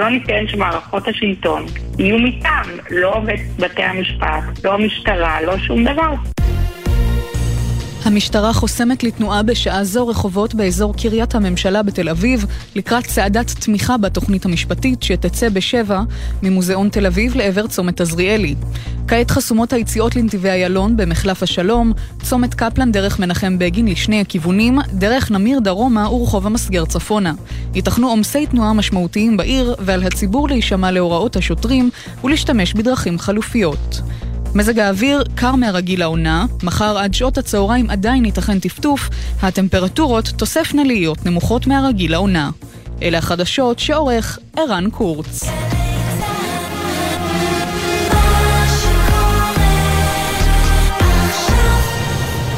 [0.10, 1.66] ניתן שמערכות השלטון
[2.00, 3.22] יהיו מטעם, לא
[3.60, 5.97] בתי המשפט, לא המשטרה, לא שום דבר.
[8.06, 12.46] המשטרה חוסמת לתנועה בשעה זו רחובות באזור קריית הממשלה בתל אביב
[12.76, 16.02] לקראת צעדת תמיכה בתוכנית המשפטית שתצא בשבע
[16.44, 18.56] ממוזיאון תל אביב לעבר צומת עזריאלי.
[19.08, 21.94] כעת חסומות היציאות לנתיבי איילון במחלף השלום,
[22.24, 27.34] צומת קפלן דרך מנחם בגין לשני הכיוונים, דרך נמיר דרומה ורחוב המסגר צפונה.
[27.76, 31.90] ייתכנו עומסי תנועה משמעותיים בעיר ועל הציבור להישמע להוראות השוטרים
[32.24, 34.02] ולהשתמש בדרכים חלופיות.
[34.58, 39.10] מזג האוויר קר מהרגיל לעונה, מחר עד שעות הצהריים עדיין ייתכן טפטוף,
[39.42, 42.50] הטמפרטורות תוספנה להיות נמוכות מהרגיל לעונה.
[43.02, 45.44] אלה החדשות שעורך ערן קורץ.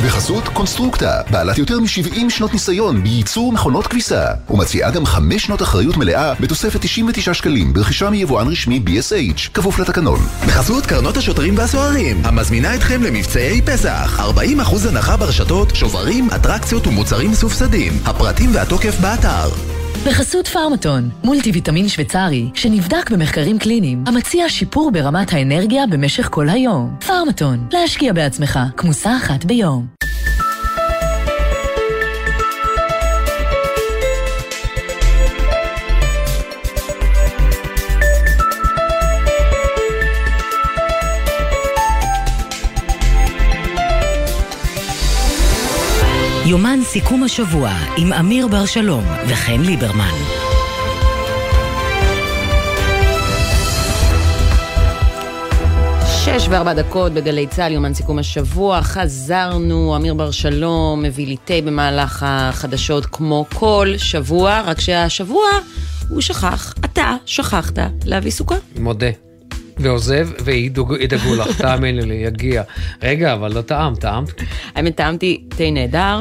[0.06, 5.97] בחסות קונסטרוקטה, בעלת יותר מ-70 שנות ניסיון בייצור מכונות כביסה, ומציעה גם 5 שנות אחריות
[5.97, 10.20] מלאה בתוספת 99 שקלים ברכישה מיבואן רשמי BSH, כפוף לתקנון.
[10.47, 14.20] בחסות קרנות השוטרים והסוהרים, המזמינה אתכם למבצעי פסח.
[14.20, 17.93] 40% הנחה ברשתות, שוברים, אטרקציות ומוצרים מסובסדים.
[18.06, 19.78] הפרטים והתוקף באתר.
[20.07, 26.95] בחסות פארמטון, מולטי ויטמין שוויצרי, שנבדק במחקרים קליניים, המציע שיפור ברמת האנרגיה במשך כל היום.
[27.07, 29.87] פארמטון, להשקיע בעצמך, כמוסה אחת ביום.
[46.50, 50.14] יומן סיכום השבוע עם אמיר בר שלום וחן ליברמן.
[56.06, 58.82] שש וארבע דקות בגלי צה"ל, יומן סיכום השבוע.
[58.82, 65.47] חזרנו, אמיר בר שלום מביא לי תה במהלך החדשות כמו כל שבוע, רק שהשבוע
[66.10, 68.58] הוא שכח, אתה שכחת להביא סוכר.
[68.80, 69.28] מודה.
[69.80, 72.63] ועוזב, וידאגו לך, תאמיני לי, יגיע.
[73.03, 74.41] רגע, אבל לא טעם, טעמת?
[74.75, 76.19] האמת, טעמתי תה נהדר.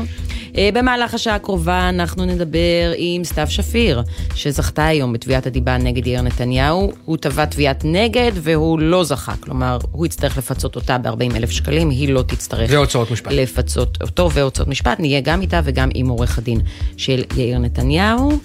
[0.59, 4.02] אה, במהלך השעה הקרובה אנחנו נדבר עם סתיו שפיר,
[4.34, 6.92] שזכתה היום בתביעת הדיבה נגד יאיר נתניהו.
[7.04, 11.90] הוא תבע תביעת נגד והוא לא זכה, כלומר, הוא יצטרך לפצות אותה ב-40 אלף שקלים,
[11.90, 12.70] היא לא תצטרך...
[12.72, 13.32] והוצאות משפט.
[13.32, 16.61] לפצות אותו והוצאות משפט, נהיה גם איתה וגם עם עורך הדין
[16.96, 18.38] של יאיר נתניהו.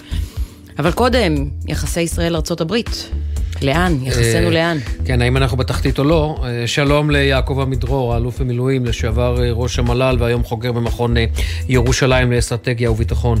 [0.78, 1.34] אבל קודם,
[1.68, 3.10] יחסי ישראל-ארצות הברית.
[3.62, 3.92] לאן?
[4.02, 4.78] יחסינו אה, לאן?
[5.04, 6.36] כן, האם אנחנו בתחתית או לא?
[6.44, 11.14] אה, שלום ליעקב עמידרור, האלוף במילואים, לשעבר אה, ראש המל"ל והיום חוקר במכון
[11.68, 13.38] ירושלים לאסטרטגיה וביטחון.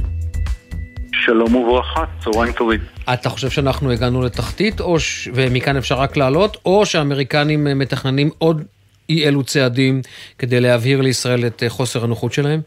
[1.12, 2.80] שלום וברכה, צהריים טובים.
[3.12, 5.28] אתה חושב שאנחנו הגענו לתחתית, או ש...
[5.34, 8.62] ומכאן אפשר רק לעלות, או שהאמריקנים מתכננים עוד
[9.08, 10.00] אי אלו צעדים
[10.38, 12.60] כדי להבהיר לישראל את חוסר הנוחות שלהם?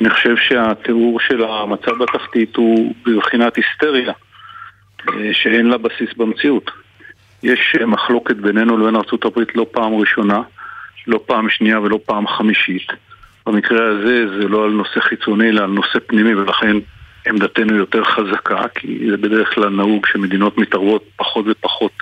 [0.00, 4.12] אני חושב שהתיאור של המצב בתחתית הוא בבחינת היסטריה,
[5.08, 6.70] אה, שאין לה בסיס במציאות.
[7.42, 10.42] יש אה, מחלוקת בינינו לבין ארה"ב לא פעם ראשונה,
[11.06, 12.86] לא פעם שנייה ולא פעם חמישית.
[13.46, 16.76] במקרה הזה זה לא על נושא חיצוני אלא על נושא פנימי ולכן
[17.26, 21.92] עמדתנו יותר חזקה, כי זה בדרך כלל נהוג שמדינות מתערבות פחות ופחות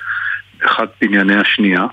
[0.67, 1.87] אחד בענייני השנייה.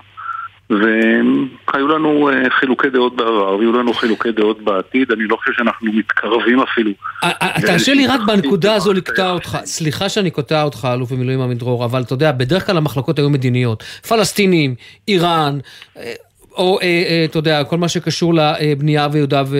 [0.70, 5.92] והיו לנו אה, חילוקי דעות בעבר, ויהיו לנו חילוקי דעות בעתיד, אני לא חושב שאנחנו
[5.92, 6.90] מתקרבים אפילו.
[7.24, 11.84] אה, תרשה לי רק בנקודה הזו לקטוע אותך, סליחה שאני קוטע אותך, אלוף במילואים עמידרור,
[11.84, 13.82] אבל אתה יודע, בדרך כלל המחלוקות היו מדיניות.
[13.82, 14.74] פלסטינים,
[15.08, 15.58] איראן,
[15.96, 16.12] אה,
[16.56, 19.56] או אה, אה, אתה יודע, כל מה שקשור לבנייה ביהודה, ו...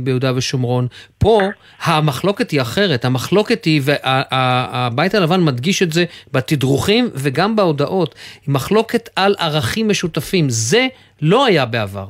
[0.00, 0.86] ביהודה ושומרון.
[1.18, 1.40] פה
[1.82, 8.14] המחלוקת היא אחרת, המחלוקת היא, והבית הלבן מדגיש את זה בתדרוכים וגם בהודעות,
[8.46, 10.50] היא מחלוקת על ערכים משותפים.
[10.50, 10.86] זה
[11.22, 12.06] לא היה בעבר.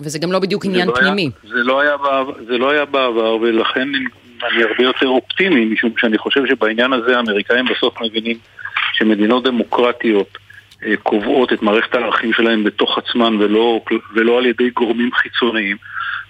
[0.00, 1.22] וזה גם לא בדיוק עניין לא פנימי.
[1.22, 3.88] היה, זה, לא היה בעבר, זה לא היה בעבר, ולכן
[4.50, 8.36] אני הרבה יותר אופטימי, משום שאני חושב שבעניין הזה האמריקאים בסוף מבינים
[8.92, 10.38] שמדינות דמוקרטיות
[11.02, 13.80] קובעות את מערכת הערכים שלהם בתוך עצמן ולא,
[14.14, 15.76] ולא על ידי גורמים חיצוניים.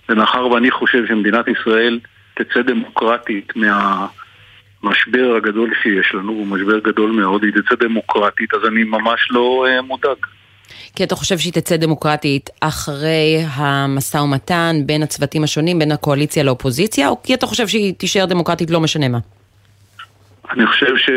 [0.08, 2.00] ומאחר ואני חושב שמדינת ישראל
[2.34, 8.84] תצא דמוקרטית מהמשבר הגדול שיש לנו, הוא משבר גדול מאוד, היא תצא דמוקרטית, אז אני
[8.84, 10.16] ממש לא uh, מודאג.
[10.96, 17.08] כי אתה חושב שהיא תצא דמוקרטית אחרי המשא ומתן בין הצוותים השונים, בין הקואליציה לאופוזיציה,
[17.08, 19.18] או כי אתה חושב שהיא תישאר דמוקרטית לא משנה מה?
[20.50, 21.10] אני חושב ש,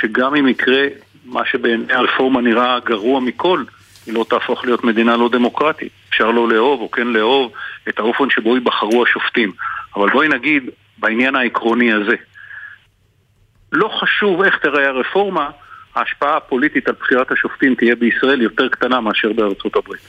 [0.00, 0.82] שגם אם יקרה
[1.32, 3.64] מה שבעיני הרפורמה נראה גרוע מכל,
[4.06, 5.92] היא לא תהפוך להיות מדינה לא דמוקרטית.
[6.08, 7.52] אפשר לא לאהוב או כן לאהוב
[7.88, 9.52] את האופן שבו ייבחרו השופטים.
[9.96, 10.62] אבל בואי נגיד,
[10.98, 12.14] בעניין העקרוני הזה,
[13.72, 15.50] לא חשוב איך תראה הרפורמה,
[15.94, 20.00] ההשפעה הפוליטית על בחירת השופטים תהיה בישראל יותר קטנה מאשר בארצות הברית.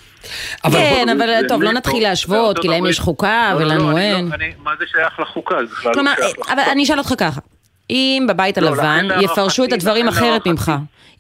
[0.64, 4.26] אבל כן, אבל טוב, לא נתחיל להשוות, כי להם יש חוקה לא, ולנו לא, אין.
[4.26, 5.56] לא, מה זה שייך לחוקה?
[5.62, 6.14] לא כלומר.
[6.50, 7.42] אבל אני אשאל אותך ככה.
[7.90, 10.72] אם בבית לא, הלבן לכן יפרשו את הדברים אחרת ממך,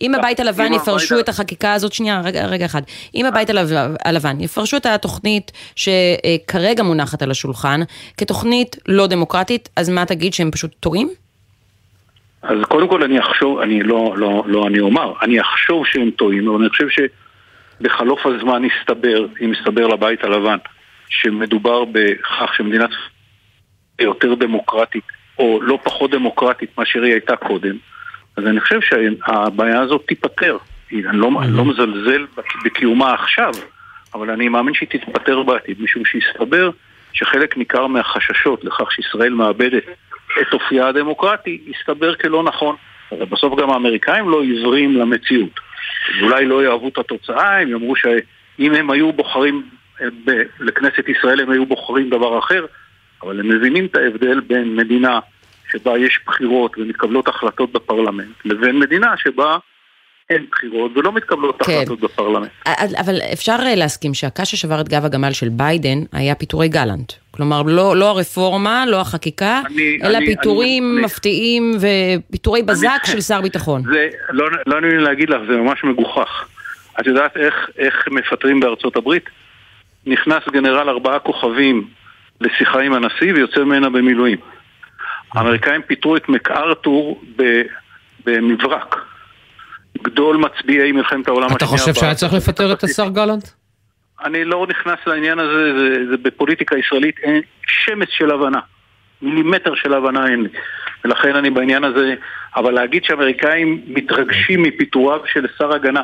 [0.02, 2.82] אם לא, הבית הלבן אם יפרשו את החקיקה הזאת, שנייה, רגע, רגע אחד,
[3.16, 7.82] אם הבית הלב- הלבן יפרשו את התוכנית שכרגע מונחת על השולחן
[8.18, 11.10] כתוכנית לא דמוקרטית, אז מה תגיד שהם פשוט טועים?
[12.44, 16.50] אז קודם כל אני אחשוב, אני לא, לא, לא אני אומר, אני אחשוב שהם טועים,
[16.50, 16.88] אבל אני חושב
[17.80, 20.58] שבחלוף הזמן יסתבר, אם יסתבר לבית הלבן,
[21.10, 22.90] שמדובר בכך שמדינת
[24.02, 25.04] יותר דמוקרטית,
[25.40, 27.76] או לא פחות דמוקרטית מאשר היא הייתה קודם,
[28.38, 30.58] אז אני חושב שהבעיה הזאת תיפתר.
[30.92, 32.26] אני לא, אני לא מזלזל
[32.66, 33.52] בקיומה עכשיו,
[34.14, 36.70] אבל אני מאמין שהיא תתפטר בעתיד, משום שהסתבר
[37.14, 39.84] שחלק ניכר מהחששות לכך שישראל מאבדת
[40.42, 42.76] את אופייה הדמוקרטי, הסתבר כלא נכון.
[43.12, 45.60] אבל בסוף גם האמריקאים לא עיוורים למציאות.
[46.22, 49.64] אולי לא יאהבו את התוצאה, הם יאמרו שאם הם היו בוחרים
[50.60, 52.66] לכנסת ישראל הם היו בוחרים דבר אחר,
[53.24, 55.20] אבל הם מבינים את ההבדל בין מדינה
[55.72, 59.58] שבה יש בחירות ומתקבלות החלטות בפרלמנט, לבין מדינה שבה
[60.30, 61.72] אין בחירות ולא מתקבלות כן.
[61.74, 62.50] החלטות בפרלמנט.
[63.00, 67.14] אבל אפשר אה, להסכים שהקש ששבר את גב הגמל של ביידן היה פיטורי גלנט.
[67.32, 73.22] כלומר, לא, לא הרפורמה, לא החקיקה, אני- אלא אני- פיטורים אני- מפתיעים ופיטורי בזק של
[73.22, 73.82] שר ביטחון.
[73.94, 76.46] זה, לא, לא נעים לי להגיד לך, זה ממש מגוחך.
[77.00, 79.24] את יודעת איך, איך מפטרים בארצות הברית?
[80.06, 81.88] נכנס גנרל ארבעה כוכבים
[82.42, 84.38] לשיחה עם הנשיא ויוצא ממנה במילואים.
[85.34, 87.24] האמריקאים פיטרו את מקארתור
[88.26, 88.96] במברק.
[90.04, 91.58] גדול מצביעי מלחמת העולם השנייה.
[91.58, 93.48] אתה חושב שהיה צריך לפטר את השר גלנט?
[94.24, 98.60] אני לא נכנס לעניין הזה, זה, זה בפוליטיקה ישראלית אין שמץ של הבנה.
[99.22, 100.50] מילימטר של הבנה אין לי.
[101.06, 102.14] ולכן אני בעניין הזה,
[102.56, 106.02] אבל להגיד שאמריקאים מתרגשים מפיטוריו של שר הגנה,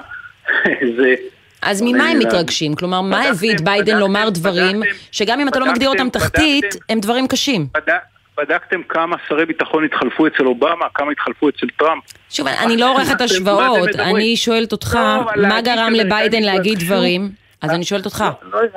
[0.98, 1.16] זה...
[1.62, 2.76] אז ממה הם מתרגשים?
[2.76, 4.82] כלומר, מה הביא את ביידן לומר דברים
[5.12, 7.68] שגם אם אתה לא מגדיר אותם תחתית, הם דברים קשים?
[7.74, 7.94] בדק,
[8.38, 12.04] בדקתם כמה שרי ביטחון התחלפו אצל אובמה, כמה התחלפו אצל טראמפ?
[12.30, 15.00] שוב, אני לא עורכת השוואות, אני שואלת אותך,
[15.36, 17.30] לא, מה גרם לביידן להגיד דברים?
[17.62, 18.24] אז אני שואלת אותך,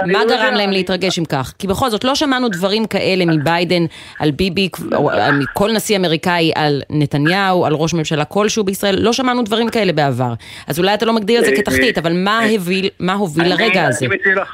[0.01, 1.53] אני מה לא גרם להם להתרגש אם כך?
[1.59, 3.83] כי בכל זאת, לא שמענו דברים כאלה מביידן
[4.19, 9.13] על ביבי, או על- מכל נשיא אמריקאי על נתניהו, על ראש ממשלה כלשהו בישראל, לא
[9.13, 10.33] שמענו דברים כאלה בעבר.
[10.67, 12.41] אז אולי אתה לא מגדיר את זה אה, כתחתית, אבל מה
[13.15, 14.07] הוביל- לרגע הזה?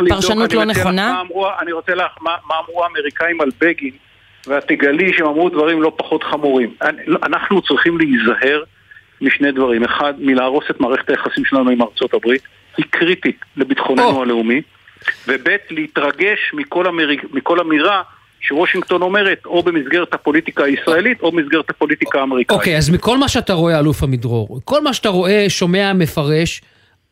[0.09, 1.22] פרשנות לא נכונה?
[1.62, 2.30] אני רוצה לך, מה
[2.68, 3.90] אמרו האמריקאים על בגין
[4.46, 6.74] ואת תגלי שהם אמרו דברים לא פחות חמורים.
[7.06, 8.62] לא- אנחנו צריכים להיזהר
[9.20, 9.84] משני דברים.
[9.84, 12.42] אחד, מלהרוס את מערכת היחסים שלנו עם ארצות הברית,
[12.78, 14.62] היא קריטית לביטחוננו הלאומי,
[15.28, 17.09] וב', להתרגש מכל, אמר...
[17.32, 18.02] מכל אמירה
[18.40, 22.59] שוושינגטון אומרת, או במסגרת הפוליטיקה הישראלית, או במסגרת הפוליטיקה האמריקאית.
[22.59, 26.62] אוקיי, אז מכל מה שאתה רואה, אלוף עמידרור, כל מה שאתה רואה, שומע, מפרש,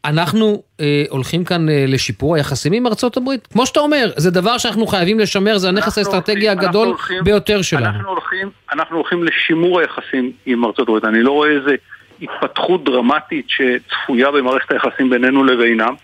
[0.04, 3.46] אנחנו אה, הולכים כאן אה, לשיפור היחסים עם ארצות הברית?
[3.46, 7.86] כמו שאתה אומר, זה דבר שאנחנו חייבים לשמר, זה הנכס האסטרטגי הגדול הולכים- ביותר שלנו.
[7.86, 11.04] אנחנו הולכים, אנחנו הולכים לשימור היחסים עם ארצות הברית.
[11.04, 11.74] אני לא רואה איזה
[12.22, 15.94] התפתחות דרמטית שצפויה במערכת היחסים בינינו לבינם.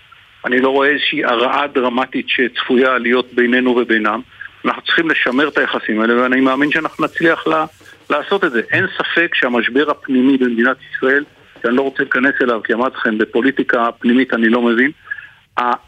[0.45, 4.21] אני לא רואה איזושהי הרעה דרמטית שצפויה להיות בינינו ובינם.
[4.65, 7.65] אנחנו צריכים לשמר את היחסים האלה, ואני מאמין שאנחנו נצליח לה,
[8.11, 8.61] לעשות את זה.
[8.73, 11.25] אין ספק שהמשבר הפנימי במדינת ישראל,
[11.63, 14.91] שאני לא רוצה להיכנס אליו, כי אמרתי לכם, בפוליטיקה פנימית אני לא מבין,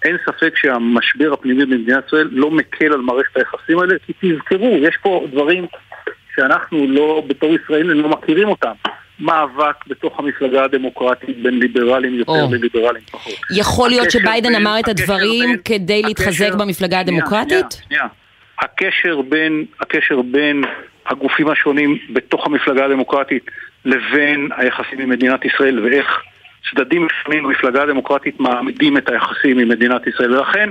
[0.05, 4.97] אין ספק שהמשבר הפנימי במדינת ישראל לא מקל על מערכת היחסים האלה, כי תזכרו, יש
[5.03, 5.67] פה דברים
[6.37, 8.73] שאנחנו לא, בתור ישראלים, לא מכירים אותם.
[9.21, 12.49] מאבק בתוך המפלגה הדמוקרטית בין ליברלים יותר או.
[12.53, 13.33] לליברלים פחות.
[13.57, 17.49] יכול להיות שביידן בין- אמר את הדברים בין- כדי להתחזק הקשר- במפלגה שנייה, הדמוקרטית?
[17.73, 18.05] שנייה, שנייה.
[18.61, 20.65] הקשר בין, הקשר בין
[21.07, 23.51] הגופים השונים בתוך המפלגה הדמוקרטית
[23.85, 26.21] לבין היחסים עם מדינת ישראל ואיך
[26.71, 30.71] צדדים שונים במפלגה הדמוקרטית מעמידים את היחסים עם מדינת ישראל ולכן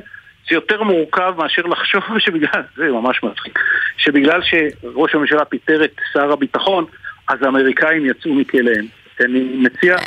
[0.50, 3.60] זה יותר מורכב מאשר לחשוב שבגלל, זה ממש מצחיק,
[3.98, 6.86] שבגלל שראש הממשלה פיטר את שר הביטחון
[7.30, 8.86] אז האמריקאים יצאו מכליהם.
[9.26, 9.98] אני מציע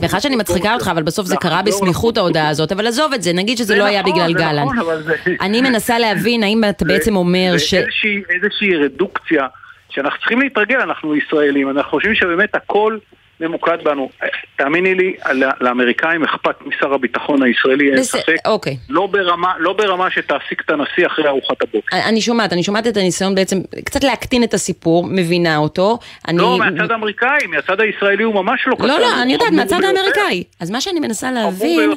[0.00, 3.32] שמחה שאני מצחיקה אותך, אבל בסוף זה קרה בסמיכות ההודעה הזאת, אבל עזוב את זה,
[3.32, 4.72] נגיד שזה לא היה נכון, בגלל זה גלנט.
[4.76, 7.74] נכון, זה- אני מנסה להבין האם אתה בעצם אומר זה ש...
[7.74, 9.46] איזושהי, איזושהי רדוקציה
[9.90, 12.98] שאנחנו צריכים להתרגל, אנחנו ישראלים, אנחנו חושבים שבאמת הכל
[13.42, 14.10] ממוקד בנו.
[14.56, 15.14] תאמיני לי,
[15.60, 18.36] לאמריקאים אכפת משר הביטחון הישראלי, אין ספק.
[18.46, 18.76] אוקיי.
[18.88, 21.96] לא ברמה, לא ברמה שתעסיק את הנשיא אחרי ארוחת הבוקר.
[22.08, 25.98] אני שומעת, אני שומעת את הניסיון בעצם קצת להקטין את הסיפור, מבינה אותו.
[26.28, 26.38] אני...
[26.38, 28.86] לא, מהצד האמריקאי, מהצד הישראלי הוא ממש לא קטן.
[28.86, 29.84] לא, לא, אני יודעת, מהצד.
[29.84, 30.44] האמריקאי.
[30.60, 31.90] אז מה שאני מנסה להבין.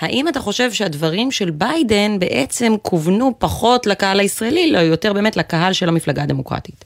[0.00, 5.72] האם אתה חושב שהדברים של ביידן בעצם כוונו פחות לקהל הישראלי, לא יותר באמת לקהל
[5.72, 6.84] של המפלגה הדמוקרטית?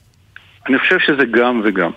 [0.69, 1.91] אני חושב שזה גם וגם.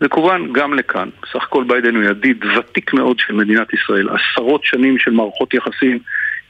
[0.00, 1.08] זה כוון גם לכאן.
[1.22, 4.08] בסך הכל ביידן הוא ידיד ותיק מאוד של מדינת ישראל.
[4.08, 5.98] עשרות שנים של מערכות יחסים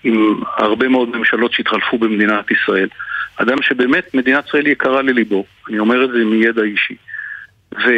[0.05, 2.89] עם הרבה מאוד ממשלות שהתחלפו במדינת ישראל.
[3.37, 5.45] אדם שבאמת מדינת ישראל יקרה לליבו.
[5.69, 6.95] אני אומר את זה מידע אישי.
[7.75, 7.89] ו,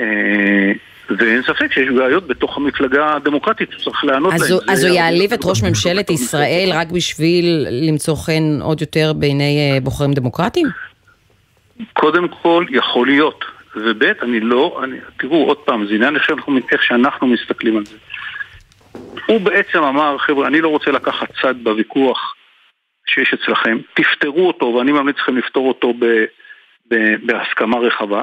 [0.00, 0.72] אה,
[1.18, 4.52] ואין ספק שיש בעיות בתוך המפלגה הדמוקרטית שצריך לענות אז להן.
[4.52, 9.12] הוא- זה אז הוא יעליב את ראש ממשלת ישראל רק בשביל למצוא חן עוד יותר
[9.12, 9.42] בעיני
[9.74, 10.66] אה, בוחרים דמוקרטיים?
[11.92, 13.44] קודם כל, יכול להיות.
[13.76, 17.96] וב', אני לא, אני, תראו, עוד פעם, זה עניין שאנחנו, איך שאנחנו מסתכלים על זה.
[19.26, 22.34] הוא בעצם אמר, חבר'ה, אני לא רוצה לקחת צד בוויכוח
[23.06, 26.06] שיש אצלכם, תפתרו אותו, ואני ממליץ לכם לפתור אותו ב,
[26.90, 28.22] ב, בהסכמה רחבה,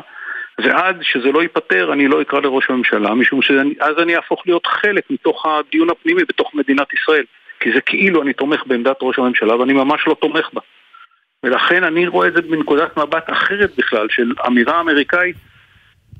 [0.59, 5.03] ועד שזה לא ייפתר, אני לא אקרא לראש הממשלה, משום שאז אני אהפוך להיות חלק
[5.09, 7.23] מתוך הדיון הפנימי בתוך מדינת ישראל.
[7.59, 10.61] כי זה כאילו אני תומך בעמדת ראש הממשלה, ואני ממש לא תומך בה.
[11.43, 15.35] ולכן אני רואה את זה מנקודת מבט אחרת בכלל, של אמירה אמריקאית,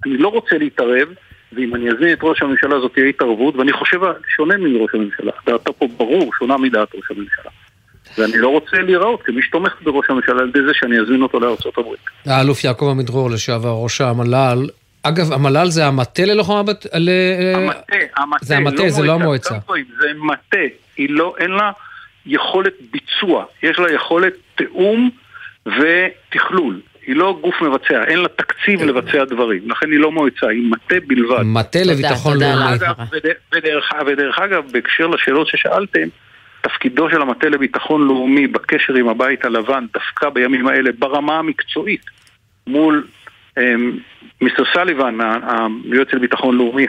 [0.05, 1.07] אני לא רוצה להתערב,
[1.53, 3.99] ואם אני אזמין את ראש הממשלה זאת תהיה התערבות, ואני חושב
[4.35, 5.31] שונה מראש הממשלה.
[5.45, 7.51] דעתה פה ברור, שונה מדעת ראש הממשלה.
[8.17, 11.77] ואני לא רוצה להיראות כמי שתומך בראש הממשלה על ידי זה שאני אזמין אותו לארצות
[11.77, 11.99] הברית.
[12.25, 14.67] האלוף יעקב עמידרור, לשעבר ראש המל"ל.
[15.03, 16.85] אגב, המל"ל זה המטה ללוחמה בת...
[17.55, 19.53] המטה, המטה, זה המטה, זה לא המועצה.
[19.53, 20.57] גם רואים, זה מטה,
[20.97, 21.71] היא לא, אין לה
[22.27, 25.09] יכולת ביצוע, יש לה יכולת תיאום
[25.65, 26.79] ותכלול.
[27.07, 30.95] היא לא גוף מבצע, אין לה תקציב לבצע דברים, לכן היא לא מועצה, היא מטה
[31.07, 31.41] בלבד.
[31.45, 32.77] מטה לביטחון לאומי.
[34.05, 36.07] ודרך, אגב, בהקשר לשאלות ששאלתם,
[36.61, 42.05] תפקידו של המטה לביטחון לאומי בקשר עם הבית הלבן, דווקא בימים האלה, ברמה המקצועית,
[42.67, 43.07] מול
[43.57, 43.97] אמ,
[44.41, 45.17] מיסטר סליבן,
[45.91, 46.87] היועץ לביטחון לאומי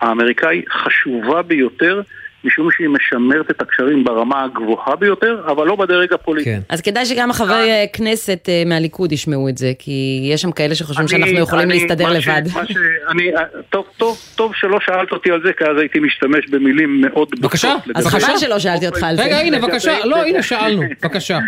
[0.00, 2.02] האמריקאי, חשובה ביותר,
[2.44, 6.50] משום שהיא משמרת את הקשרים ברמה הגבוהה ביותר, אבל לא בדרג הפוליטי.
[6.68, 9.92] אז כדאי שגם החברי כנסת אה, מהליכוד ישמעו את זה, כי
[10.32, 12.42] יש שם כאלה שחושבים אני- שאנחנו יכולים אני- להסתדר מה ש- לבד.
[12.54, 12.76] מה ש-
[13.10, 13.30] אני-
[13.70, 17.74] טוב, טוב, טוב שלא שאלת אותי על זה, כי אז הייתי משתמש במילים מאוד בבקשה,
[17.94, 19.22] אז חבל שלא שאלתי אותך על זה.
[19.22, 20.04] רגע, הנה, בבקשה.
[20.04, 20.82] לא, הנה, שאלנו.
[21.02, 21.38] בבקשה.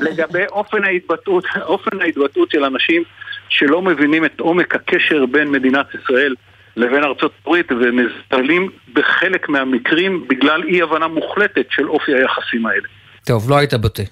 [0.00, 3.02] לגבי אופן ההתבטאות, אופן ההתבטאות של אנשים
[3.48, 6.34] שלא מבינים את עומק הקשר בין מדינת ישראל
[6.76, 12.88] לבין ארצות הברית ומזדלים בחלק מהמקרים בגלל אי הבנה מוחלטת של אופי היחסים האלה.
[13.26, 14.02] טוב, לא היית בוטה.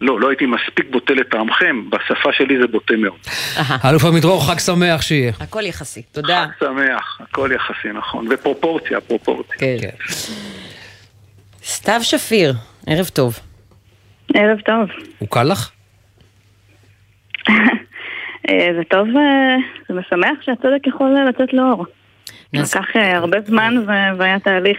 [0.00, 3.18] לא, לא הייתי מספיק בוטה לטעמכם, בשפה שלי זה בוטה מאוד.
[3.56, 5.32] האלוף עמידרור, חג שמח שיהיה.
[5.40, 6.46] הכל יחסי, תודה.
[6.58, 8.26] חג שמח, הכל יחסי, נכון.
[8.30, 9.56] ופרופורציה, פרופורציה.
[9.58, 9.88] כן.
[11.64, 12.52] סתיו שפיר,
[12.86, 13.38] ערב טוב.
[14.34, 14.88] ערב טוב.
[15.18, 15.70] הוא קל לך?
[18.48, 19.56] אה, זה טוב, אה,
[19.88, 21.86] זה משמח שהצדק יכול אה, לצאת לאור.
[22.52, 24.78] לקח הרבה זמן ו- והיה תהליך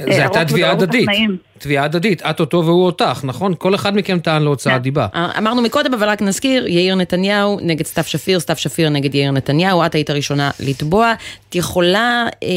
[0.00, 1.08] זה הייתה תביעה הדדית.
[1.58, 3.54] תביעה הדדית, את אותו והוא אותך, נכון?
[3.58, 5.06] כל אחד מכם טען להוצאת דיבה.
[5.38, 9.86] אמרנו מקודם, אבל רק נזכיר, יאיר נתניהו נגד סתיו שפיר, סתיו שפיר נגד יאיר נתניהו,
[9.86, 11.14] את היית הראשונה לתבוע.
[11.48, 12.48] את יכולה אה,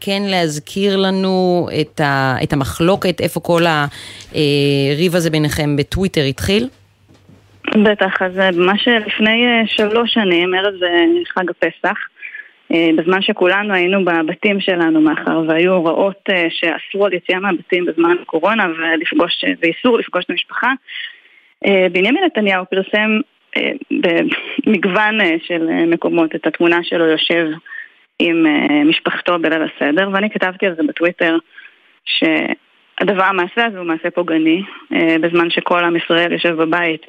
[0.00, 6.68] כן להזכיר לנו את, ה, את המחלוקת, איפה כל הריב הזה ביניכם בטוויטר התחיל?
[7.82, 11.98] בטח, אז אה, ממש לפני אה, שלוש שנים, ערב אה, חג הפסח,
[12.96, 19.44] בזמן שכולנו היינו בבתים שלנו, מאחר והיו הוראות שאסרו על יציאה מהבתים בזמן הקורונה ולפגוש,
[19.62, 20.72] ואיסור לפגוש את המשפחה,
[21.92, 23.20] בנימין נתניהו פרסם
[24.66, 27.46] במגוון של מקומות את התמונה שלו יושב
[28.18, 28.46] עם
[28.88, 31.36] משפחתו בליל הסדר, ואני כתבתי על זה בטוויטר
[32.04, 34.62] שהדבר, המעשה הזה הוא מעשה פוגעני,
[35.20, 37.06] בזמן שכל עם ישראל יושב בבית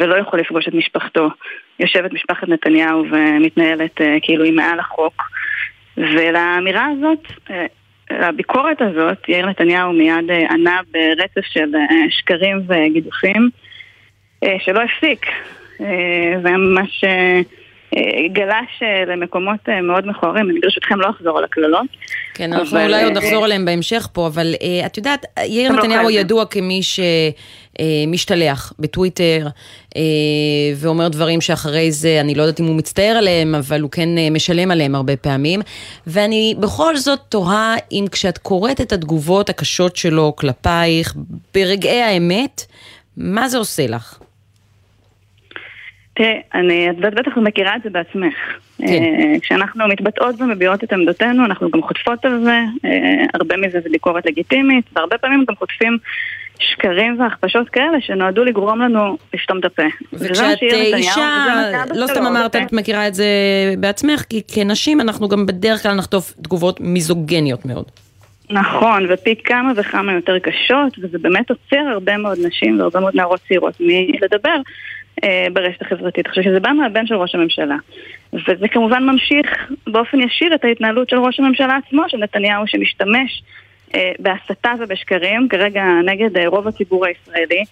[0.00, 1.28] ולא יכול לפגוש את משפחתו.
[1.80, 5.22] יושבת משפחת נתניהו ומתנהלת אה, כאילו היא מעל החוק.
[5.96, 7.66] ולאמירה הזאת, אה,
[8.10, 13.50] לביקורת הזאת, יאיר נתניהו מיד אה, ענה ברצף של אה, שקרים וגידופים
[14.44, 15.26] אה, שלא הפסיק.
[15.80, 17.40] אה, וממש אה,
[17.96, 20.50] אה, גלש אה, למקומות אה, מאוד מכוערים.
[20.50, 21.86] אני ברשותכם לא אחזור על הקללות.
[22.34, 24.54] כן, אנחנו אבל, אולי אה, עוד נחזור אליהם בהמשך פה, אבל
[24.86, 26.20] את יודעת, יאיר לא נתניהו חייבים.
[26.20, 26.80] ידוע כמי
[27.78, 29.48] שמשתלח בטוויטר
[29.88, 29.98] uh,
[30.76, 34.34] ואומר דברים שאחרי זה, אני לא יודעת אם הוא מצטער עליהם, אבל הוא כן uh,
[34.34, 35.60] משלם עליהם הרבה פעמים.
[36.06, 41.14] ואני בכל זאת תוהה אם כשאת קוראת את התגובות הקשות שלו כלפייך,
[41.54, 42.66] ברגעי האמת,
[43.16, 44.18] מה זה עושה לך?
[46.14, 48.34] תראה, אני, את בטח מכירה את זה בעצמך.
[48.78, 48.86] כן.
[48.86, 53.88] אה, כשאנחנו מתבטאות ומביעות את עמדותינו, אנחנו גם חוטפות על זה, אה, הרבה מזה זה
[53.92, 55.98] ביקורת לגיטימית, והרבה פעמים גם חוטפים
[56.58, 59.82] שקרים והכפשות כאלה שנועדו לגרום לנו לסתום את הפה.
[59.82, 61.54] מה וכשאת אה, אישה,
[61.94, 62.66] לא סתם אמרת, עושה.
[62.66, 63.26] את מכירה את זה
[63.78, 67.84] בעצמך, כי כנשים אנחנו גם בדרך כלל נחטוף תגובות מיזוגניות מאוד.
[68.50, 73.40] נכון, ופי כמה וכמה יותר קשות, וזה באמת עוצר הרבה מאוד נשים והרבה מאוד נערות
[73.48, 74.56] צעירות מלדבר
[75.24, 76.26] אה, ברשת החברתית.
[76.26, 77.76] עכשיו, שזה בא מהבן של ראש הממשלה.
[78.32, 79.46] וזה כמובן ממשיך
[79.86, 83.42] באופן ישיר את ההתנהלות של ראש הממשלה עצמו, של נתניהו, שמשתמש
[84.18, 87.64] בהסתה ובשקרים, כרגע נגד אה, רוב הציבור הישראלי.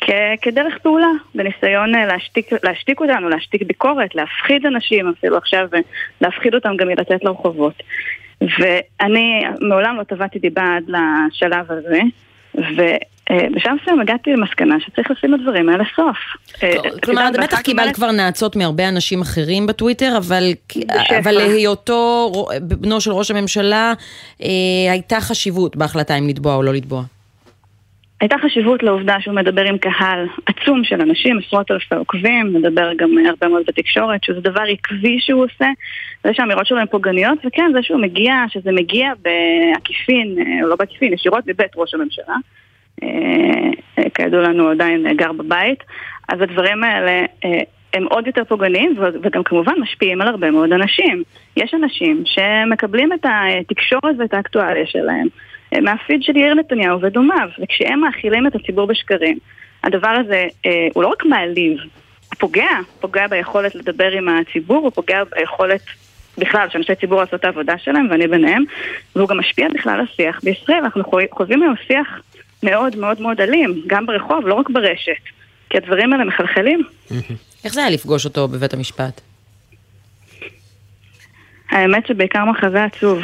[0.00, 5.80] כ- כדרך פעולה, בניסיון אה, להשתיק, להשתיק אותנו, להשתיק ביקורת, להפחיד אנשים, אפילו עכשיו אה,
[6.20, 7.82] להפחיד אותם גם מלצאת לרחובות.
[8.40, 12.00] ואני מעולם לא טבעתי דיבה עד לשלב הזה,
[13.32, 16.16] ובשלב מסוים הגעתי למסקנה שצריך לשים לדברים האלה סוף.
[16.62, 22.32] אה, את כלומר, יודעת, את בטח קיבלת כבר נאצות מהרבה אנשים אחרים בטוויטר, אבל, להיותו
[22.60, 23.92] בנו של ראש הממשלה,
[24.42, 24.48] אה,
[24.90, 27.02] הייתה חשיבות בהחלטה אם לתבוע או לא לתבוע.
[28.20, 33.10] הייתה חשיבות לעובדה שהוא מדבר עם קהל עצום של אנשים, עשרות אלפי עוקבים, מדבר גם
[33.28, 35.66] הרבה מאוד בתקשורת, שזה דבר עקבי שהוא עושה,
[36.24, 40.76] זה שהאמירות שלו הן פוגעניות, וכן, זה שהוא מגיע, שזה מגיע בעקיפין, אה, או לא
[40.76, 42.40] בעקיפין, ישירות מבית ראש הממשלה, אה, אה,
[44.14, 45.82] כידוע לנו עדיין אה, גר בבית,
[46.28, 47.60] אז הדברים האלה אה,
[47.94, 51.22] הם עוד יותר פוגעניים וגם כמובן משפיעים על הרבה מאוד אנשים.
[51.56, 55.26] יש אנשים שמקבלים את התקשורת ואת האקטואליה שלהם
[55.74, 59.38] אה, מהפיד של יאיר נתניהו ודומיו, וכשהם מאכילים את הציבור בשקרים,
[59.84, 62.70] הדבר הזה אה, הוא לא רק מעליב, הוא פוגע,
[63.00, 65.80] פוגע ביכולת לדבר עם הציבור, הוא פוגע ביכולת
[66.38, 68.64] בכלל שאנשי ציבור לעשות את העבודה שלהם, ואני ביניהם,
[69.16, 70.78] והוא גם משפיע בכלל על השיח בישראל.
[70.78, 72.20] אנחנו חו- חווים היום שיח
[72.62, 75.22] מאוד מאוד מאוד אלים, גם ברחוב, לא רק ברשת,
[75.70, 76.82] כי הדברים האלה מחלחלים.
[77.64, 79.20] איך זה היה לפגוש אותו בבית המשפט?
[81.70, 83.22] האמת שבעיקר מחזה עצוב.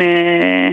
[0.00, 0.68] אה,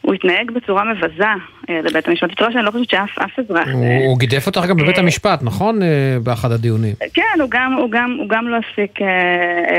[0.00, 1.24] הוא התנהג בצורה מבזה
[1.70, 2.30] אה, לבית המשפט.
[2.30, 3.68] בצורה שאני לא חושבת שאף אף אזרח...
[3.72, 5.80] הוא אה, הוא גידף אותך גם בבית המשפט, נכון?
[6.22, 6.94] באחד הדיונים.
[7.14, 8.98] כן, הוא גם, הוא גם, הוא גם לא הפסיק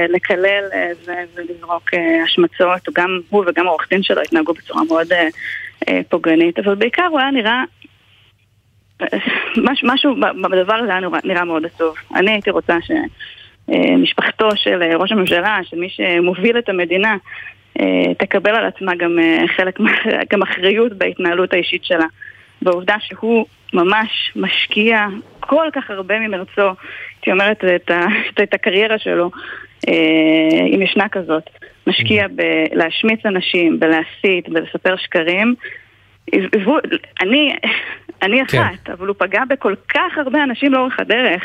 [0.10, 0.64] לקלל
[1.38, 1.92] ולזרוק
[2.24, 5.08] השמצות, הוא גם, הוא וגם העורך דין שלו התנהגו בצורה מאוד
[6.10, 7.64] פוגענית, אבל בעיקר הוא היה נראה,
[9.02, 9.08] אה,
[9.58, 10.16] מש, משהו
[10.52, 11.96] בדבר הזה היה נראה, מאוד עצוב.
[12.16, 17.18] אני הייתי רוצה שמשפחתו של אה, ראש הממשלה, שמי שמוביל את המדינה,
[18.18, 19.80] תקבל על עצמה גם אה, חלק,
[20.32, 22.06] גם אחריות בהתנהלות האישית שלה.
[22.62, 25.06] בעובדה שהוא ממש משקיע
[25.40, 26.62] כל כך הרבה ממרצו,
[27.16, 28.06] הייתי אומרת, את, ה,
[28.44, 29.32] את הקריירה שלו,
[29.88, 31.50] אה, אם ישנה כזאת,
[31.88, 35.56] משקיע בלהשמיץ אנשים, בלהסית, בלספר שקרים.
[37.22, 37.54] אני,
[38.24, 38.58] אני כן.
[38.62, 41.44] אחת, אבל הוא פגע בכל כך הרבה אנשים לאורך הדרך.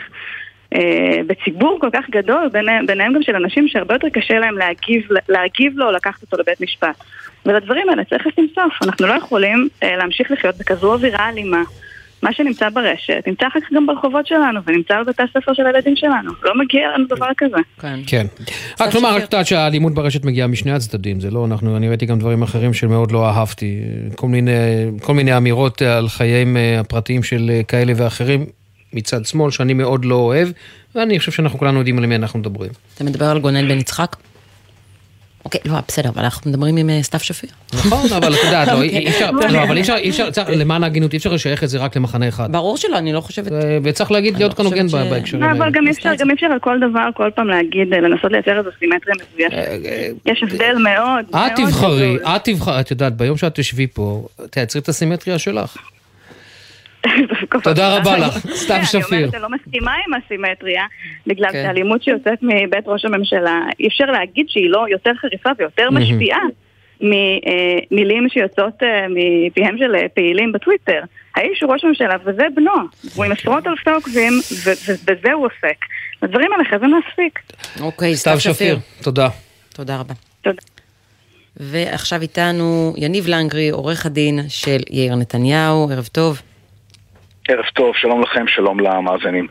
[0.75, 5.03] אה, בציבור כל כך גדול, ביניהם, ביניהם גם של אנשים שהרבה יותר קשה להם להגיב,
[5.29, 7.05] להגיב לו או לקחת אותו לבית משפט.
[7.47, 8.73] ולדברים האלה צריך לשים סוף.
[8.83, 11.63] אנחנו לא יכולים אה, להמשיך לחיות בכזו אווירה אלימה,
[12.23, 16.33] מה שנמצא ברשת, נמצא אחר כך גם ברחובות שלנו, ונמצא בבתי הספר של הילדים שלנו.
[16.43, 17.57] לא מגיע לנו דבר כזה.
[18.07, 18.27] כן.
[18.81, 22.19] רק לומר, רק יודעת שהאלימות ברשת מגיעה משני הצדדים, זה לא, אנחנו, אני ראיתי גם
[22.19, 23.81] דברים אחרים שמאוד לא אהבתי.
[24.17, 24.53] כל מיני,
[25.03, 28.47] כל מיני אמירות על חייהם אה, הפרטיים של כאלה ואחרים
[28.93, 30.49] מצד שמאל, שאני מאוד לא אוהב,
[30.95, 32.71] ואני חושב שאנחנו כולנו יודעים על מי אנחנו מדברים.
[32.95, 34.17] אתה מדבר על גונן בן יצחק?
[35.45, 37.51] אוקיי, לא, בסדר, אבל אנחנו מדברים עם אה, סתיו שפיר.
[37.75, 38.89] נכון, אבל את יודעת, לא, אוקיי.
[38.89, 41.69] אי אפשר, לא, אבל אי אפשר, אי אפשר, צריך- למען ההגינות, אי אפשר לשייך את
[41.69, 42.53] זה רק למחנה אחד.
[42.53, 43.53] ברור שלא, אני לא חושבת...
[43.85, 45.59] וצריך להגיד, להיות כאן הוגן בהקשרים לא, האלה.
[45.59, 48.33] אבל גם אי אפשר, גם אי אפשר על כל דבר, כל פעם להגיד, אה, לנסות
[48.33, 49.57] לייצר איזו סימטריה מזויפת.
[50.27, 52.27] יש הבדל מאוד, אה, את מאוד תבחרי, גדול.
[52.37, 55.77] את תבחרי, את יודעת, ביום שאת תשבי פה, תייצרי את הסימטריה שלך.
[57.63, 59.03] תודה רבה לך, סתיו אני שפיר.
[59.19, 60.85] אומרת, אני לא מסכימה עם הסימטריה,
[61.27, 61.63] בגלל כן.
[61.65, 65.91] שהאלימות שיוצאת מבית ראש הממשלה, אי אפשר להגיד שהיא לא יותר חריפה ויותר.
[65.91, 66.41] משפיעה
[67.01, 71.01] ממילים שיוצאות אה, מפיהם של אה, פעילים בטוויטר.
[71.37, 72.73] האיש הוא ראש ממשלה וזה בנו,
[73.15, 74.33] הוא עם עשרות אלפי עוקבים
[74.65, 75.77] ו- ו- בזה הוא עוסק.
[76.23, 77.39] הדברים האלה חייבים להספיק.
[77.81, 79.29] אוקיי, סתיו שפיר, תודה.
[79.75, 80.15] תודה רבה.
[80.43, 80.63] תודה.
[81.57, 86.43] ועכשיו איתנו יניב לנגרי, עורך הדין של יאיר נתניהו, ערב טוב.
[87.49, 89.47] ערב טוב, שלום לכם, שלום למאזינים.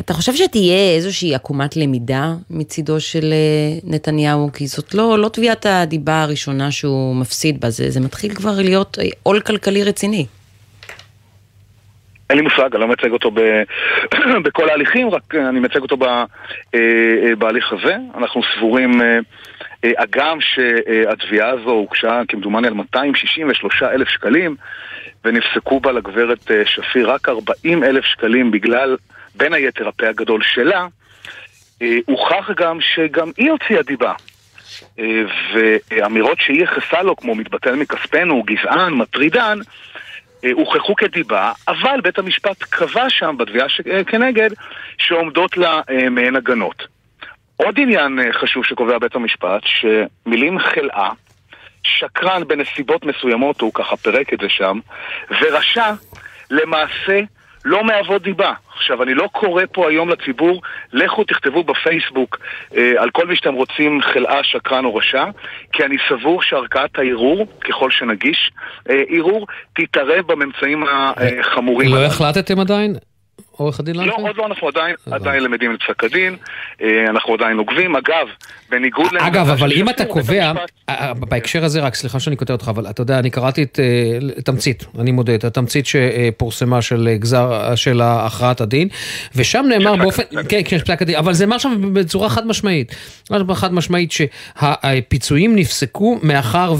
[0.00, 4.52] אתה חושב שתהיה איזושהי עקומת למידה מצידו של אה, נתניהו?
[4.52, 8.98] כי זאת לא, לא תביעת הדיבה הראשונה שהוא מפסיד בה, זה, זה מתחיל כבר להיות
[9.00, 10.26] אה, עול כלכלי רציני.
[12.30, 13.40] אין לי מושג, אני לא מייצג אותו ב...
[14.44, 16.04] בכל ההליכים, רק אני מייצג אותו ב...
[16.74, 17.96] אה, בהליך הזה.
[18.18, 19.00] אנחנו סבורים,
[19.98, 24.56] הגם שהתביעה הזו הוגשה כמדומני על 263 אלף שקלים,
[25.24, 28.96] ונפסקו בה לגברת אה, שפיר רק 40 אלף שקלים בגלל,
[29.34, 30.86] בין היתר, הפה הגדול שלה,
[31.82, 34.12] אה, הוכח גם שגם היא הוציאה דיבה.
[34.98, 35.22] אה,
[35.52, 39.58] ואמירות שהיא ייחסה לו, כמו מתבטל מכספנו, גזען, מטרידן,
[40.52, 44.50] הוכחו כדיבה, אבל בית המשפט קבע שם בתביעה ש- כנגד
[44.98, 45.80] שעומדות לה
[46.10, 46.86] מעין הגנות.
[47.56, 51.10] עוד עניין חשוב שקובע בית המשפט, שמילים חלאה,
[51.88, 54.78] שקרן בנסיבות מסוימות, הוא ככה פירק את זה שם,
[55.40, 55.92] ורשע,
[56.50, 57.20] למעשה
[57.64, 58.52] לא מהוות דיבה.
[58.76, 60.62] עכשיו, אני לא קורא פה היום לציבור,
[60.92, 62.38] לכו תכתבו בפייסבוק
[62.76, 65.24] אה, על כל מי שאתם רוצים חלאה, שקרן או רשע,
[65.72, 68.50] כי אני סבור שערכאת הערעור, ככל שנגיש
[68.90, 70.84] אה, ערעור, תתערב בממצאים
[71.40, 71.94] החמורים.
[71.94, 72.94] לא החלטתם עדיין?
[73.58, 74.22] עורך הדין לא, לנקרי?
[74.22, 76.36] עוד לא, אנחנו עדיין, עדיין למדים את פסק הדין,
[76.82, 77.96] אה, אנחנו עדיין עוקבים.
[77.96, 78.26] אגב,
[78.70, 82.52] בניגוד לעמדתה אגב, אבל אם אתה קובע, המשפט- אה, בהקשר הזה רק, סליחה שאני קוטע
[82.52, 87.08] אותך, אבל אתה יודע, אני קראתי את אה, תמצית, אני מודה, את התמצית שפורסמה של
[87.10, 88.88] אה, גזר, של הכרעת הדין,
[89.36, 92.94] ושם נאמר באופן, כן, כן, פסק הדין, אבל זה נאמר שם בצורה חד משמעית,
[93.54, 96.74] חד משמעית שהפיצויים נפסקו מאחר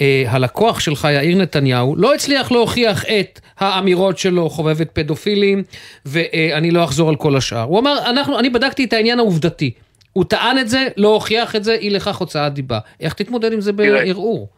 [0.00, 5.62] והלקוח שלך, יאיר נתניהו, לא הצליח להוכיח את האמירות שלו, חובבת פדופילים,
[6.06, 7.62] ואני לא אחזור על כל השאר.
[7.62, 9.70] הוא אמר, אנחנו, אני בדקתי את העניין העובדתי.
[10.12, 12.78] הוא טען את זה, לא הוכיח את זה, אי לכך הוצאת דיבה.
[13.00, 14.48] איך תתמודד עם זה בערעור?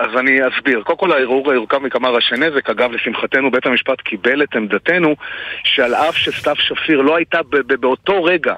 [0.00, 0.82] אז אני אסביר.
[0.82, 2.70] קודם כל הערעור יורכב מכמה ראשי נזק.
[2.70, 5.16] אגב, לשמחתנו בית המשפט קיבל את עמדתנו
[5.64, 7.38] שעל אף שסתיו שפיר לא הייתה
[7.80, 8.54] באותו רגע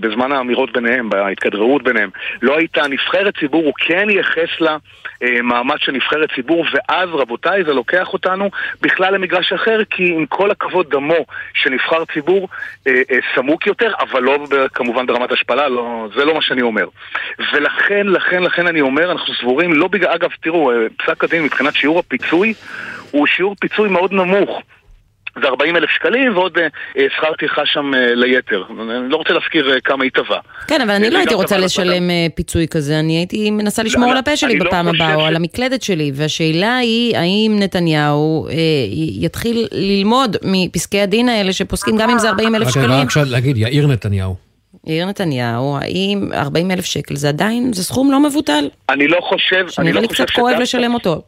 [0.00, 2.10] בזמן האמירות ביניהם, בהתכדררות ביניהם,
[2.42, 4.76] לא הייתה נבחרת ציבור, הוא כן ייחס לה
[5.22, 8.50] אה, מעמד של נבחרת ציבור, ואז רבותיי, זה לוקח אותנו
[8.80, 12.48] בכלל למגרש אחר, כי עם כל הכבוד דמו של נבחר ציבור
[12.86, 14.38] אה, אה, סמוק יותר, אבל לא
[14.74, 16.86] כמובן ברמת השפלה, לא, זה לא מה שאני אומר.
[17.52, 21.74] ולכן, לכן, לכן אני אומר, אנחנו סבורים, לא בגלל, אגב, תראו, אה, פסק הדין מבחינת
[21.74, 22.54] שיעור הפיצוי,
[23.10, 24.62] הוא שיעור פיצוי מאוד נמוך.
[25.40, 26.66] זה 40 אלף שקלים ועוד אה,
[26.98, 28.62] אה, שכר טרחה שם אה, ליתר.
[28.70, 30.40] אני לא רוצה להזכיר כמה היא תבעה.
[30.68, 32.02] כן, אבל אני לא הייתי רוצה לשלם
[32.34, 35.36] פיצוי כזה, אני הייתי מנסה לשמור לא, על הפה שלי לא בפעם הבאה, או על
[35.36, 38.48] המקלדת שלי, והשאלה היא, האם נתניהו
[39.20, 42.90] יתחיל ללמוד מפסקי הדין האלה שפוסקים גם אם זה 40 אלף רק שקלים?
[42.90, 44.34] רק עכשיו להגיד, יאיר נתניהו.
[44.86, 48.68] יאיר נתניהו, האם 40 אלף שקל זה עדיין, זה סכום לא מבוטל?
[48.90, 51.22] אני לא חושב, אני שנראה לא לי חושב קצת כואב שדווקא- לשלם אותו.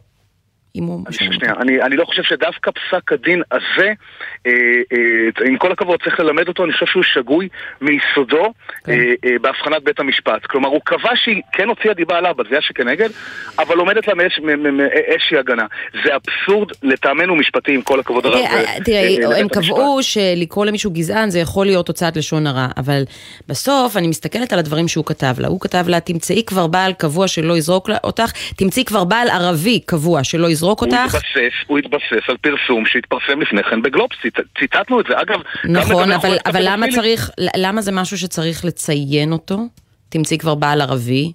[0.75, 1.05] אם הוא...
[1.11, 3.93] שנייה, אני, אני לא חושב שדווקא פסק הדין הזה,
[4.47, 4.51] אה,
[4.93, 7.47] אה, עם כל הכבוד צריך ללמד אותו, אני חושב שהוא שגוי
[7.81, 8.53] מיסודו
[8.85, 8.91] כן.
[8.91, 10.45] אה, אה, בהבחנת בית המשפט.
[10.45, 13.09] כלומר, הוא קבע שהיא כן הוציאה דיבה עליו בתביעה שכנגד,
[13.59, 14.79] אבל עומדת לה מאיז- מ- מ- מ-
[15.11, 15.65] איזושהי הגנה.
[16.03, 18.35] זה אבסורד לטעמנו משפטי, עם כל הכבוד הרב.
[18.35, 22.47] תראה, אה, תראה, אה, הם לבית קבעו שלקרוא למישהו גזען זה יכול להיות הוצאת לשון
[22.47, 23.03] הרע, אבל
[23.47, 25.47] בסוף אני מסתכלת על הדברים שהוא כתב לה.
[25.47, 30.23] הוא כתב לה, תמצאי כבר בעל קבוע שלא יזרוק אותך, תמצאי כבר בעל ערבי קבוע
[30.23, 31.15] שלא יזרוק הוא אותך.
[31.15, 35.21] התבסס, הוא התבסס על פרסום שהתפרסם לפני כן בגלובס, ציט- ציטטנו את זה.
[35.21, 39.57] אגב, נכון, אבל, אבל למה צריך, למה זה משהו שצריך לציין אותו?
[40.09, 41.31] תמצאי כבר בעל ערבי.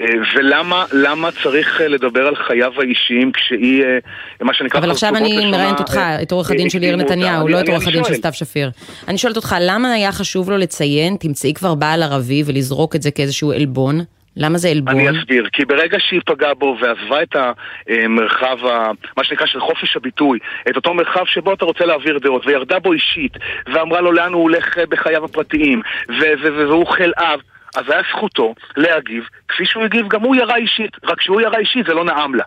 [0.00, 3.98] אה, ולמה למה צריך אה, לדבר על חייו האישיים כשהיא, אה,
[4.40, 4.80] מה שנקרא...
[4.80, 6.96] אבל עכשיו אני מראיינת אותך, את עורך הדין של יאיר.
[6.96, 8.14] נתניהו, לא את עורך הדין של.
[8.14, 8.70] סתיו שפיר.
[9.08, 13.10] אני שואלת אותך, למה היה חשוב לו לציין, תמצאי כבר בעל ערבי ולזרוק את זה
[13.10, 14.00] כאיזשהו עלבון?
[14.36, 14.94] למה זה עלבון?
[14.94, 19.96] אני אסביר, כי ברגע שהיא פגעה בו ועזבה את המרחב, ה- מה שנקרא של חופש
[19.96, 20.38] הביטוי,
[20.70, 23.32] את אותו מרחב שבו אתה רוצה להעביר דעות, וירדה בו אישית,
[23.74, 25.82] ואמרה לו לאן הוא הולך בחייו הפרטיים,
[26.18, 27.38] והוא חלאיו,
[27.76, 31.86] אז היה זכותו להגיב כפי שהוא הגיב, גם הוא ירה אישית, רק כשהוא ירה אישית
[31.86, 32.44] זה לא נעם לה.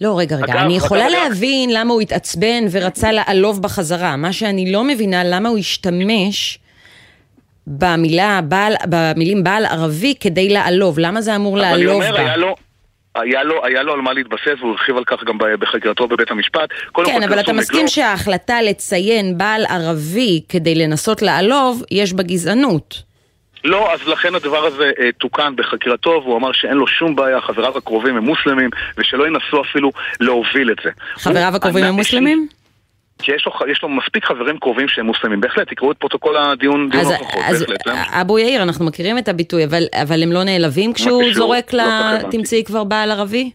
[0.00, 4.16] לא, רגע, רגע, אגב, אני יכולה אגב, להבין למה הוא התעצבן ורצה לעלוב בחזרה.
[4.16, 6.58] מה שאני לא מבינה, למה הוא השתמש
[7.66, 10.98] במילה, בעל, במילים בעל ערבי כדי לעלוב.
[10.98, 12.20] למה זה אמור לעלוב אומר, בה?
[12.20, 12.54] היה לו...
[13.14, 16.68] היה לו, היה לו על מה להתבסס, והוא הרחיב על כך גם בחקירתו בבית המשפט.
[17.04, 23.02] כן, אבל אתה מסכים נגדו- שההחלטה לציין בעל ערבי כדי לנסות לעלוב, יש בה גזענות.
[23.64, 27.78] לא, אז לכן הדבר הזה אה, תוקן בחקירתו, והוא אמר שאין לו שום בעיה, חבריו
[27.78, 30.90] הקרובים הם מוסלמים, ושלא ינסו אפילו להוביל את זה.
[31.14, 32.48] חבריו הקרובים הם מוסלמים?
[33.18, 35.40] כי יש לו, יש לו מספיק חברים קרובים שהם מוסלמים.
[35.40, 37.84] בהחלט, תקראו את פרוטוקול הדיון, דיון אז, הוכחות, אז בהחלט.
[37.84, 41.34] זה- אבו יאיר, אנחנו מכירים את הביטוי, אבל, אבל הם לא נעלבים כשהוא קשור?
[41.34, 42.36] זורק לא הבנתי.
[42.36, 43.50] תמצאי כבר בעל ערבי?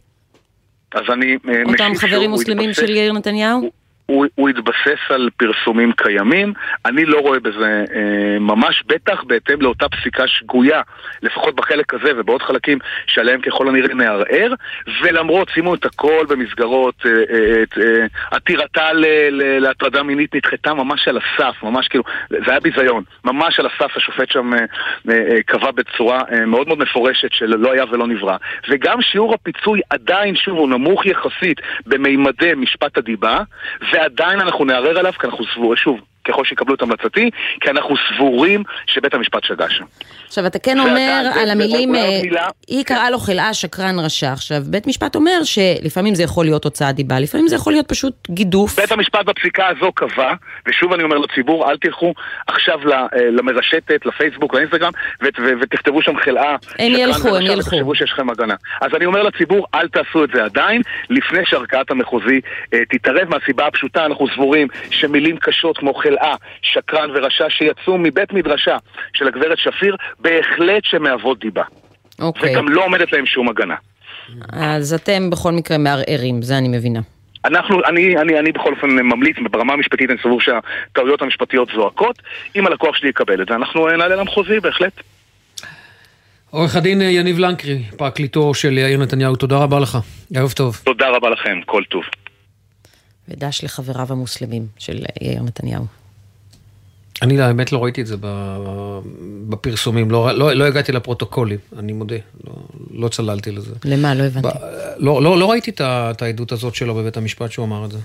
[0.93, 3.69] אז אני אה, אותם חברים מוסלמים של יאיר נתניהו?
[4.09, 6.53] הוא, הוא התבסס על פרסומים קיימים,
[6.85, 10.81] אני לא רואה בזה אה, ממש, בטח בהתאם לאותה פסיקה שגויה,
[11.23, 12.77] לפחות בחלק הזה ובעוד חלקים
[13.07, 14.53] שעליהם ככל הנראה נערער,
[15.01, 18.87] ולמרות, שימו את הכל במסגרות, אה, אה, אה, עתירתה
[19.31, 24.31] להטרדה מינית נדחתה ממש על הסף, ממש כאילו, זה היה ביזיון, ממש על הסף השופט
[24.31, 24.59] שם אה,
[25.09, 28.37] אה, קבע בצורה אה, מאוד מאוד מפורשת של לא היה ולא נברא,
[28.69, 33.39] וגם שיעור הפיצוי עדיין, שוב, הוא נמוך יחסית במימדי משפט הדיבה,
[33.99, 35.99] ועדיין אנחנו נערער עליו, כי אנחנו סבורים, שוב,
[36.29, 37.29] ככל שיקבלו את המלצתי,
[37.61, 39.83] כי אנחנו סבורים שבית המשפט שגה שם.
[40.27, 42.01] עכשיו, אתה כן אומר על המילים, אה.
[42.67, 44.31] היא קראה לו חלאה שקרן רשע.
[44.33, 48.13] עכשיו, בית משפט אומר שלפעמים זה יכול להיות הוצאת דיבה, לפעמים זה יכול להיות פשוט
[48.29, 48.79] גידוף.
[48.79, 50.33] בית המשפט בפסיקה הזו קבע,
[50.67, 52.13] ושוב אני אומר לציבור, אל תלכו
[52.47, 54.91] עכשיו אה, למרשתת, לפייסבוק, לאינסטגרם,
[55.61, 56.55] ותכתבו שם חלאה.
[56.79, 57.59] הם ילכו, הם ילכו.
[57.59, 58.55] ותחשבו שיש לכם הגנה.
[58.81, 62.41] אז אני אומר לציבור, אל תעשו את זה עדיין, לפני שערכאת המחוזי
[62.73, 66.18] אה, תתערב מהסיבה הפשוטה, אנחנו סבורים שמילים קשות כמו חלאה,
[66.61, 68.77] שקרן ורשע שיצאו מבית מדרשה
[69.13, 71.63] של הגברת שפיר, בהחלט שמהוות דיבה.
[72.19, 72.51] אוקיי.
[72.51, 73.75] וגם לא עומדת להם שום הגנה.
[74.51, 76.99] אז אתם בכל מקרה מערערים, זה אני מבינה.
[77.45, 82.21] אנחנו, אני, אני, אני בכל אופן ממליץ, ברמה המשפטית אני סבור שהטעויות המשפטיות זועקות.
[82.55, 84.93] אם הלקוח שלי יקבל את זה, אנחנו אה, נעלה למחוזי, בהחלט.
[86.49, 89.97] עורך הדין אה, יניב לנקרי, פרקליטו של יאיר נתניהו, תודה רבה לך.
[90.35, 90.81] ערב טוב.
[90.83, 92.03] תודה רבה לכם, כל טוב.
[93.29, 95.98] ודש לחבריו המוסלמים של יאיר נתניהו.
[97.21, 98.99] אני האמת לא ראיתי את זה ב-
[99.49, 102.15] בפרסומים, לא, לא, לא הגעתי לפרוטוקולים, אני מודה,
[102.47, 102.53] לא,
[102.93, 103.71] לא צללתי לזה.
[103.85, 104.13] למה?
[104.13, 104.47] לא הבנתי.
[104.97, 107.97] לא, לא, לא ראיתי את את העדות הזאת שלו בבית המשפט שהוא אמר את זה.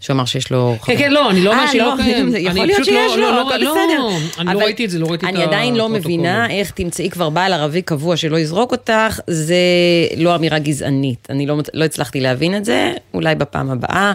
[0.00, 0.76] שהוא אמר שיש לו...
[0.84, 2.30] כן, כן, לא, אני לא אומר אה, שלא לא, קיים.
[2.30, 4.26] זה אני יכול להיות לא- שיש לא- לו, לא- הכל לא, בסדר.
[4.38, 5.88] אני לא ראיתי את זה, לא ראיתי את אני עדיין לא.
[5.88, 9.56] מבינה איך תמצאי כבר בעל ערבי קבוע שלא יזרוק אותך, זה
[10.16, 11.26] לא אמירה גזענית.
[11.30, 14.12] אני לא, לא הצלחתי להבין את זה, אולי בפעם הבאה.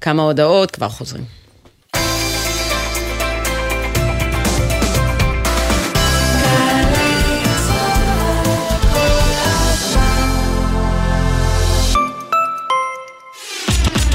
[0.00, 1.24] כמה הודעות, כבר חוזרים.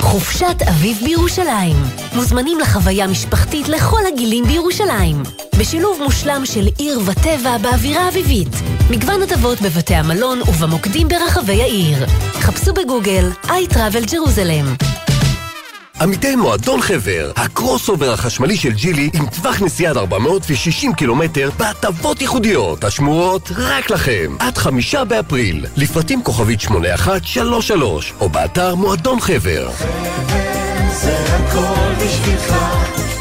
[0.07, 1.75] חופשת אביב בירושלים.
[2.15, 5.23] מוזמנים לחוויה משפחתית לכל הגילים בירושלים.
[5.59, 8.55] בשילוב מושלם של עיר וטבע באווירה אביבית.
[8.89, 12.05] מגוון הטבות בבתי המלון ובמוקדים ברחבי העיר.
[12.33, 15.06] חפשו בגוגל iTravel Jerusalem.
[16.01, 22.21] עמיתי מועדון חבר, ה crossover החשמלי של ג'ילי עם טווח נסיעה עד 460 קילומטר בהטבות
[22.21, 29.69] ייחודיות השמורות רק לכם עד חמישה באפריל לפרטים כוכבית 8133 או באתר מועדון חבר
[30.91, 33.16] זה הכל בשבילך, חבר.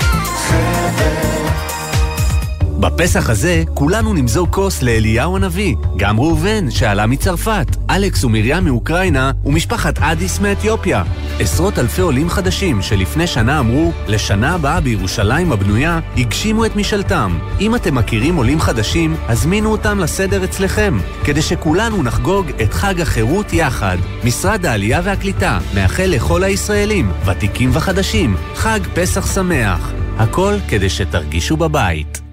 [2.81, 9.99] בפסח הזה כולנו נמזוג כוס לאליהו הנביא, גם ראובן שעלה מצרפת, אלכס ומרים מאוקראינה ומשפחת
[9.99, 11.03] אדיס מאתיופיה.
[11.41, 17.39] עשרות אלפי עולים חדשים שלפני שנה אמרו, לשנה הבאה בירושלים הבנויה, הגשימו את משאלתם.
[17.61, 23.53] אם אתם מכירים עולים חדשים, הזמינו אותם לסדר אצלכם, כדי שכולנו נחגוג את חג החירות
[23.53, 23.97] יחד.
[24.25, 29.93] משרד העלייה והקליטה מאחל לכל הישראלים, ותיקים וחדשים, חג פסח שמח.
[30.19, 32.26] הכל כדי שתרגישו בבית.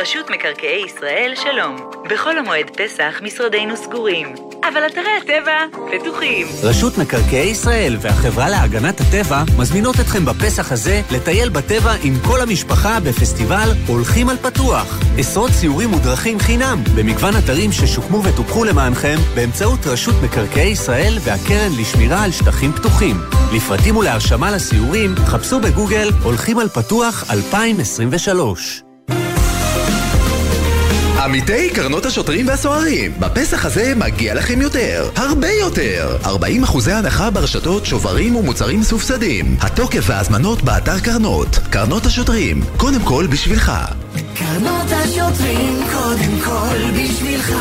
[0.00, 1.76] רשות מקרקעי ישראל שלום.
[2.10, 4.34] בחול המועד פסח משרדינו סגורים.
[4.68, 6.46] אבל אתרי הטבע פתוחים.
[6.62, 13.00] רשות מקרקעי ישראל והחברה להגנת הטבע מזמינות אתכם בפסח הזה לטייל בטבע עם כל המשפחה
[13.00, 15.00] בפסטיבל הולכים על פתוח.
[15.18, 22.24] עשרות סיורים ודרכים חינם במגוון אתרים ששוקמו וטופחו למענכם באמצעות רשות מקרקעי ישראל והקרן לשמירה
[22.24, 23.16] על שטחים פתוחים.
[23.52, 28.87] לפרטים ולהרשמה לסיורים, חפשו בגוגל הולכים על פתוח 2023.
[31.24, 36.16] עמיתי קרנות השוטרים והסוהרים, בפסח הזה מגיע לכם יותר, הרבה יותר.
[36.24, 39.56] 40 אחוזי הנחה ברשתות, שוברים ומוצרים מסובסדים.
[39.60, 41.48] התוקף וההזמנות באתר קרנות.
[41.70, 43.72] קרנות השוטרים, קודם כל בשבילך.
[44.34, 47.54] קרנות השוטרים קודם כל בשבילך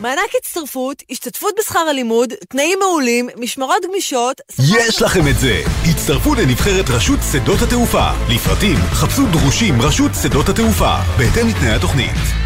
[0.00, 4.40] מענק הצטרפות, השתתפות בשכר הלימוד, תנאים מעולים, משמרות גמישות...
[4.58, 5.62] יש לכם את זה!
[5.90, 8.10] הצטרפו לנבחרת רשות שדות התעופה.
[8.28, 12.45] לפרטים, חפשו דרושים רשות שדות התעופה, בהתאם לתנאי התוכנית.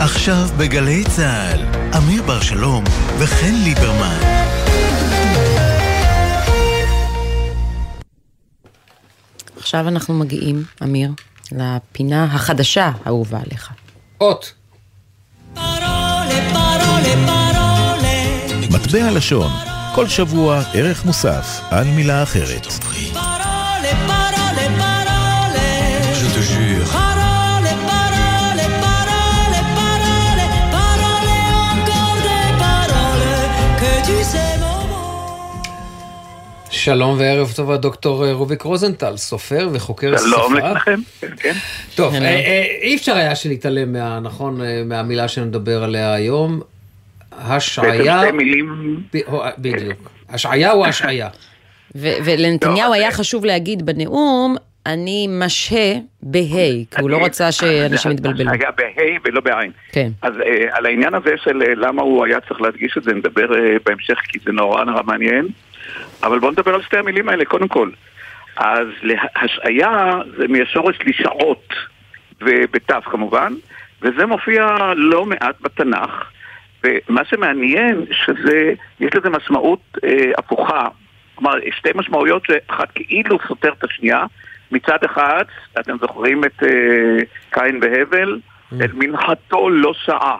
[0.00, 1.60] עכשיו בגלי צה"ל,
[1.96, 2.84] אמיר בר שלום
[3.18, 4.20] וחן ליברמן.
[9.56, 11.10] עכשיו אנחנו מגיעים, אמיר,
[11.52, 13.70] לפינה החדשה האהובה עליך.
[14.20, 14.52] אות.
[18.70, 19.52] מטבע לשון,
[19.94, 22.66] כל שבוע ערך מוסף על מילה אחרת.
[36.84, 40.30] שלום וערב טובה, דוקטור אה, רוביק רוזנטל, סופר וחוקר ספרה.
[40.30, 41.52] שלום לכם, כן, כן.
[41.94, 46.60] טוב, אה, אה, אי אפשר היה שנתעלם, מה, נכון, מהמילה שנדבר עליה היום.
[47.32, 48.20] השעיה...
[48.22, 49.00] שתי מילים...
[49.58, 50.10] בדיוק.
[50.28, 51.28] השעיה או השעיה?
[51.94, 56.40] ולנתניהו לא, היה חשוב להגיד בנאום, אני משהה בה',
[56.90, 58.50] כי הוא לא רצה שאנשים יתבלבלו.
[58.50, 59.70] היה בה' ולא בעין.
[59.92, 60.10] כן.
[60.22, 60.32] אז
[60.70, 63.46] על העניין הזה של למה הוא היה צריך להדגיש את זה, נדבר
[63.86, 65.48] בהמשך, כי זה נורא נורא מעניין.
[66.22, 67.90] אבל בואו נדבר על שתי המילים האלה קודם כל.
[68.56, 68.86] אז
[69.36, 71.74] השעיה זה מהשורש לשעות,
[72.40, 73.52] ובתו כמובן,
[74.02, 76.30] וזה מופיע לא מעט בתנ"ך.
[76.84, 80.88] ומה שמעניין, שזה, יש לזה משמעות אה, הפוכה.
[81.34, 84.24] כלומר, שתי משמעויות שאחת כאילו סותר את השנייה.
[84.72, 85.44] מצד אחד,
[85.80, 88.38] אתם זוכרים את אה, קין והבל?
[88.72, 88.74] Mm.
[88.80, 90.36] אל מנחתו לא שעה.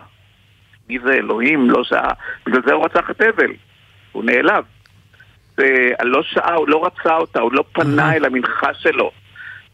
[0.88, 1.70] מי זה אלוהים?
[1.70, 2.12] לא שעה.
[2.46, 3.52] בגלל זה הוא רצח את הבל.
[4.12, 4.64] הוא נעלב.
[5.60, 9.10] ולא שעה, הוא לא רצה אותה, הוא לא פנה אל המנחה שלו.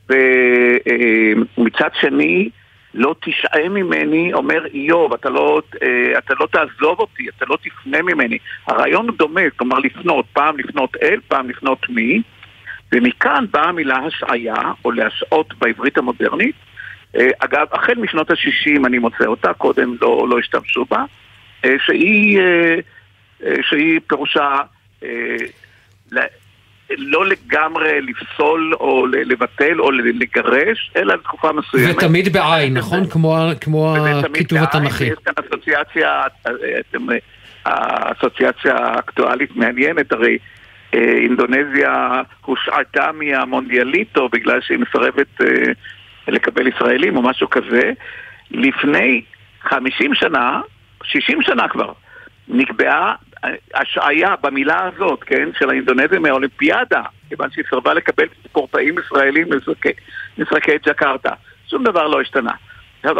[0.09, 2.49] ומצד שני,
[2.95, 8.03] לא תשעה ממני, אומר איוב, אתה לא, אה, אתה לא תעזוב אותי, אתה לא תפנה
[8.03, 8.39] ממני.
[8.67, 12.23] הרעיון הוא דומה, כלומר לפנות, פעם לפנות אל, פעם לפנות מי,
[12.93, 14.55] ומכאן באה המילה השעיה,
[14.85, 16.55] או להשעות בעברית המודרנית.
[17.17, 21.05] אה, אגב, החל משנות ה-60 אני מוצא אותה, קודם לא, לא השתמשו בה,
[21.65, 22.41] אה, שהיא,
[23.63, 24.59] שהיא פירושה
[26.91, 31.97] לא לגמרי לפסול או לבטל או לגרש, אלא לתקופה מסוימת.
[31.97, 33.07] ותמיד בעין, נכון?
[33.61, 35.05] כמו הכיתוב התנ"כי.
[35.05, 36.23] יש כאן אסוציאציה,
[37.65, 40.39] האסוציאציה האקטואלית מעניינת, הרי
[40.95, 45.73] אה, אינדונזיה הושעתה מהמונדיאליטו בגלל שהיא מסרבת אה,
[46.28, 47.93] לקבל ישראלים או משהו כזה.
[48.51, 49.23] לפני
[49.62, 50.61] 50 שנה,
[51.03, 51.93] 60 שנה כבר,
[52.49, 53.15] נקבעה
[53.75, 59.49] השעיה במילה הזאת, כן, של האינדונזיה מהאולימפיאדה, כיוון שהיא סרבה לקבל ספורטאים ישראלים
[60.39, 61.33] למשחקי ג'קרטה.
[61.69, 62.53] שום דבר לא השתנה.
[63.03, 63.17] עכשיו,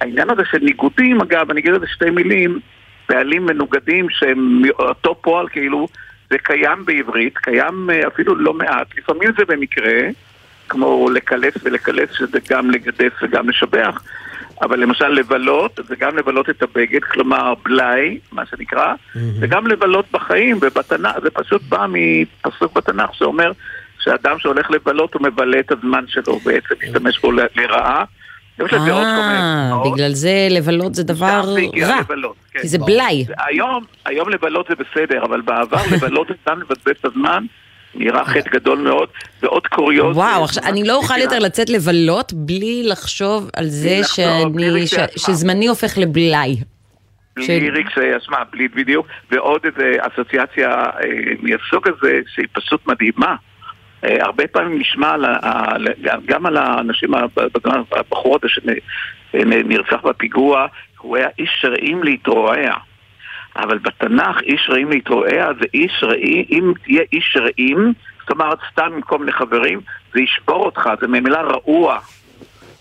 [0.00, 2.60] העניין הזה של ניגודים, אגב, אני אגיד את זה שתי מילים,
[3.06, 5.88] פעלים מנוגדים שהם מאותו פועל כאילו,
[6.30, 9.92] זה קיים בעברית, קיים אה, אפילו לא מעט, לפעמים זה במקרה,
[10.68, 14.02] כמו לקלס ולקלס, שזה גם לגדף וגם לשבח,
[14.62, 19.18] אבל למשל לבלות, זה גם לבלות את הבגד, כלומר בלאי, מה שנקרא, mm-hmm.
[19.40, 23.52] וגם לבלות בחיים ובתנ"ך, זה פשוט בא מפסוק בתנ"ך שאומר
[23.98, 28.04] שאדם שהולך לבלות הוא מבלה את הזמן שלו, בעצם משתמש בו לרעה.
[28.60, 31.42] אה, בגלל זה לבלות זה דבר
[31.82, 32.02] רע,
[32.52, 32.60] כן.
[32.60, 33.24] כי זה בלאי.
[33.38, 37.44] היום, היום לבלות זה בסדר, אבל בעבר לבלות סתם לבזבז את הזמן,
[37.94, 39.08] נראה חטא גדול מאוד,
[39.42, 40.16] ועוד קוריוז.
[40.16, 44.86] וואו, עכשיו, אני לא אוכל יותר לצאת לבלות בלי לחשוב על זה שאני,
[45.16, 46.56] שזמני הופך לבלאי.
[47.36, 51.08] בלי רגשי אשמה, בלי בדיוק, ועוד איזה אסוציאציה אה,
[51.40, 53.36] מהסוג הזה שהיא פשוט מדהימה.
[54.04, 55.14] אה, הרבה פעמים נשמע
[56.26, 57.10] גם על האנשים,
[57.92, 60.66] הבחור הזה שנרצח בפיגוע,
[60.98, 62.74] הוא היה איש רעים להתרועע.
[63.56, 68.90] אבל בתנ"ך איש רעים להתרועע זה איש רעים, אם תהיה איש רעים, זאת אומרת סתם
[68.94, 69.80] עם כל מיני חברים,
[70.14, 71.98] זה ישבור אותך, זה ממילא רעוע.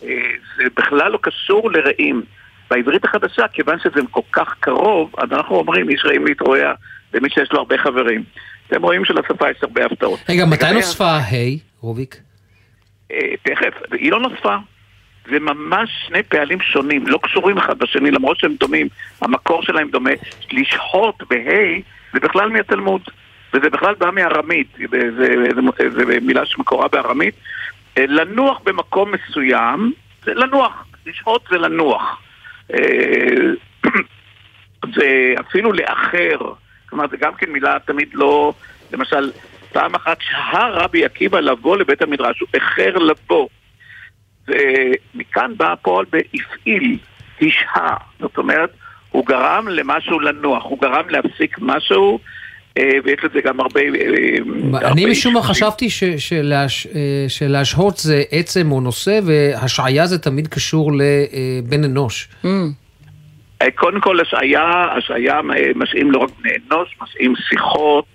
[0.04, 0.10] אה,
[0.58, 2.24] זה בכלל לא קשור לרעים.
[2.70, 6.74] בעברית החדשה, כיוון שזה כל כך קרוב, אז אנחנו אומרים איש רעים להתרועע
[7.14, 8.24] למי שיש לו הרבה חברים.
[8.68, 10.20] אתם רואים שלשפה יש הרבה הפתעות.
[10.30, 12.18] רגע, מתי נוספה ה', רוביק?
[13.12, 14.56] אה, תכף, היא לא נוספה.
[15.26, 18.88] זה ממש שני פעלים שונים, לא קשורים אחד בשני, למרות שהם דומים,
[19.22, 20.12] המקור שלהם דומה.
[20.52, 21.80] לשהות בה'
[22.14, 23.02] זה בכלל מהתלמוד,
[23.54, 24.68] וזה בכלל בא מארמית,
[25.90, 27.36] זו מילה שמקורה בארמית.
[27.98, 29.94] אה, לנוח במקום מסוים,
[30.26, 32.22] זה לנוח, לשהות זה לנוח.
[32.74, 32.80] אה,
[35.74, 36.38] לאחר,
[36.90, 38.54] כלומר זה גם כן מילה תמיד לא,
[38.94, 39.32] למשל,
[39.72, 43.48] פעם אחת שהה רבי עקיבא לבוא לבית המדרש, הוא איחר לבוא.
[44.52, 46.98] ומכאן בא הפועל בהפעיל,
[47.42, 47.96] השהה.
[48.20, 48.70] זאת אומרת,
[49.10, 52.20] הוא גרם למשהו לנוח, הוא גרם להפסיק משהו,
[52.78, 53.82] אה, ויש לזה גם הרבה...
[53.82, 55.88] אה, אני משום מה חשבתי
[56.46, 56.66] אה,
[57.28, 62.28] שלהשהות זה עצם או נושא, והשעיה זה תמיד קשור לבן אנוש.
[62.44, 62.48] Mm.
[63.76, 65.40] קודם כל, השעיה, השעיה
[65.76, 68.06] משעים לא רק בני אנוש, משעים שיחות.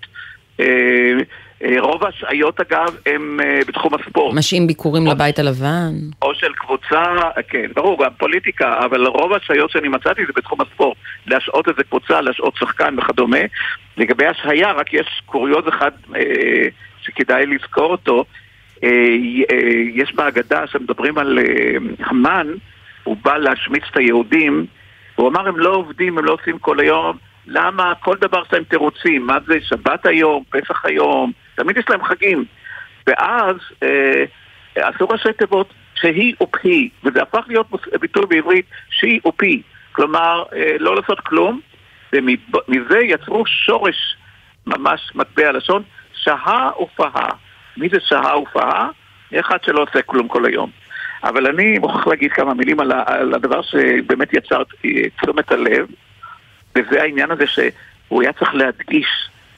[1.63, 4.35] אה, רוב ההשעיות אגב הם אה, בתחום הספורט.
[4.35, 5.93] משעים ביקורים או לבית הלבן.
[6.21, 7.03] או של קבוצה,
[7.49, 10.97] כן, ברור, גם פוליטיקה, אבל רוב ההשעיות שאני מצאתי זה בתחום הספורט.
[11.27, 13.39] להשעות איזה קבוצה, להשעות שחקן וכדומה.
[13.97, 16.67] לגבי השעיה, רק יש קוריוז אחד אה,
[17.01, 18.25] שכדאי לזכור אותו.
[18.83, 18.89] אה,
[19.51, 19.57] אה,
[19.93, 22.47] יש בהגדה שמדברים על אה, המן,
[23.03, 24.65] הוא בא להשמיץ את היהודים,
[25.15, 27.17] הוא אמר הם לא עובדים, הם לא עושים כל היום.
[27.47, 32.45] למה כל דבר שלהם תירוצים, מה זה שבת היום, פסח היום, תמיד יש להם חגים.
[33.07, 34.23] ואז אה,
[34.75, 37.67] עשו ראשי תיבות שהיא ופי, וזה הפך להיות
[38.01, 39.61] ביטוי בעברית שהיא ופי.
[39.91, 41.59] כלומר, אה, לא לעשות כלום,
[42.13, 44.15] ומזה יצרו שורש,
[44.67, 47.29] ממש מטבע לשון, שהה ופהה.
[47.77, 48.89] מי זה שהה ופהה?
[49.39, 50.69] אחד שלא עושה כלום כל היום.
[51.23, 54.63] אבל אני מוכרח להגיד כמה מילים על, על הדבר שבאמת יצר
[55.21, 55.87] תשומת הלב,
[56.75, 59.07] וזה העניין הזה שהוא היה צריך להדגיש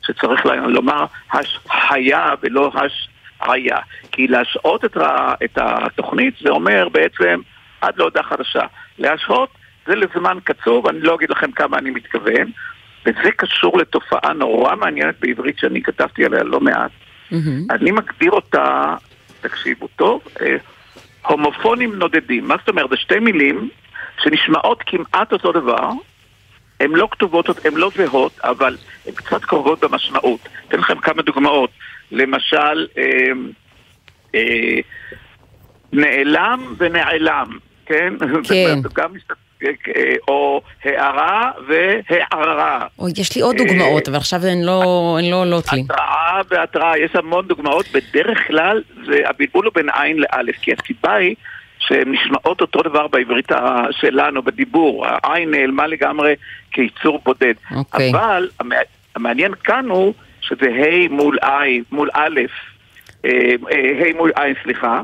[0.10, 3.77] שצריך לומר השהיה ולא השהיה.
[4.11, 4.98] כי להשעות את,
[5.45, 7.41] את התוכנית זה אומר בעצם
[7.81, 8.64] עד להודעה חדשה.
[8.99, 9.49] להשעות
[9.88, 12.52] זה לזמן קצוב, אני לא אגיד לכם כמה אני מתכוון,
[13.06, 16.91] וזה קשור לתופעה נורא מעניינת בעברית שאני כתבתי עליה לא מעט.
[17.31, 17.36] Mm-hmm.
[17.69, 18.95] אני מגדיר אותה,
[19.41, 20.57] תקשיבו טוב, אה,
[21.27, 22.48] הומופונים נודדים.
[22.48, 22.90] מה זאת אומרת?
[22.90, 23.69] זה שתי מילים
[24.23, 25.90] שנשמעות כמעט אותו דבר,
[26.80, 30.39] הן לא כתובות, הן לא זהות, אבל הן קצת קרובות במשמעות.
[30.68, 31.69] אתן לכם כמה דוגמאות.
[32.11, 33.03] למשל, אה,
[34.35, 34.80] אה,
[35.93, 38.14] נעלם ונעלם, כן?
[38.43, 38.80] כן.
[38.97, 39.14] גם
[39.64, 39.72] אה,
[40.27, 42.88] או הערה והערה.
[42.99, 44.84] אוי, יש לי עוד דוגמאות, אבל עכשיו הן לא,
[45.31, 45.81] לא עולות לי.
[45.81, 47.85] התראה והתראה, יש המון דוגמאות.
[47.93, 48.84] בדרך כלל
[49.26, 51.35] הבלבול הוא בין עין לאלף, כי הסיבה היא
[51.89, 53.51] שהן נשמעות אותו דבר בעברית
[53.91, 55.05] שלנו, בדיבור.
[55.05, 56.35] העין נעלמה לגמרי
[56.71, 57.53] כיצור בודד.
[57.71, 57.75] Okay.
[57.75, 58.11] אוקיי.
[58.11, 58.49] אבל
[59.15, 62.39] המעניין כאן הוא שזה ה' מול עין, מול א',
[63.25, 63.29] אה,
[63.71, 65.01] אה, ה' מול עין, סליחה.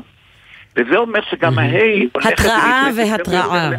[0.76, 1.70] וזה אומר שגם הה'
[2.12, 2.32] הולכת...
[2.32, 3.70] התראה והתראה.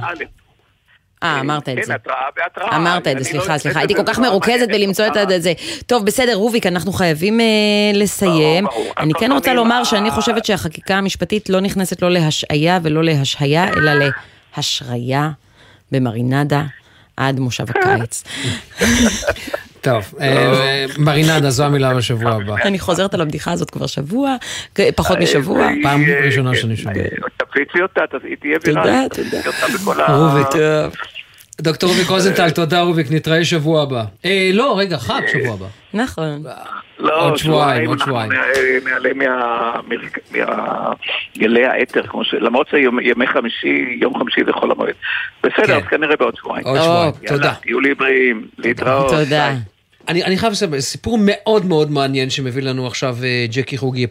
[1.23, 1.87] אה, אמרת את כן, זה.
[1.87, 2.75] כן, התראה והתראה.
[2.75, 3.79] אמרת את זה, סליחה, לא סליחה.
[3.79, 5.53] הייתי כל כך מרוכזת בלמצוא את זה.
[5.85, 7.45] טוב, בסדר, רוביק, אנחנו חייבים אה,
[7.93, 8.65] לסיים.
[8.97, 13.91] אני כן רוצה לומר שאני חושבת שהחקיקה המשפטית לא נכנסת לא להשעיה ולא להשהיה, אלא
[14.57, 15.29] להשריה
[15.91, 16.63] במרינדה
[17.17, 18.23] עד מושב הקיץ.
[19.93, 22.55] טוב, אה, מרינדה, זו המילה בשבוע הבא.
[22.63, 24.35] אני חוזרת על הבדיחה הזאת כבר שבוע,
[24.95, 25.67] פחות משבוע.
[25.83, 26.93] פעם ראשונה שאני שומע.
[27.37, 28.01] תפיצי אותה,
[28.39, 29.13] תהיה ויראלית.
[29.13, 29.41] תודה,
[29.83, 30.15] תודה.
[30.15, 30.47] רוביק.
[31.61, 34.03] דוקטור רוביק רוזנטל, תודה רוביק, נתראה שבוע הבא.
[34.25, 35.65] אה, לא, רגע, חג שבוע הבא.
[35.93, 36.43] נכון.
[36.99, 38.31] לא, עוד שבועיים, עוד שבועיים.
[38.85, 39.09] נעלה
[41.37, 42.01] מגלי האתר,
[42.33, 44.93] למרות שימי חמישי, יום חמישי זה חול המועד.
[45.43, 46.67] בסדר, אז כנראה בעוד שבועיים.
[46.67, 47.53] עוד שבועיים, תודה.
[47.61, 49.11] תהיו לי בריאים, להתראות.
[49.11, 49.53] תודה.
[50.07, 53.17] אני, אני חייב לספר, סיפור מאוד מאוד מעניין שמביא לנו עכשיו
[53.51, 54.07] ג'קי חוגי,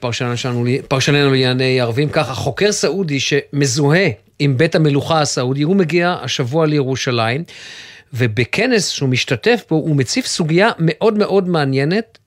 [0.88, 2.08] פרשננו לענייני ערבים.
[2.08, 4.08] ככה, חוקר סעודי שמזוהה
[4.38, 7.44] עם בית המלוכה הסעודי, הוא מגיע השבוע לירושלים,
[8.12, 12.18] ובכנס שהוא משתתף בו, הוא מציף סוגיה מאוד מאוד מעניינת,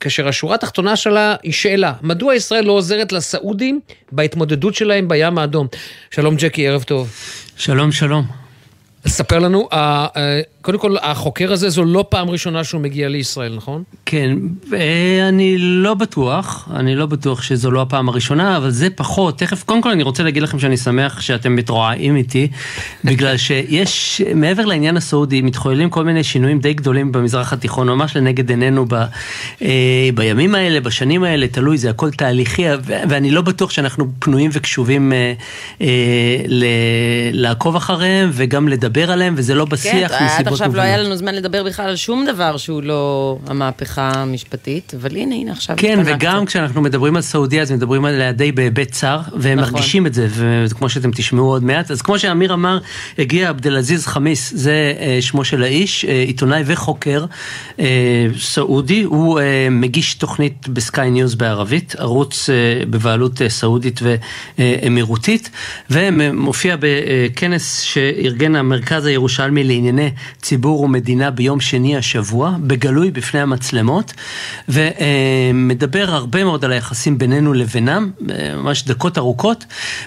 [0.00, 3.80] כאשר השורה התחתונה שלה היא שאלה, מדוע ישראל לא עוזרת לסעודים
[4.12, 5.66] בהתמודדות שלהם בים האדום?
[6.10, 7.12] שלום ג'קי, ערב טוב.
[7.56, 8.24] שלום, שלום.
[9.06, 13.54] ספר לנו, אה, אה, קודם כל, החוקר הזה זו לא פעם ראשונה שהוא מגיע לישראל,
[13.56, 13.82] נכון?
[14.06, 14.38] כן,
[14.72, 19.38] אה, אני לא בטוח, אני לא בטוח שזו לא הפעם הראשונה, אבל זה פחות.
[19.38, 22.48] תכף, קודם כל אני רוצה להגיד לכם שאני שמח שאתם מתרועעים איתי,
[23.04, 28.50] בגלל שיש, מעבר לעניין הסעודי, מתחוללים כל מיני שינויים די גדולים במזרח התיכון, ממש לנגד
[28.50, 29.04] עינינו ב,
[30.14, 35.12] בימים האלה, בשנים האלה, תלוי, זה הכל תהליכי, ואני לא בטוח שאנחנו פנויים וקשובים
[37.32, 41.34] לעקוב אחריהם וגם לדבר עליהם, וזה לא בשיח כן, מסיבות עכשיו לא היה לנו זמן
[41.34, 46.44] לדבר בכלל על שום דבר שהוא לא המהפכה המשפטית, אבל הנה, הנה עכשיו כן, וגם.
[46.46, 49.74] כשאנחנו מדברים על סעודיה, אז מדברים עליה די בהיבט צר, והם נכון.
[49.74, 51.90] מרגישים את זה, וכמו שאתם תשמעו עוד מעט.
[51.90, 52.78] אז כמו שאמיר אמר,
[53.18, 57.24] הגיע עבד אל-עזיז חמיס, זה אה, שמו של האיש, אה, עיתונאי וחוקר
[57.80, 62.54] אה, סעודי, הוא אה, מגיש תוכנית בסקיי ניוז בערבית, ערוץ אה,
[62.90, 64.00] בבעלות אה, סעודית
[64.58, 65.50] ואמירותית,
[65.90, 70.10] ומופיע בכנס שארגן המרכז הירושלמי לענייני
[70.48, 74.12] ציבור ומדינה ביום שני השבוע, בגלוי בפני המצלמות,
[74.68, 78.10] ומדבר הרבה מאוד על היחסים בינינו לבינם,
[78.56, 79.64] ממש דקות ארוכות,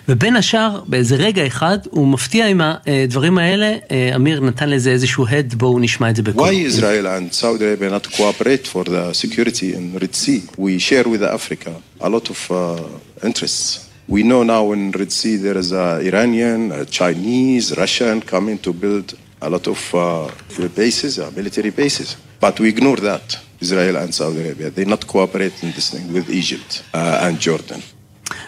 [0.09, 3.75] ובין השאר, באיזה רגע אחד, הוא מפתיע עם הדברים האלה,
[4.15, 6.49] אמיר נתן לזה איזשהו הד, בואו נשמע את זה בקול.
[6.49, 10.41] Why Israel and Saudi Arabia not cooperate for the security in Red Sea?
[10.57, 13.89] We share with Africa a lot of uh, interests.
[14.15, 18.71] We know now in Red Sea there is a Iranian, a Chinese, Russian coming to
[18.83, 19.07] build
[19.41, 20.29] a lot of uh,
[20.75, 22.15] bases, uh, military bases.
[22.39, 24.69] But we ignore that, Israel and Saudi Arabia.
[24.69, 27.81] They not cooperate in this thing with Egypt uh, and Jordan.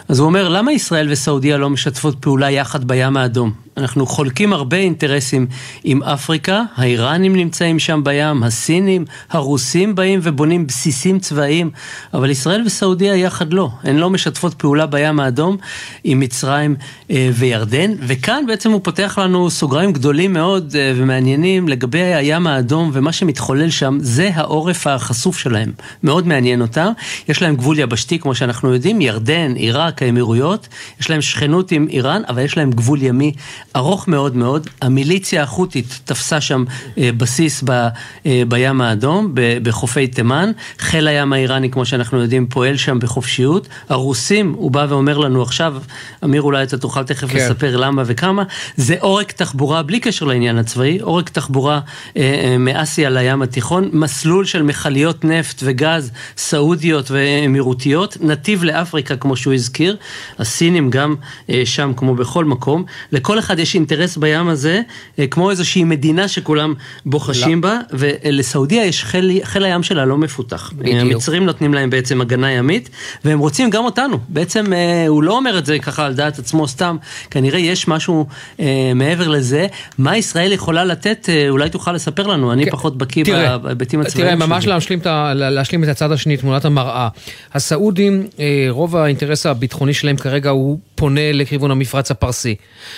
[0.08, 3.54] אז הוא אומר, למה ישראל וסעודיה לא משתפות פעולה יחד בים האדום?
[3.78, 5.48] אנחנו חולקים הרבה אינטרסים
[5.84, 11.70] עם אפריקה, האיראנים נמצאים שם בים, הסינים, הרוסים באים ובונים בסיסים צבאיים,
[12.14, 13.70] אבל ישראל וסעודיה יחד לא.
[13.84, 15.58] הן לא משתפות פעולה בים האדום
[16.04, 16.76] עם מצרים
[17.12, 22.92] אה, וירדן, וכאן בעצם הוא פותח לנו סוגריים גדולים מאוד אה, ומעניינים לגבי הים האדום
[22.94, 25.72] ומה שמתחולל שם, זה העורף החשוף שלהם.
[26.04, 26.92] מאוד מעניין אותם.
[27.30, 30.68] יש להם גבול יבשתי, כמו שאנחנו יודעים, ירדן, עיראק, האמירויות,
[31.00, 33.32] יש להם שכנות עם איראן, אבל יש להם גבול ימי
[33.76, 34.68] ארוך מאוד מאוד.
[34.82, 36.64] המיליציה החות'ית תפסה שם
[36.98, 37.88] אה, בסיס ב,
[38.26, 40.52] אה, בים האדום, ב, בחופי תימן.
[40.80, 43.68] חיל הים האיראני, כמו שאנחנו יודעים, פועל שם בחופשיות.
[43.90, 45.76] הרוסים, הוא בא ואומר לנו עכשיו,
[46.24, 47.38] אמיר אולי אתה תוכל תכף כן.
[47.38, 48.44] לספר למה וכמה,
[48.78, 51.80] זה עורק תחבורה, בלי קשר לעניין הצבאי, עורק תחבורה
[52.18, 59.36] אה, אה, מאסיה לים התיכון, מסלול של מכליות נפט וגז סעודיות ואמירותיות, נתיב לאפריקה, כמו
[59.36, 59.98] שהוא הזכיר,
[60.40, 61.16] הסינים גם
[61.50, 62.86] אה, שם, כמו בכל מקום.
[63.12, 64.82] לכל אחד יש אינטרס בים הזה,
[65.20, 66.74] אה, כמו איזושהי מדינה שכולם
[67.06, 70.72] בוחשים בה, ולסעודיה יש חיל, חיל הים שלה לא מפותח.
[70.76, 70.98] בדיוק.
[71.02, 72.90] המצרים נותנים להם בעצם הגנה ימית,
[73.26, 74.20] והם רוצים גם אותנו.
[74.30, 76.98] בעצם אה, הוא לא אומר את זה ככה על דעת עצמו סתם,
[77.32, 78.26] כנראה יש משהו
[78.60, 79.68] אה, מעבר לזה.
[79.98, 84.36] מה ישראל יכולה לתת, אה, אולי תוכל לספר לנו, אני פחות בקיא בהיבטים הצבאיים.
[84.36, 84.68] תראה, ממש.
[84.68, 87.08] להשלים את, להשלים את הצד השני, תמונת המראה.
[87.54, 92.56] הסעודים, אה, רוב האינטרס הביטחוני שלהם כרגע הוא פונה לכיוון המפרץ הפרסי.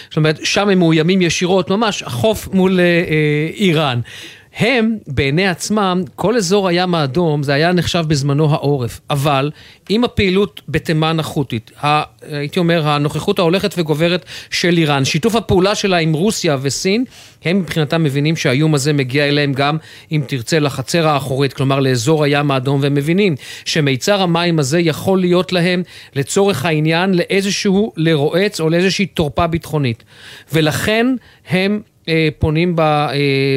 [0.10, 4.00] זאת אומרת, שם הם מאוימים ישירות, ממש החוף מול אה, אה, איראן.
[4.58, 9.02] הם, בעיני עצמם, כל אזור הים האדום, זה היה נחשב בזמנו העורף.
[9.10, 9.52] אבל
[9.90, 11.72] עם הפעילות בתימן החות'ית,
[12.32, 17.06] הייתי אומר, הנוכחות ההולכת וגוברת של איראן, שיתוף הפעולה שלה עם רוסיה וסין,
[17.46, 19.78] הם מבחינתם מבינים שהאיום הזה מגיע אליהם גם,
[20.12, 25.54] אם תרצה, לחצר האחורית, כלומר לאזור הים האדום, והם מבינים שמיצר המים הזה יכול להיות
[25.54, 25.84] להם,
[26.16, 30.04] לצורך העניין, לאיזשהו לרועץ או לאיזושהי תורפה ביטחונית.
[30.54, 31.08] ולכן
[31.50, 31.82] הם...
[32.10, 33.14] אה, פונים ב, אה,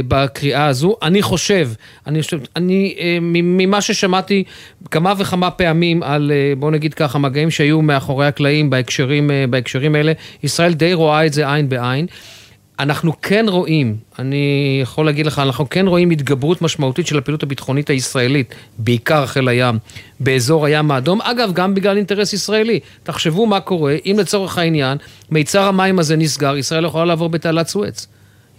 [0.09, 0.97] בקריאה הזו.
[1.03, 1.71] אני חושב,
[2.07, 4.45] אני חושב, אני, אה, ממה ששמעתי
[4.91, 9.95] כמה וכמה פעמים על, אה, בוא נגיד ככה, מגעים שהיו מאחורי הקלעים בהקשרים, אה, בהקשרים
[9.95, 10.13] האלה,
[10.43, 12.07] ישראל די רואה את זה עין בעין.
[12.81, 17.91] אנחנו כן רואים, אני יכול להגיד לך, אנחנו כן רואים התגברות משמעותית של הפעילות הביטחונית
[17.91, 19.79] הישראלית, בעיקר חיל הים,
[20.21, 22.81] באזור הים האדום, אגב, גם בגלל אינטרס ישראלי.
[23.03, 24.99] תחשבו מה קורה, אם לצורך העניין,
[25.31, 28.07] מיצר המים הזה נסגר, ישראל יכולה לעבור בתעלת סואץ.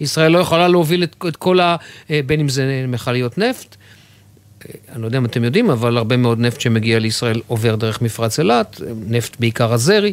[0.00, 1.76] ישראל לא יכולה להוביל את, את כל ה...
[2.10, 6.16] אה, בין אם זה מכליות נפט, אה, אני לא יודע אם אתם יודעים, אבל הרבה
[6.16, 10.12] מאוד נפט שמגיע לישראל עובר דרך מפרץ אילת, אה, נפט בעיקר הזרי,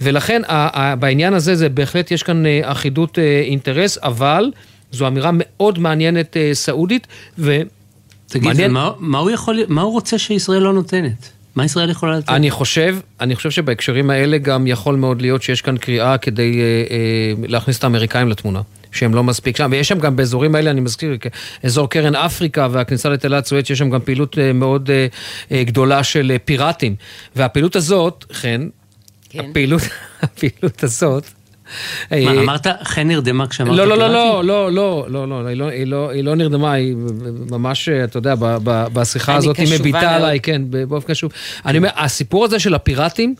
[0.00, 0.42] ולכן
[0.98, 4.50] בעניין הזה זה בהחלט יש כאן אחידות אינטרס, אבל
[4.92, 7.06] זו אמירה מאוד מעניינת סעודית,
[7.38, 7.58] ו...
[8.28, 11.30] תגיד, מעניין- מה, מה, הוא יכול, מה הוא רוצה שישראל לא נותנת?
[11.56, 12.28] מה ישראל יכולה לתת?
[12.28, 16.64] אני חושב, אני חושב שבהקשרים האלה גם יכול מאוד להיות שיש כאן קריאה כדי אה,
[16.90, 18.60] אה, להכניס את האמריקאים לתמונה.
[18.96, 19.68] שהם לא מספיק שם.
[19.72, 21.16] ויש שם גם באזורים האלה, אני מזכיר,
[21.62, 25.06] אזור קרן אפריקה והכניסה לתלת סואץ, יש שם גם פעילות אה, מאוד אה,
[25.52, 26.94] אה, גדולה של פיראטים.
[27.36, 28.68] והפעילות הזאת, חן,
[29.30, 29.50] כן.
[29.50, 29.82] הפעילות,
[30.22, 31.24] הפעילות הזאת,
[32.10, 33.90] מה, אמרת חן נרדמה כשאמרת פיראטים?
[33.90, 36.72] לא, לא, לא, לא, לא, לא, לא, לא, היא לא, היא לא, היא לא נרדמה,
[36.72, 36.96] היא
[37.50, 38.34] ממש, אתה יודע,
[38.92, 41.30] בשיחה הזאת היא מביטה עליי, כן, באופן קשור.
[41.66, 43.34] אני אומר, הסיפור הזה של הפיראטים,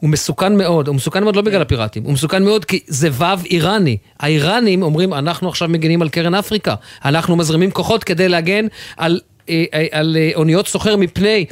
[0.00, 3.24] הוא מסוכן מאוד, הוא מסוכן מאוד לא בגלל הפיראטים, הוא מסוכן מאוד כי זה וו
[3.50, 3.96] איראני.
[4.20, 6.74] האיראנים אומרים, אנחנו עכשיו מגינים על קרן אפריקה,
[7.04, 8.66] אנחנו מזרימים כוחות כדי להגן
[8.96, 9.20] על...
[9.48, 11.44] אה, אה, על אוניות סוחר מפני,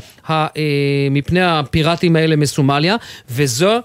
[1.10, 2.96] מפני הפיראטים האלה מסומליה,
[3.30, 3.78] וזו,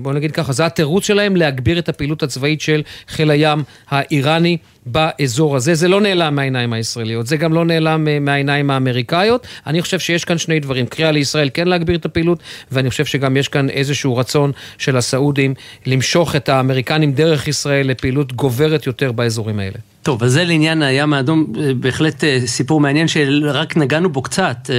[0.00, 4.56] בוא נגיד ככה, זה התירוץ שלהם להגביר את הפעילות הצבאית של חיל הים האיראני.
[4.86, 5.74] באזור הזה.
[5.74, 9.46] זה לא נעלם מהעיניים הישראליות, זה גם לא נעלם אה, מהעיניים האמריקאיות.
[9.66, 12.38] אני חושב שיש כאן שני דברים, קריאה לישראל כן להגביר את הפעילות,
[12.72, 15.54] ואני חושב שגם יש כאן איזשהו רצון של הסעודים
[15.86, 19.76] למשוך את האמריקנים דרך ישראל לפעילות גוברת יותר באזורים האלה.
[20.02, 24.70] טוב, אז זה לעניין הים האדום, אה, בהחלט אה, סיפור מעניין שרק נגענו בו קצת,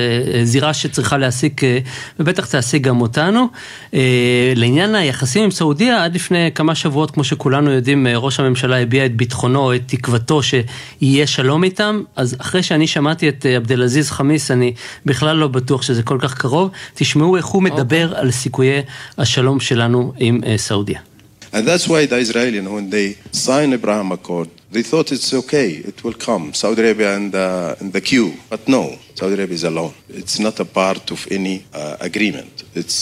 [0.43, 1.61] זירה שצריכה להעסיק,
[2.19, 3.47] ובטח תעסיק גם אותנו.
[4.55, 9.15] לעניין היחסים עם סעודיה, עד לפני כמה שבועות, כמו שכולנו יודעים, ראש הממשלה הביע את
[9.15, 14.09] ביטחונו, את תקוותו שיהיה שלום איתם, אז אחרי שאני שמעתי את אה, עבד אל עזיז
[14.09, 14.73] חמיס, אני
[15.05, 16.69] בכלל לא בטוח שזה כל כך קרוב.
[16.93, 18.19] תשמעו איך הוא מדבר okay.
[18.19, 18.81] על סיכויי
[19.17, 20.99] השלום שלנו עם uh, סעודיה.
[21.53, 26.03] And that's why the Israelis, when they signed Abraham Accord, they thought it's okay, it
[26.03, 28.33] will come, Saudi Arabia and the, in the queue.
[28.49, 28.83] But no,
[29.15, 29.93] Saudi Arabia is alone.
[30.09, 32.53] It's not a part of any uh, agreement.
[32.75, 32.97] It's,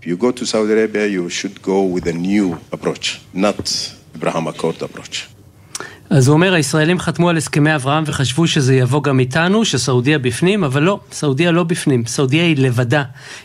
[0.00, 2.46] if you go to Saudi Arabia, you should go with a new
[2.76, 3.60] approach, not
[4.14, 5.28] Abraham Accord approach.
[6.10, 10.64] אז הוא אומר, הישראלים חתמו על הסכמי אברהם וחשבו שזה יבוא גם איתנו, שסעודיה בפנים,
[10.64, 12.06] אבל לא, סעודיה לא בפנים.
[12.06, 13.02] סעודיה היא לבדה,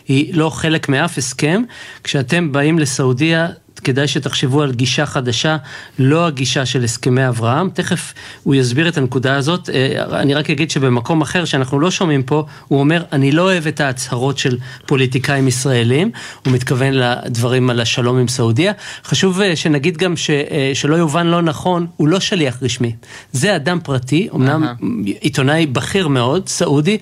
[0.08, 1.62] היא לא חלק מאף הסכם.
[2.04, 3.48] כשאתם באים לסעודיה,
[3.84, 5.56] כדאי שתחשבו על גישה חדשה,
[5.98, 7.70] לא הגישה של הסכמי אברהם.
[7.74, 9.70] תכף הוא יסביר את הנקודה הזאת.
[9.70, 13.66] אה, אני רק אגיד שבמקום אחר שאנחנו לא שומעים פה, הוא אומר, אני לא אוהב
[13.66, 16.10] את ההצהרות של פוליטיקאים ישראלים.
[16.44, 18.72] הוא מתכוון לדברים על השלום עם סעודיה.
[19.04, 22.92] חשוב אה, שנגיד גם ש, אה, שלא יובן לא נכון, הוא לא שליח רשמי.
[23.32, 25.10] זה אדם פרטי, אמנם uh-huh.
[25.20, 26.98] עיתונאי בכיר מאוד, סעודי,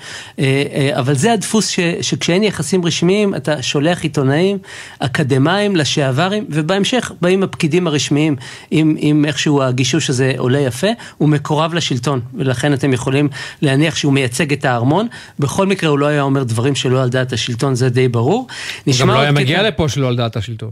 [0.92, 4.58] אבל זה הדפוס ש, שכשאין יחסים רשמיים, אתה שולח עיתונאים
[4.98, 8.36] אקדמאים לשעברים, ובהמשך באים הפקידים הרשמיים
[8.70, 10.86] עם, עם איכשהו הגישוש הזה עולה יפה,
[11.18, 13.28] הוא מקורב לשלטון, ולכן אתם יכולים
[13.62, 15.06] להניח שהוא מייצג את הארמון.
[15.38, 18.46] בכל מקרה הוא לא היה אומר דברים שלא על דעת השלטון, זה די ברור.
[18.84, 19.62] הוא גם לא היה מגיע.
[19.62, 20.70] לפה שלא על דעת השלטון.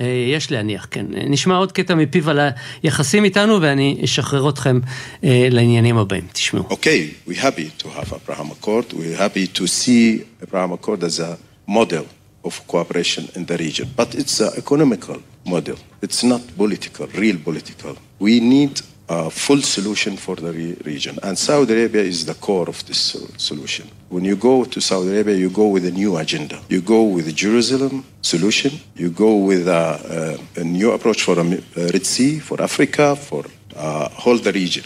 [0.00, 0.04] אה,
[0.34, 1.06] יש להניח, כן.
[1.10, 2.40] נשמע עוד קטע מפיו על
[2.82, 4.80] היחסים איתנו, ואני אשחרר אתכם
[5.24, 6.24] אה, לעניינים הבאים.
[6.32, 6.64] תשמעו.
[6.70, 8.92] אוקיי, okay, we happy to have Abraham Accord.
[8.92, 11.36] We happy to see Abraham Accord as a
[11.70, 12.04] model.
[12.44, 13.86] of cooperation in the region.
[14.00, 15.77] But it's an economical model.
[16.01, 17.93] It's not political, real political.
[18.19, 21.19] We need a full solution for the re region.
[21.23, 23.01] And Saudi Arabia is the core of this
[23.37, 23.85] solution.
[24.09, 26.57] When you go to Saudi Arabia, you go with a new agenda.
[26.69, 28.71] You go with the Jerusalem solution.
[28.95, 31.45] You go with a, a, a new approach for a
[31.93, 33.43] Red Sea, for Africa, for
[33.75, 34.85] uh, whole the region.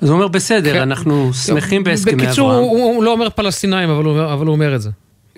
[0.00, 2.26] אז הוא אומר, בסדר, אנחנו שמחים בהסכמי אברהם.
[2.26, 4.90] בקיצור, הוא לא אומר פלסטינאים, אבל הוא אומר את זה.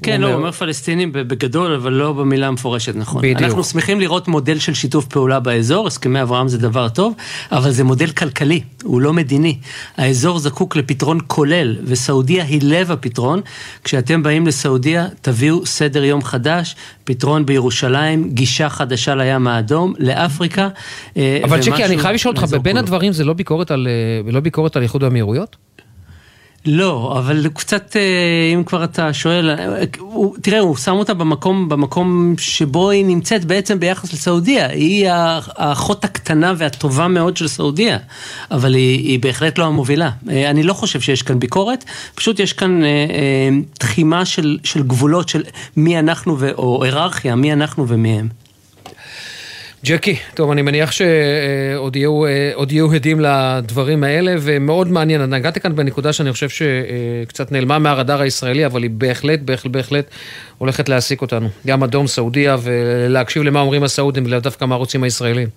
[0.03, 3.21] כן, לא, הוא אומר פלסטינים בגדול, אבל לא במילה המפורשת, נכון.
[3.21, 3.41] בדיוק.
[3.41, 7.13] אנחנו שמחים לראות מודל של שיתוף פעולה באזור, הסכמי אברהם זה דבר טוב,
[7.51, 9.57] אבל זה מודל כלכלי, הוא לא מדיני.
[9.97, 13.41] האזור זקוק לפתרון כולל, וסעודיה היא לב הפתרון.
[13.83, 20.69] כשאתם באים לסעודיה, תביאו סדר יום חדש, פתרון בירושלים, גישה חדשה לים האדום, לאפריקה.
[21.17, 23.87] אה, אבל צ'קי, אני חייב לשאול אותך, בין הדברים זה לא ביקורת על,
[24.25, 25.55] אה, לא ביקורת על איחוד האמירויות?
[26.65, 31.69] לא, אבל קצת, אה, אם כבר אתה שואל, אה, הוא, תראה, הוא שם אותה במקום,
[31.69, 34.67] במקום שבו היא נמצאת בעצם ביחס לסעודיה.
[34.67, 37.97] היא האחות הקטנה והטובה מאוד של סעודיה,
[38.51, 40.09] אבל היא, היא בהחלט לא המובילה.
[40.29, 41.85] אה, אני לא חושב שיש כאן ביקורת,
[42.15, 42.81] פשוט יש כאן
[43.77, 45.43] תחימה של, של גבולות של
[45.77, 48.44] מי אנחנו, ו, או היררכיה, מי אנחנו ומי הם.
[49.85, 55.21] ג'קי, טוב, אני מניח שעוד יהיו, אה, יהיו הדים לדברים האלה, ומאוד מעניין.
[55.21, 60.05] נגעתי כאן בנקודה שאני חושב שקצת נעלמה מהרדאר הישראלי, אבל היא בהחלט, בהחלט, בהחלט
[60.57, 61.49] הולכת להעסיק אותנו.
[61.65, 65.47] ים אדום, סעודיה, ולהקשיב למה אומרים הסעודים, ולאו דווקא מה רוצים הישראלים.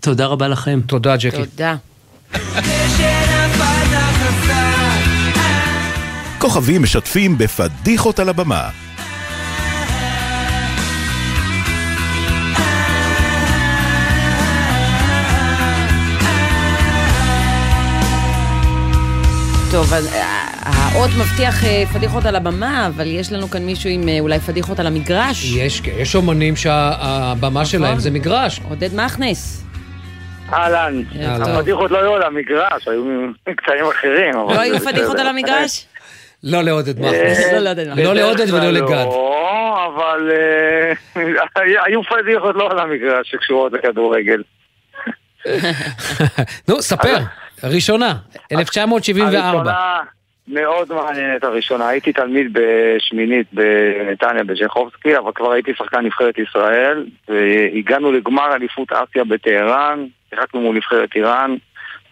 [0.00, 0.80] תודה רבה לכם.
[0.86, 1.30] תודה, ג'קי.
[1.30, 1.74] תודה.
[6.38, 8.87] כוכבים משתפים בפדיחות על הבמה.
[19.72, 24.08] טוב, אז אה, האות מבטיח אה, פדיחות על הבמה, אבל יש לנו כאן מישהו עם
[24.08, 25.44] אה, אולי פדיחות על המגרש.
[25.56, 27.64] יש, יש אומנים שהבמה נכון.
[27.64, 28.60] שלהם זה מגרש.
[28.68, 29.64] עודד מכנס.
[30.52, 31.02] אהלן.
[31.20, 33.04] הפדיחות לא היו על המגרש, היו
[33.56, 34.34] קטעים אחרים.
[34.34, 35.86] לא היו פדיחות על המגרש?
[36.42, 37.52] לא לעודד מכנס.
[37.52, 38.04] לא לעודד מכנס.
[38.04, 39.04] לא לעודד ולא לגד.
[39.04, 40.30] לא, אבל
[41.86, 44.42] היו פדיחות לא על המגרש שקשורות לכדורגל.
[46.68, 47.16] נו, ספר,
[47.64, 48.14] ראשונה,
[48.52, 49.48] 1974.
[49.48, 50.00] הראשונה
[50.48, 51.88] מאוד מעניינת הראשונה.
[51.88, 59.24] הייתי תלמיד בשמינית בנתניה בז'חובסקי, אבל כבר הייתי שחקן נבחרת ישראל, והגענו לגמר אליפות אסיה
[59.24, 61.56] בטהרן, שיחקנו מול נבחרת איראן,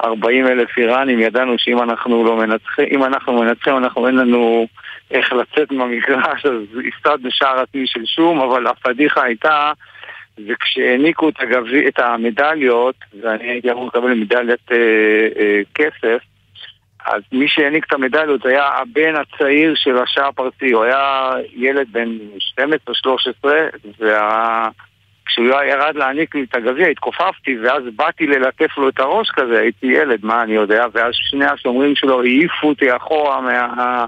[0.05, 4.67] 40 אלף איראנים, ידענו שאם אנחנו לא מנצחים, אם אנחנו מנצחים, אנחנו אין לנו
[5.11, 6.53] איך לצאת מהמגרש, אז
[6.95, 9.73] הסתדנו שער עצמי של שום, אבל הפדיחה הייתה...
[10.49, 14.77] וכשהעניקו את, הגבי, את המדליות, ואני הייתי אמור לקבל מדליית אה,
[15.39, 16.23] אה, כסף,
[17.07, 22.09] אז מי שהעניק את המדליות היה הבן הצעיר של השער פרסי, הוא היה ילד בן
[23.45, 23.49] 12-13,
[23.85, 29.87] וכשהוא ירד להעניק לי את הגביע התכופפתי, ואז באתי ללטף לו את הראש כזה, הייתי
[29.87, 34.05] ילד, מה אני יודע, ואז שני השומרים שלו העיפו אותי אחורה מה...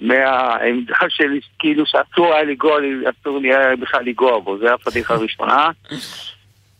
[0.00, 2.78] מהעמדה שלי, כאילו שאסור היה לגוע,
[3.10, 5.70] אסור לי היה בכלל לגוע בו, זו הפדיחה הראשונה.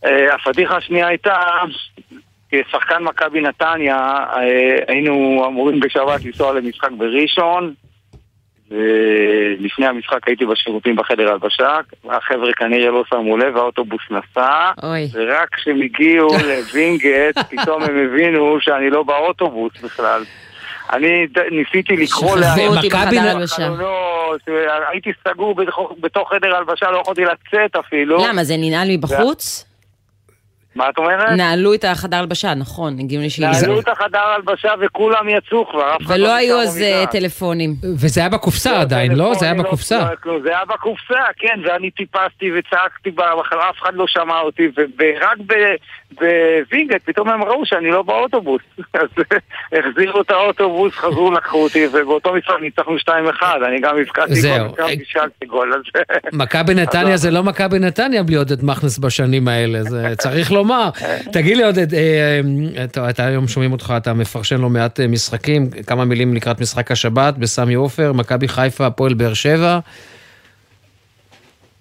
[0.04, 1.36] אה, הפדיחה השנייה הייתה,
[2.50, 7.74] כשחקן מכבי נתניה, אה, היינו אמורים בשבת לנסוע למשחק בראשון,
[8.70, 15.08] ולפני המשחק הייתי בשירותים בחדר הלבשה, החבר'ה כנראה לא שמו לב, האוטובוס נסע, אוי.
[15.12, 20.22] ורק כשהם הגיעו לווינגייט, פתאום הם הבינו שאני לא באוטובוס בכלל.
[20.92, 23.54] אני ניסיתי לקרוא שכחו אותי מכבי בחדר נ- הלבשה.
[23.56, 24.40] חלונות,
[24.92, 25.54] הייתי סגור
[26.00, 28.26] בתוך- חדר הלבשה, לא יכולתי לצאת אפילו.
[28.28, 29.64] למה, זה ננעל מבחוץ?
[30.74, 31.30] מה את אומרת?
[31.36, 33.46] נעלו את החדר הלבשה, נכון, הגיעו לי שהיא...
[33.46, 37.04] נעלו את החדר הלבשה וכולם יצאו כבר, אף אחד ולא לא היו אז אה.
[37.10, 37.74] טלפונים.
[37.96, 39.34] וזה היה בקופסה עדיין, לא?
[39.34, 39.98] זה היה בקופסה.
[40.24, 43.10] לא זה היה בקופסה, כן, ואני טיפסתי וצעקתי,
[43.70, 45.38] אף אחד לא שמע אותי, ורק
[46.12, 48.62] בווינגייט פתאום הם ראו שאני לא באוטובוס.
[48.94, 49.08] אז
[49.72, 53.10] החזירו את האוטובוס, חזרו, לקחו אותי, ובאותו משחק ניצחנו 2-1,
[53.68, 54.40] אני גם הבקעתי.
[54.42, 55.82] גול, גם בישלתי גול.
[56.32, 60.88] מכבי נתניה זה לא מכבי נתניה בלי עודד מכנס בשנים האלה, זה צריך לומר.
[61.32, 62.40] תגיד לי עודד, אה,
[62.78, 66.90] אה, אתה- היום שומעים אותך, אתה מפרשן לא מעט אה, משחקים, כמה מילים לקראת משחק
[66.90, 69.78] השבת בסמי עופר, מכבי חיפה, הפועל באר שבע.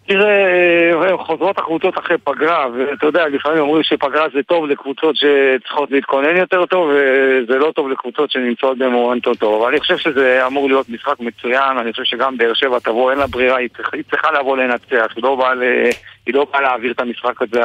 [0.07, 5.91] תראה, אה, חוזרות הקבוצות אחרי פגרה, ואתה יודע, לפעמים אומרים שפגרה זה טוב לקבוצות שצריכות
[5.91, 9.61] להתכונן יותר טוב, וזה לא טוב לקבוצות שנמצאות במומנטו טוב.
[9.61, 13.19] אבל אני חושב שזה אמור להיות משחק מצוין, אני חושב שגם באר שבע תבוא, אין
[13.19, 15.53] לה ברירה, היא צריכה, היא צריכה לבוא לנצח, היא לא באה
[16.34, 17.61] לא באה להעביר את המשחק הזה,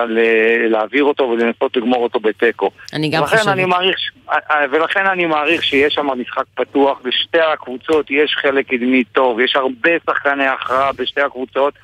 [0.68, 2.70] להעביר אותו ולנסות לגמור אותו בתיקו.
[2.92, 3.48] אני גם חושבת.
[3.48, 8.68] אני מעריך, ש- אה, ולכן אני מעריך שיש שם משחק פתוח, בשתי הקבוצות יש חלק
[8.68, 11.74] קדמי טוב, יש הרבה שחקני הכרעה בשתי הקבוצות,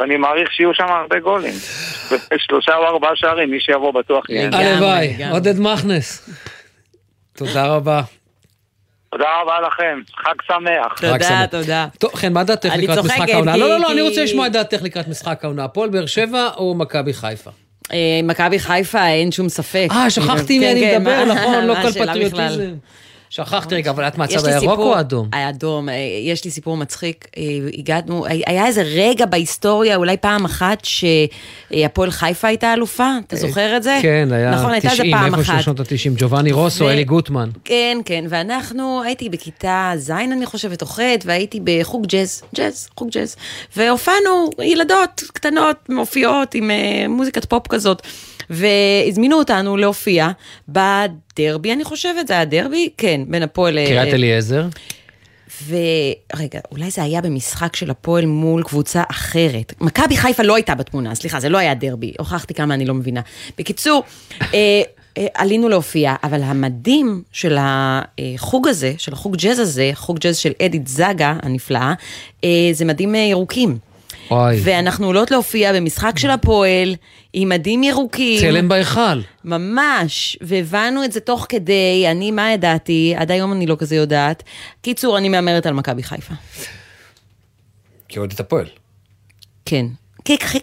[0.00, 1.54] ואני מעריך שיהיו שם הרבה גולים.
[2.38, 4.50] שלושה או ארבעה שערים, מי שיבוא בטוח יהיה.
[4.52, 6.28] הלוואי, עודד מכנס.
[7.36, 8.02] תודה רבה.
[9.12, 10.92] תודה רבה לכם, חג שמח.
[11.12, 11.46] חג שמח.
[11.50, 11.86] תודה.
[11.98, 13.56] טוב, חן, מה דעתך לקראת צוחקת, משחק העונה?
[13.56, 15.64] לא, לא, לא, כי- אני רוצה לשמוע את דעתך לקראת משחק העונה.
[15.64, 17.50] הפועל באר שבע או מכבי חיפה?
[17.92, 19.86] אה, מכבי חיפה, אין שום ספף.
[19.90, 21.90] אה, שכחתי מי כן, אני כן, מדבר, נכון, לא כל?
[21.90, 22.74] פטריוטיזם.
[23.30, 25.28] שכחתי רגע, אבל את מהצד הירוק או האדום?
[25.32, 25.88] האדום.
[25.88, 25.94] אה,
[26.24, 27.28] יש לי סיפור מצחיק.
[27.36, 27.42] אה,
[27.78, 33.08] הגענו, היה איזה רגע בהיסטוריה, אולי פעם אחת, שהפועל חיפה הייתה אלופה.
[33.26, 33.98] אתה זוכר את זה?
[34.02, 35.62] כן, היה נכון, הייתה איזה 90, פעם איפה של.
[35.62, 37.50] שנות ה-90, ג'ובאני רוסו, אלי גוטמן.
[37.64, 43.08] כן, כן, ואנחנו, הייתי בכיתה ז', אני חושבת, או ח', והייתי בחוג ג'אז, ג'אז, חוג
[43.10, 43.36] ג'אז,
[43.76, 46.70] והופענו, ילדות קטנות, מופיעות עם
[47.08, 48.02] מוזיקת פופ כזאת,
[48.50, 50.28] והזמינו אותנו להופיע
[50.68, 52.88] בדרבי, אני חושבת, זה היה דרבי?
[52.96, 53.78] כן, בין הפועל...
[53.78, 54.66] ל- קריית אליעזר.
[55.66, 59.72] ורגע, אולי זה היה במשחק של הפועל מול קבוצה אחרת.
[59.80, 62.12] מכבי חיפה לא הייתה בתמונה, סליחה, זה לא היה דרבי.
[62.18, 63.20] הוכחתי כמה אני לא מבינה.
[63.58, 64.02] בקיצור,
[64.42, 64.82] אה,
[65.18, 70.52] אה, עלינו להופיע, אבל המדהים של החוג הזה, של החוג ג'אז הזה, חוג ג'אז של
[70.62, 71.92] אדית זגה הנפלאה,
[72.44, 73.78] אה, זה מדים אה, ירוקים.
[74.30, 74.60] וואי.
[74.64, 76.94] ואנחנו עולות להופיע במשחק של הפועל,
[77.32, 78.40] עם מדים ירוקים.
[78.40, 79.20] צלם בהיכל.
[79.44, 83.14] ממש, והבנו את זה תוך כדי, אני, מה ידעתי?
[83.16, 84.42] עד היום אני לא כזה יודעת.
[84.82, 86.34] קיצור, אני מהמרת על מכבי חיפה.
[88.08, 88.66] כאוהדת הפועל.
[89.64, 89.86] כן.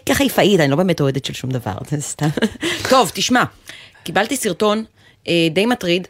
[0.06, 2.28] כחיפאית, אני לא באמת אוהדת של שום דבר, זה סתם.
[2.90, 3.44] טוב, תשמע,
[4.02, 4.84] קיבלתי סרטון
[5.28, 6.08] אה, די מטריד.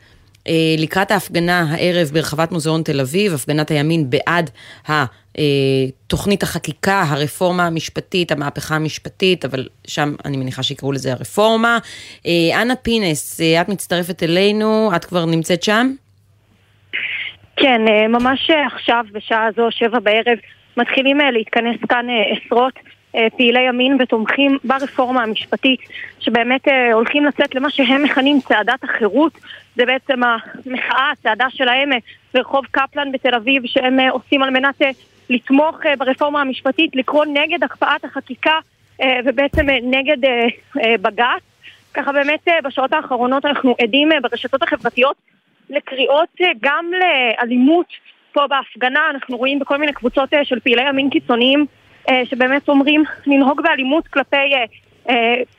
[0.49, 4.51] אה, לקראת ההפגנה הערב ברחבת מוזיאון תל אביב, הפגנת הימין בעד
[6.07, 11.79] תוכנית החקיקה, הרפורמה המשפטית, המהפכה המשפטית, אבל שם אני מניחה שיקראו לזה הרפורמה.
[12.27, 15.93] אה, אנה פינס, אה, את מצטרפת אלינו, את כבר נמצאת שם?
[17.57, 20.39] כן, אה, ממש אה, עכשיו, בשעה זו, שבע בערב,
[20.77, 22.73] מתחילים אה, להתכנס כאן אה, עשרות
[23.17, 25.81] אה, פעילי ימין ותומכים ברפורמה המשפטית,
[26.21, 29.33] שבאמת אה, הולכים לצאת למה שהם מכנים צעדת החירות,
[29.77, 31.99] זה בעצם המחאה, הצעדה שלהם אה,
[32.35, 34.91] ברחוב קפלן בתל אביב, שהם אה, עושים על מנת אה,
[35.31, 38.59] לתמוך אה, ברפורמה המשפטית, לקרוא נגד הקפאת החקיקה
[39.03, 40.17] אה, ובעצם אה, נגד
[41.03, 41.43] בג"ץ.
[41.95, 45.17] ככה באמת בשעות האחרונות אנחנו עדים ברשתות החברתיות
[45.71, 46.29] לקריאות
[46.61, 47.87] גם לאלימות
[48.33, 51.67] פה בהפגנה, אנחנו רואים בכל מיני קבוצות של פעילי ימין קיצוניים
[52.25, 54.53] שבאמת אומרים לנהוג באלימות כלפי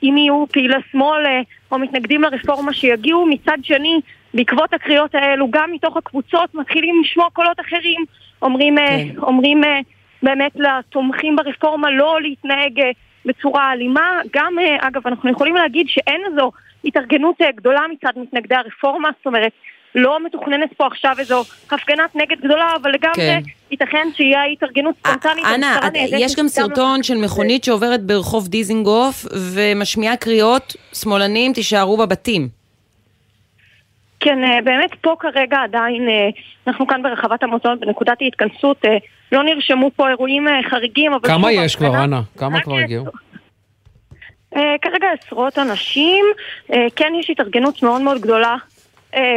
[0.03, 1.25] אם יהיו פעילי שמאל
[1.71, 3.25] או מתנגדים לרפורמה שיגיעו.
[3.25, 3.99] מצד שני,
[4.33, 8.05] בעקבות הקריאות האלו, גם מתוך הקבוצות מתחילים לשמוע קולות אחרים,
[8.41, 9.79] אומרים, אה, אומרים אה,
[10.23, 12.91] באמת לתומכים ברפורמה לא להתנהג אה,
[13.25, 14.19] בצורה אלימה.
[14.33, 16.51] גם, אגב, אנחנו יכולים להגיד שאין איזו
[16.85, 19.51] התארגנות גדולה מצד מתנגדי הרפורמה, זאת אומרת,
[19.95, 23.39] לא מתוכננת פה עכשיו איזו הפגנת נגד גדולה, אבל לגמרי כן.
[23.71, 25.45] ייתכן שיהיה התארגנות ספונטנית.
[25.59, 32.56] נאבקת יש גם גם סרטון של מכונית שעוברת ברחוב דיזינגוף ומשמיעה קריאות, שמאלנים, תישארו בבתים.
[34.27, 36.29] כן, אה, באמת פה כרגע עדיין, אה,
[36.67, 38.97] אנחנו כאן ברחבת המוזיאון, בנקודת ההתכנסות, אה,
[39.31, 41.27] לא נרשמו פה אירועים חריגים, אבל...
[41.29, 42.21] כמה יש כבר, אנה?
[42.37, 43.05] כמה כבר הגיעו?
[44.81, 46.25] כרגע עשרות אנשים,
[46.95, 48.55] כן יש התארגנות מאוד מאוד גדולה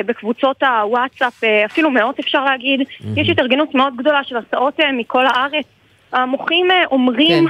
[0.06, 2.80] בקבוצות הוואטסאפ, אפילו מאות אפשר להגיד,
[3.16, 5.64] יש התארגנות מאוד גדולה של הסעות מכל הארץ.
[6.12, 7.46] המוחים אומרים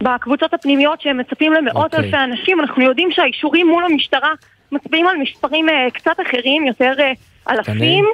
[0.00, 2.06] בקבוצות הפנימיות שהם מצפים למאות אוקיי.
[2.06, 4.32] אלפי אנשים, אנחנו יודעים שהאישורים מול המשטרה
[4.72, 7.12] מצביעים על מספרים אה, קצת אחרים, יותר אה,
[7.50, 8.04] אלפים.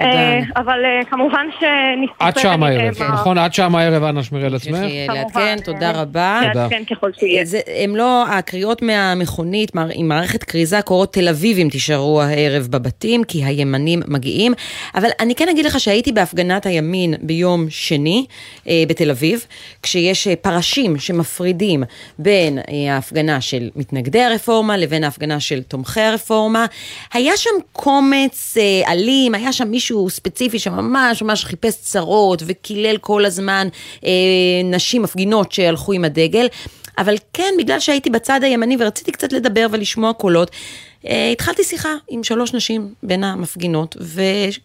[0.00, 2.28] אה, אבל אה, כמובן שנסתכל...
[2.28, 3.38] את שם הערב, נכון?
[3.38, 4.78] את שם הערב, אנה שמרי על עצמך.
[5.08, 6.40] לעדכן, תודה רבה.
[6.52, 6.68] תודה.
[6.70, 7.44] כן, ככל שיהיה.
[7.44, 13.44] זה, הם לא, הקריאות מהמכונית עם מערכת כריזה קוראות תל אביבים תישארו הערב בבתים, כי
[13.44, 14.54] הימנים מגיעים.
[14.94, 18.26] אבל אני כן אגיד לך שהייתי בהפגנת הימין ביום שני
[18.68, 19.46] אה, בתל אביב,
[19.82, 21.82] כשיש פרשים שמפרידים
[22.18, 22.58] בין
[22.90, 26.66] ההפגנה של מתנגדי הרפורמה לבין ההפגנה של תומכי הרפורמה.
[27.12, 28.56] היה שם קומץ
[28.86, 33.68] אלים, היה שם מישהו ספציפי שממש ממש חיפש צרות וקילל כל הזמן
[34.04, 34.10] אה,
[34.64, 36.46] נשים מפגינות שהלכו עם הדגל.
[36.98, 40.50] אבל כן, בגלל שהייתי בצד הימני ורציתי קצת לדבר ולשמוע קולות,
[41.08, 43.96] אה, התחלתי שיחה עם שלוש נשים בין המפגינות,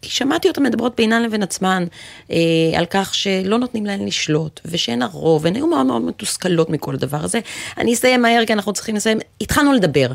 [0.02, 1.86] ושמעתי אותן מדברות בינן לבין עצמן
[2.32, 2.38] אה,
[2.76, 7.18] על כך שלא נותנים להן לשלוט, ושהן הרוב, והן היו מאוד מאוד מתוסכלות מכל הדבר
[7.24, 7.40] הזה.
[7.78, 9.18] אני אסיים מהר כי אנחנו צריכים לסיים.
[9.42, 10.08] התחלנו לדבר.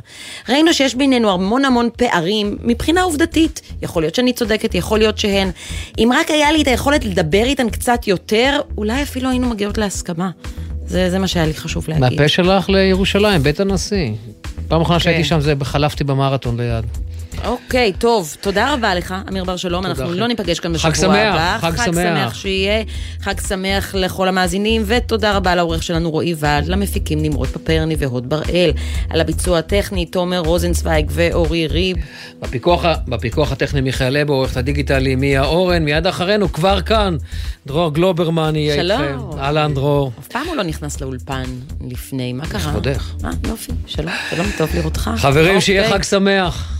[0.49, 3.61] ראינו שיש בינינו המון המון פערים מבחינה עובדתית.
[3.83, 5.51] יכול להיות שאני צודקת, יכול להיות שהן.
[5.99, 10.31] אם רק היה לי את היכולת לדבר איתן קצת יותר, אולי אפילו היינו מגיעות להסכמה.
[10.87, 12.03] זה, זה מה שהיה לי חשוב להגיד.
[12.03, 14.11] מהפה שלך לירושלים, בית הנשיא.
[14.69, 15.29] פעם אחרונה שהייתי כן.
[15.29, 16.85] שם זה חלפתי במרתון ליד.
[17.45, 19.87] אוקיי, טוב, תודה רבה לך, אמיר בר שלום.
[19.87, 20.13] אנחנו.
[20.13, 21.59] לא ניפגש כאן בשבוע שמח, הבא.
[21.61, 21.95] חג חג שמח.
[21.95, 22.83] שמח שיהיה,
[23.21, 28.73] חג שמח לכל המאזינים, ותודה רבה לעורך שלנו רועי ועד, למפיקים נמרוד פפרני והוד בראל,
[29.11, 31.97] על הביצוע הטכני תומר רוזנצוויג ואורי ריב.
[32.41, 37.17] בפיקוח, בפיקוח הטכני מיכאל אבו, עורכת הדיגיטלי מיה אורן, מיד אחרינו, כבר כאן,
[37.67, 39.03] דרור גלוברמן יהיה שלום.
[39.03, 39.39] איתכם.
[39.39, 40.13] אהלן דרור.
[40.21, 41.45] אף פעם הוא לא נכנס לאולפן
[41.91, 42.61] לפני, מה קרה?
[42.61, 43.13] לכבודך.
[43.25, 45.11] אה, יופי, שלום, שלום, טוב לראותך.
[45.17, 45.99] חברים, שיהיה אוקיי.
[45.99, 46.76] חג שמח.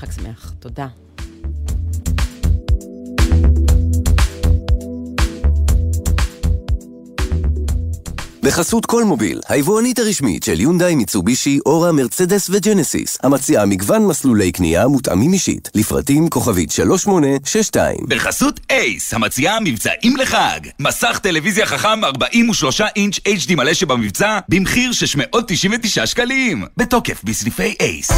[0.00, 0.86] חג שמח, תודה.
[8.42, 15.32] בחסות קולמוביל, היבואנית הרשמית של יונדאי, מיצובישי, אורה, מרצדס וג'נסיס, המציעה מגוון מסלולי קנייה מותאמים
[15.32, 17.96] אישית, לפרטים כוכבית 3862.
[18.08, 20.60] בחסות אייס, המציעה מבצעים לחג.
[20.78, 26.64] מסך טלוויזיה חכם 43 אינץ' HD מלא שבמבצע, במחיר 699 שקלים.
[26.76, 28.10] בתוקף בסניפי אייס.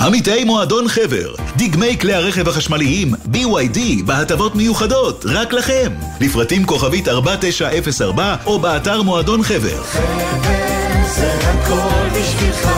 [0.00, 5.92] עמיתי מועדון חבר, דגמי כלי הרכב החשמליים, BYD, בהטבות מיוחדות, רק לכם.
[6.20, 9.82] לפרטים כוכבית 4904 או באתר מועדון חבר.
[11.06, 12.68] זה הכל בשבילך,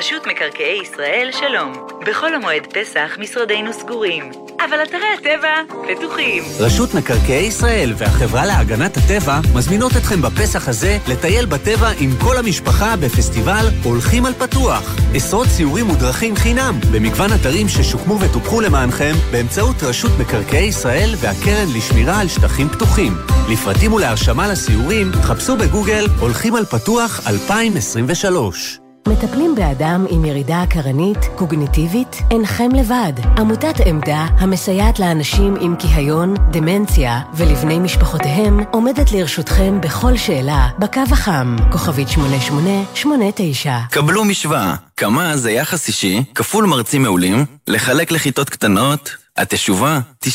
[0.00, 1.72] רשות מקרקעי ישראל, שלום.
[2.06, 6.42] בחול המועד פסח משרדינו סגורים, אבל אתרי הטבע פתוחים.
[6.60, 12.96] רשות מקרקעי ישראל והחברה להגנת הטבע מזמינות אתכם בפסח הזה לטייל בטבע עם כל המשפחה
[12.96, 14.96] בפסטיבל הולכים על פתוח.
[15.14, 22.20] עשרות סיורים מודרכים חינם במגוון אתרים ששוקמו וטופחו למענכם באמצעות רשות מקרקעי ישראל והקרן לשמירה
[22.20, 23.12] על שטחים פתוחים.
[23.52, 28.79] לפרטים ולהרשמה לסיורים חפשו בגוגל הולכים על פתוח 2023.
[29.08, 32.16] מטפלים באדם עם ירידה קרנית, קוגניטיבית?
[32.30, 33.12] אינכם לבד.
[33.38, 41.56] עמותת עמדה, המסייעת לאנשים עם כיהיון, דמנציה ולבני משפחותיהם, עומדת לרשותכם בכל שאלה, בקו החם,
[41.72, 43.78] כוכבית 8889.
[43.90, 49.10] קבלו משוואה, כמה זה יחס אישי, כפול מרצים מעולים, לחלק לכיתות קטנות,
[49.40, 50.28] התשובה, 90%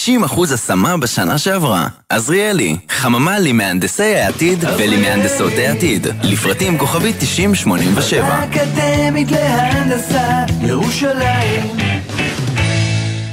[0.54, 1.88] השמה בשנה שעברה.
[2.10, 6.08] עזריאלי, חממה למהנדסי העתיד ולמהנדסות העתיד.
[6.24, 8.26] לפרטים כוכבית 9087.
[8.28, 10.28] האקדמית להנדסה,
[10.62, 11.78] ירושלים.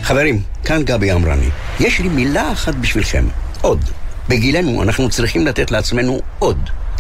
[0.02, 1.48] חברים, כאן גבי אמרני.
[1.80, 3.24] יש לי מילה אחת בשבילכם,
[3.60, 4.01] עוד.
[4.32, 6.58] בגילנו אנחנו צריכים לתת לעצמנו עוד.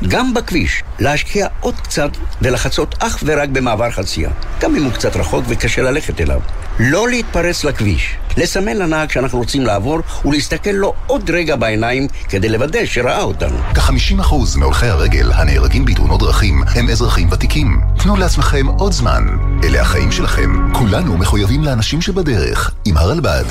[0.08, 2.10] גם בכביש, להשקיע עוד קצת
[2.42, 4.30] ולחצות אך ורק במעבר חצייה.
[4.60, 6.40] גם אם הוא קצת רחוק וקשה ללכת אליו.
[6.78, 12.84] לא להתפרץ לכביש, לסמן לנהג שאנחנו רוצים לעבור ולהסתכל לו עוד רגע בעיניים כדי לוודא
[12.84, 13.58] שראה אותנו.
[13.74, 17.80] כ-50% מהולכי הרגל הנהרגים בתאונות דרכים הם אזרחים ותיקים.
[17.98, 19.26] תנו לעצמכם עוד זמן.
[19.64, 20.72] אלה החיים שלכם.
[20.72, 22.70] כולנו מחויבים לאנשים שבדרך.
[22.84, 23.44] עם הרלב"ד.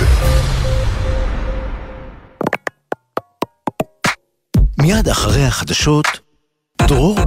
[4.81, 6.05] מיד אחרי החדשות,
[6.81, 7.25] דרור